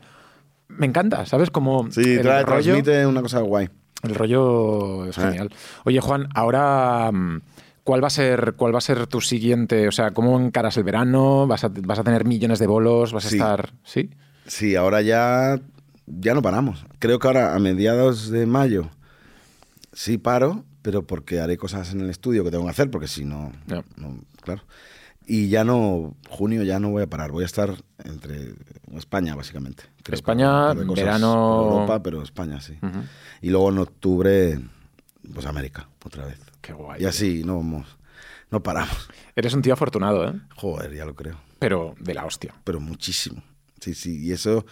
me 0.70 0.86
encanta, 0.86 1.26
¿sabes? 1.26 1.52
Como 1.52 1.92
sí, 1.92 2.14
el, 2.14 2.22
trae, 2.22 2.44
rollo, 2.44 2.62
transmite 2.64 3.06
una 3.06 3.22
cosa 3.22 3.42
guay. 3.42 3.70
el 4.04 4.16
rollo 4.16 5.06
es 5.08 5.18
genial. 5.18 5.52
Oye, 5.84 6.00
Juan, 6.00 6.30
ahora... 6.34 7.12
mm, 7.12 7.42
¿Cuál 7.88 8.04
va, 8.04 8.08
a 8.08 8.10
ser, 8.10 8.56
¿Cuál 8.58 8.74
va 8.76 8.80
a 8.80 8.82
ser 8.82 9.08
tu 9.08 9.22
siguiente? 9.22 9.88
O 9.88 9.94
sea, 9.94 10.12
¿cómo 10.12 10.38
encaras 10.38 10.76
el 10.76 10.84
verano? 10.84 11.48
¿Vas 11.48 11.64
a, 11.64 11.70
vas 11.70 11.98
a 12.00 12.04
tener 12.04 12.26
millones 12.26 12.60
de 12.60 12.68
bolos? 12.68 13.14
¿Vas 13.14 13.26
a 13.28 13.30
Sí. 13.30 13.38
estar...? 13.38 13.72
¿Sí? 13.86 14.10
Sí, 14.46 14.76
ahora 14.76 15.02
ya, 15.02 15.58
ya 16.06 16.34
no 16.34 16.42
paramos. 16.42 16.86
Creo 17.00 17.18
que 17.18 17.28
ahora 17.28 17.56
a 17.56 17.60
mediados 17.60 18.30
de 18.30 18.46
mayo 18.46 18.90
sí 19.94 20.18
paro, 20.18 20.66
pero 20.82 21.08
porque 21.08 21.40
haré 21.40 21.56
cosas 21.56 21.94
en 21.94 22.02
el 22.02 22.10
estudio 22.10 22.44
que 22.44 22.52
tengo 22.52 22.66
que 22.66 22.72
hacer, 22.72 22.92
porque 22.92 23.08
si 23.08 23.24
no, 23.24 23.54
claro. 24.42 24.64
Y 25.26 25.48
ya 25.48 25.64
no, 25.64 26.14
junio 26.28 26.64
ya 26.64 26.80
no 26.82 26.90
voy 26.90 27.04
a 27.04 27.08
parar, 27.08 27.32
voy 27.32 27.44
a 27.44 27.46
estar 27.46 27.74
entre 28.04 28.54
España 28.98 29.34
básicamente. 29.34 29.84
Creo 30.04 30.16
España, 30.16 30.74
verano- 30.74 31.62
Europa, 31.72 32.04
pero 32.04 32.22
España 32.22 32.60
sí. 32.60 32.78
Y 33.42 33.50
luego 33.50 33.70
en 33.70 33.78
octubre, 33.78 34.60
pues 35.34 35.46
América, 35.46 35.88
otra 36.04 36.26
vez. 36.26 36.38
Qué 36.68 36.74
guay. 36.74 37.02
Y 37.02 37.06
así 37.06 37.44
no 37.46 37.56
vamos, 37.56 37.98
no 38.52 38.62
paramos. 38.62 39.10
Eres 39.38 39.54
un 39.54 39.62
tío 39.62 39.72
afortunado, 39.72 40.28
¿eh? 40.28 40.34
Joder, 40.58 40.94
ya 40.94 41.06
lo 41.06 41.16
creo. 41.16 41.40
Pero 41.60 41.96
de 41.98 42.14
la 42.14 42.26
hostia. 42.26 42.54
pero 42.66 42.82
muchísimo. 42.82 43.42
Sí, 43.80 43.94
sí, 43.94 44.26
y 44.26 44.34
eso 44.34 44.66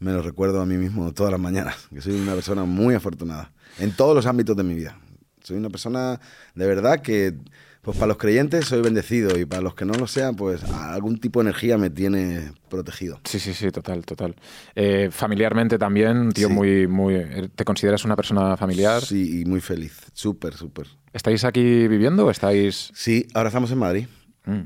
me 0.00 0.10
lo 0.10 0.20
recuerdo 0.20 0.60
a 0.60 0.66
mí 0.66 0.76
mismo 0.76 1.12
todas 1.14 1.30
las 1.30 1.40
mañanas, 1.40 1.88
que 1.94 2.00
soy 2.00 2.14
una 2.20 2.34
persona 2.34 2.64
muy 2.64 2.96
afortunada 2.96 3.52
en 3.78 3.92
todos 3.92 4.16
los 4.16 4.26
ámbitos 4.26 4.56
de 4.56 4.64
mi 4.64 4.74
vida. 4.74 4.98
Soy 5.44 5.56
una 5.56 5.70
persona 5.70 6.20
de 6.56 6.66
verdad 6.66 7.02
que, 7.02 7.36
pues 7.82 7.96
para 7.96 8.08
los 8.08 8.16
creyentes 8.18 8.66
soy 8.66 8.82
bendecido 8.82 9.38
y 9.38 9.44
para 9.46 9.62
los 9.62 9.74
que 9.74 9.84
no 9.84 9.94
lo 9.94 10.06
sean, 10.06 10.34
pues 10.36 10.62
algún 10.64 11.18
tipo 11.18 11.40
de 11.40 11.48
energía 11.50 11.78
me 11.78 11.90
tiene 11.90 12.52
protegido. 12.68 13.20
Sí, 13.24 13.38
sí, 13.38 13.54
sí, 13.54 13.70
total, 13.70 14.04
total. 14.04 14.34
Eh, 14.74 15.08
familiarmente 15.10 15.78
también, 15.78 16.32
tío 16.32 16.48
Sí. 16.48 16.54
muy, 16.54 16.86
muy... 16.86 17.48
¿Te 17.54 17.64
consideras 17.64 18.04
una 18.04 18.16
persona 18.16 18.56
familiar? 18.56 19.02
Sí, 19.02 19.40
y 19.40 19.44
muy 19.44 19.60
feliz, 19.60 19.96
súper, 20.12 20.54
súper. 20.54 20.86
¿Estáis 21.12 21.44
aquí 21.44 21.88
viviendo 21.88 22.26
o 22.26 22.30
estáis...? 22.30 22.90
Sí, 22.94 23.26
ahora 23.34 23.48
estamos 23.48 23.70
en 23.70 23.78
Madrid. 23.78 24.06
Mm, 24.44 24.60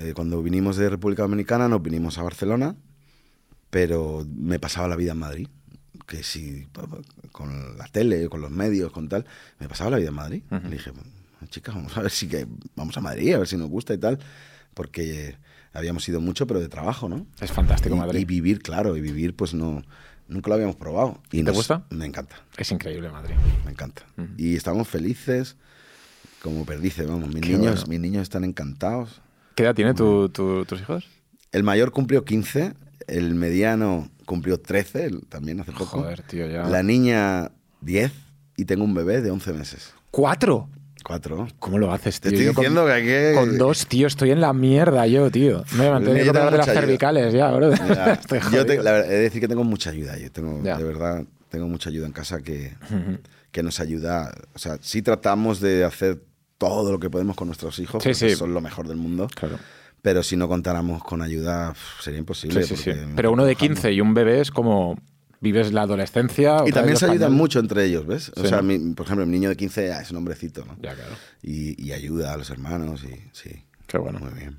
Eh, 0.00 0.12
Cuando 0.14 0.40
vinimos 0.42 0.76
de 0.76 0.88
República 0.88 1.22
Dominicana 1.22 1.66
nos 1.68 1.82
vinimos 1.82 2.16
a 2.18 2.22
Barcelona, 2.22 2.76
pero 3.70 4.24
me 4.36 4.58
pasaba 4.60 4.86
la 4.88 4.96
vida 4.96 5.12
en 5.12 5.18
Madrid. 5.18 5.48
Que 6.06 6.22
si 6.22 6.66
con 7.32 7.76
la 7.78 7.86
tele, 7.88 8.28
con 8.28 8.40
los 8.40 8.50
medios, 8.50 8.92
con 8.92 9.08
tal, 9.08 9.24
me 9.58 9.68
pasaba 9.68 9.90
la 9.90 9.96
vida 9.98 10.08
en 10.08 10.14
Madrid. 10.14 10.42
Le 10.50 10.70
dije, 10.70 10.90
"Bueno, 10.90 11.10
chicas, 11.48 11.74
vamos 11.74 11.96
a 11.96 12.02
ver 12.02 12.10
si 12.10 12.28
que 12.28 12.46
vamos 12.76 12.96
a 12.96 13.00
Madrid, 13.00 13.34
a 13.34 13.38
ver 13.38 13.48
si 13.48 13.56
nos 13.56 13.68
gusta 13.68 13.94
y 13.94 13.98
tal, 13.98 14.18
porque 14.74 15.36
habíamos 15.72 16.08
ido 16.08 16.20
mucho, 16.20 16.46
pero 16.46 16.60
de 16.60 16.68
trabajo, 16.68 17.08
¿no? 17.08 17.26
Es 17.40 17.50
fantástico 17.52 17.94
y, 17.94 17.98
Madrid. 17.98 18.20
y 18.20 18.24
vivir, 18.24 18.60
claro, 18.62 18.96
y 18.96 19.00
vivir, 19.00 19.34
pues 19.34 19.54
no, 19.54 19.82
nunca 20.28 20.48
lo 20.48 20.54
habíamos 20.54 20.76
probado. 20.76 21.20
Y 21.30 21.38
¿Te 21.38 21.42
nos- 21.44 21.56
gusta? 21.56 21.84
Me 21.90 22.06
encanta, 22.06 22.36
Es 22.56 22.70
increíble 22.70 23.10
Madrid. 23.10 23.34
me 23.64 23.70
encanta. 23.72 24.02
Ujú. 24.18 24.28
Y 24.36 24.56
estamos 24.56 24.88
felices, 24.88 25.56
como 26.42 26.64
perdice, 26.66 27.04
vamos. 27.06 27.28
Mis 27.28 27.40
Qué 27.42 27.50
niños, 27.52 27.74
bueno. 27.82 27.86
mis 27.88 28.00
niños 28.00 28.22
están 28.22 28.44
encantados. 28.44 29.20
¿Qué 29.54 29.56
¿Qué 29.56 29.62
edad 29.64 29.74
tiene 29.74 29.94
tu- 29.94 30.28
tu- 30.28 30.64
tus 30.64 30.80
hijos? 30.80 31.06
El 31.52 31.62
mayor 31.62 31.92
cumplió 31.92 32.24
15, 32.24 32.72
el 33.06 33.34
mediano 33.34 34.10
cumplió 34.24 34.58
13, 34.60 35.04
el- 35.06 35.26
también 35.26 35.60
hace 35.60 35.72
poco. 35.72 36.00
Joder, 36.00 36.22
tío, 36.22 36.46
ya. 36.48 36.64
La 36.64 36.82
niña 36.82 37.50
10 37.82 38.12
y 38.56 38.64
tengo 38.64 38.84
un 38.84 38.94
bebé 38.94 39.20
de 39.20 39.30
11 39.30 39.52
meses. 39.52 39.92
¿Cuatro? 40.10 40.68
Cuatro. 41.02 41.48
¿Cómo 41.58 41.78
lo 41.78 41.92
haces, 41.92 42.20
Te 42.20 42.30
tío? 42.30 42.38
estoy 42.38 42.46
Yo 42.46 42.54
con- 42.54 42.62
diciendo 42.64 42.86
que 42.86 42.92
hay 42.92 43.04
que... 43.04 43.32
Con 43.34 43.58
dos, 43.58 43.86
tío, 43.86 44.06
estoy 44.06 44.30
en 44.30 44.40
la 44.40 44.52
mierda 44.52 45.06
yo, 45.06 45.30
tío. 45.30 45.64
Me 45.76 45.90
mantener 45.90 46.24
Yo 46.24 46.32
que 46.32 46.38
de 46.38 46.44
las 46.44 46.68
ayuda. 46.68 46.80
cervicales 46.80 47.32
ya, 47.32 47.50
bro. 47.50 47.72
Estoy 47.72 48.40
yo 48.52 48.64
te- 48.66 48.82
la 48.82 48.92
verdad, 48.92 49.10
he 49.10 49.14
de 49.16 49.20
decir 49.22 49.40
que 49.40 49.48
tengo 49.48 49.64
mucha 49.64 49.90
ayuda. 49.90 50.16
Yo 50.18 50.30
tengo, 50.30 50.62
Ya. 50.62 50.76
de 50.76 50.84
verdad, 50.84 51.24
tengo 51.50 51.66
mucha 51.68 51.90
ayuda 51.90 52.06
en 52.06 52.12
casa 52.12 52.40
que, 52.42 52.74
que 53.50 53.62
nos 53.62 53.80
ayuda. 53.80 54.32
O 54.54 54.58
sea, 54.58 54.78
sí 54.80 55.02
tratamos 55.02 55.60
de 55.60 55.84
hacer 55.84 56.22
todo 56.58 56.92
lo 56.92 56.98
que 57.00 57.10
podemos 57.10 57.34
con 57.36 57.48
nuestros 57.48 57.78
hijos, 57.80 58.02
Sí, 58.02 58.14
sí. 58.14 58.30
son 58.36 58.54
lo 58.54 58.60
mejor 58.60 58.86
del 58.88 58.96
mundo. 58.96 59.28
Claro. 59.34 59.58
Pero 60.02 60.22
si 60.22 60.36
no 60.36 60.48
contáramos 60.48 61.02
con 61.04 61.22
ayuda, 61.22 61.74
sería 62.00 62.18
imposible. 62.18 62.62
Sí, 62.64 62.76
sí, 62.76 62.90
sí. 62.92 62.98
Pero 63.14 63.30
uno 63.32 63.44
de 63.44 63.54
trabajamos. 63.54 63.80
15 63.82 63.92
y 63.92 64.00
un 64.00 64.14
bebé 64.14 64.40
es 64.40 64.50
como 64.50 64.98
vives 65.42 65.72
la 65.74 65.82
adolescencia. 65.82 66.62
Y 66.66 66.72
también 66.72 66.96
se 66.96 67.04
ayudan 67.04 67.32
mucho 67.34 67.58
entre 67.58 67.84
ellos, 67.84 68.06
¿ves? 68.06 68.32
O 68.36 68.46
sea, 68.46 68.62
mi- 68.62 68.94
por 68.94 69.04
ejemplo, 69.04 69.24
el 69.24 69.30
niño 69.30 69.50
de 69.50 69.56
15 69.56 69.92
ah, 69.92 70.00
es 70.00 70.10
un 70.10 70.16
hombrecito, 70.16 70.64
¿no? 70.64 70.76
Ya, 70.80 70.94
claro. 70.94 71.14
Y, 71.42 71.82
y 71.84 71.92
ayuda 71.92 72.32
a 72.32 72.36
los 72.38 72.48
hermanos 72.48 73.04
y 73.04 73.14
sí. 73.32 73.64
Qué 73.86 73.98
bueno. 73.98 74.18
Muy 74.20 74.32
bien. 74.32 74.58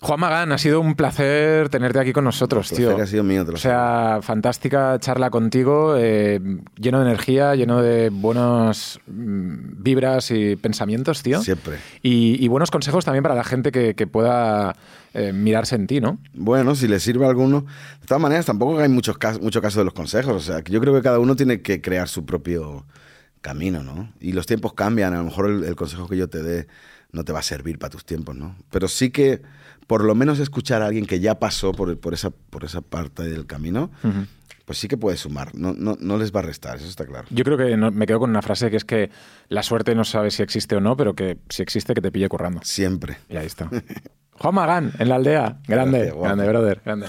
Juan 0.00 0.20
Magán, 0.20 0.52
ha 0.52 0.58
sido 0.58 0.80
un 0.80 0.94
placer 0.94 1.68
tenerte 1.70 1.98
aquí 1.98 2.12
con 2.12 2.22
nosotros, 2.22 2.70
tío. 2.70 2.96
ha 2.96 3.06
sido 3.06 3.24
mío, 3.24 3.44
te 3.44 3.50
lo 3.50 3.56
o 3.56 3.60
sea, 3.60 4.20
fantástica 4.22 4.96
charla 5.00 5.30
contigo, 5.30 5.96
eh, 5.98 6.40
lleno 6.76 7.00
de 7.00 7.06
energía, 7.06 7.56
lleno 7.56 7.82
de 7.82 8.10
buenas 8.10 9.00
mm, 9.08 9.82
vibras 9.82 10.30
y 10.30 10.54
pensamientos, 10.54 11.22
tío. 11.22 11.42
Siempre. 11.42 11.78
Y, 12.00 12.42
y 12.42 12.46
buenos 12.46 12.70
consejos 12.70 13.04
también 13.04 13.24
para 13.24 13.34
la 13.34 13.42
gente 13.42 13.72
que, 13.72 13.94
que 13.94 14.06
pueda 14.06 14.76
eh, 15.14 15.32
mirarse 15.32 15.74
en 15.74 15.88
ti, 15.88 16.00
¿no? 16.00 16.18
Bueno, 16.32 16.76
si 16.76 16.86
le 16.86 17.00
sirve 17.00 17.26
a 17.26 17.30
alguno. 17.30 17.62
De 18.00 18.06
todas 18.06 18.22
maneras, 18.22 18.46
tampoco 18.46 18.78
hay 18.78 18.88
muchos 18.88 19.18
casos, 19.18 19.42
mucho 19.42 19.60
caso 19.60 19.80
de 19.80 19.84
los 19.84 19.94
consejos. 19.94 20.34
O 20.36 20.40
sea, 20.40 20.62
yo 20.62 20.80
creo 20.80 20.94
que 20.94 21.02
cada 21.02 21.18
uno 21.18 21.34
tiene 21.34 21.60
que 21.60 21.80
crear 21.80 22.08
su 22.08 22.24
propio 22.24 22.86
camino, 23.40 23.82
¿no? 23.82 24.12
Y 24.20 24.30
los 24.30 24.46
tiempos 24.46 24.74
cambian. 24.74 25.12
A 25.14 25.18
lo 25.18 25.24
mejor 25.24 25.46
el, 25.46 25.64
el 25.64 25.74
consejo 25.74 26.08
que 26.08 26.16
yo 26.16 26.28
te 26.28 26.42
dé 26.42 26.68
no 27.10 27.24
te 27.24 27.32
va 27.32 27.40
a 27.40 27.42
servir 27.42 27.78
para 27.78 27.90
tus 27.90 28.04
tiempos, 28.04 28.36
¿no? 28.36 28.54
Pero 28.70 28.86
sí 28.86 29.10
que, 29.10 29.42
por 29.88 30.04
lo 30.04 30.14
menos, 30.14 30.38
escuchar 30.38 30.82
a 30.82 30.86
alguien 30.86 31.04
que 31.06 31.18
ya 31.18 31.40
pasó 31.40 31.72
por, 31.72 31.98
por, 31.98 32.14
esa, 32.14 32.30
por 32.30 32.62
esa 32.64 32.80
parte 32.80 33.24
del 33.24 33.46
camino, 33.46 33.90
pues 34.64 34.78
sí 34.78 34.86
que 34.86 34.96
puede 34.98 35.16
sumar. 35.16 35.54
No, 35.54 35.72
no, 35.72 35.96
no 35.98 36.16
les 36.18 36.30
va 36.30 36.40
a 36.40 36.42
restar, 36.42 36.76
eso 36.76 36.86
está 36.86 37.04
claro. 37.06 37.26
Yo 37.30 37.42
creo 37.42 37.56
que 37.56 37.76
no- 37.76 37.90
me 37.90 38.06
quedo 38.06 38.20
con 38.20 38.30
una 38.30 38.42
frase 38.42 38.70
que 38.70 38.76
es 38.76 38.84
que 38.84 39.10
la 39.48 39.62
suerte 39.62 39.94
no 39.94 40.04
sabe 40.04 40.30
si 40.30 40.42
existe 40.42 40.76
o 40.76 40.80
no, 40.80 40.96
pero 40.96 41.14
que 41.14 41.38
si 41.48 41.62
existe 41.62 41.94
que 41.94 42.00
te 42.02 42.12
pille 42.12 42.28
currando. 42.28 42.60
Siempre. 42.62 43.16
Y 43.30 43.36
ahí 43.36 43.46
está. 43.46 43.68
Juan 44.38 44.54
Magán, 44.54 44.92
en 44.98 45.08
la 45.08 45.16
aldea. 45.16 45.58
Grande, 45.66 45.98
Gracias, 45.98 46.22
grande, 46.22 46.48
brother. 46.48 46.80
Grande. 46.84 47.06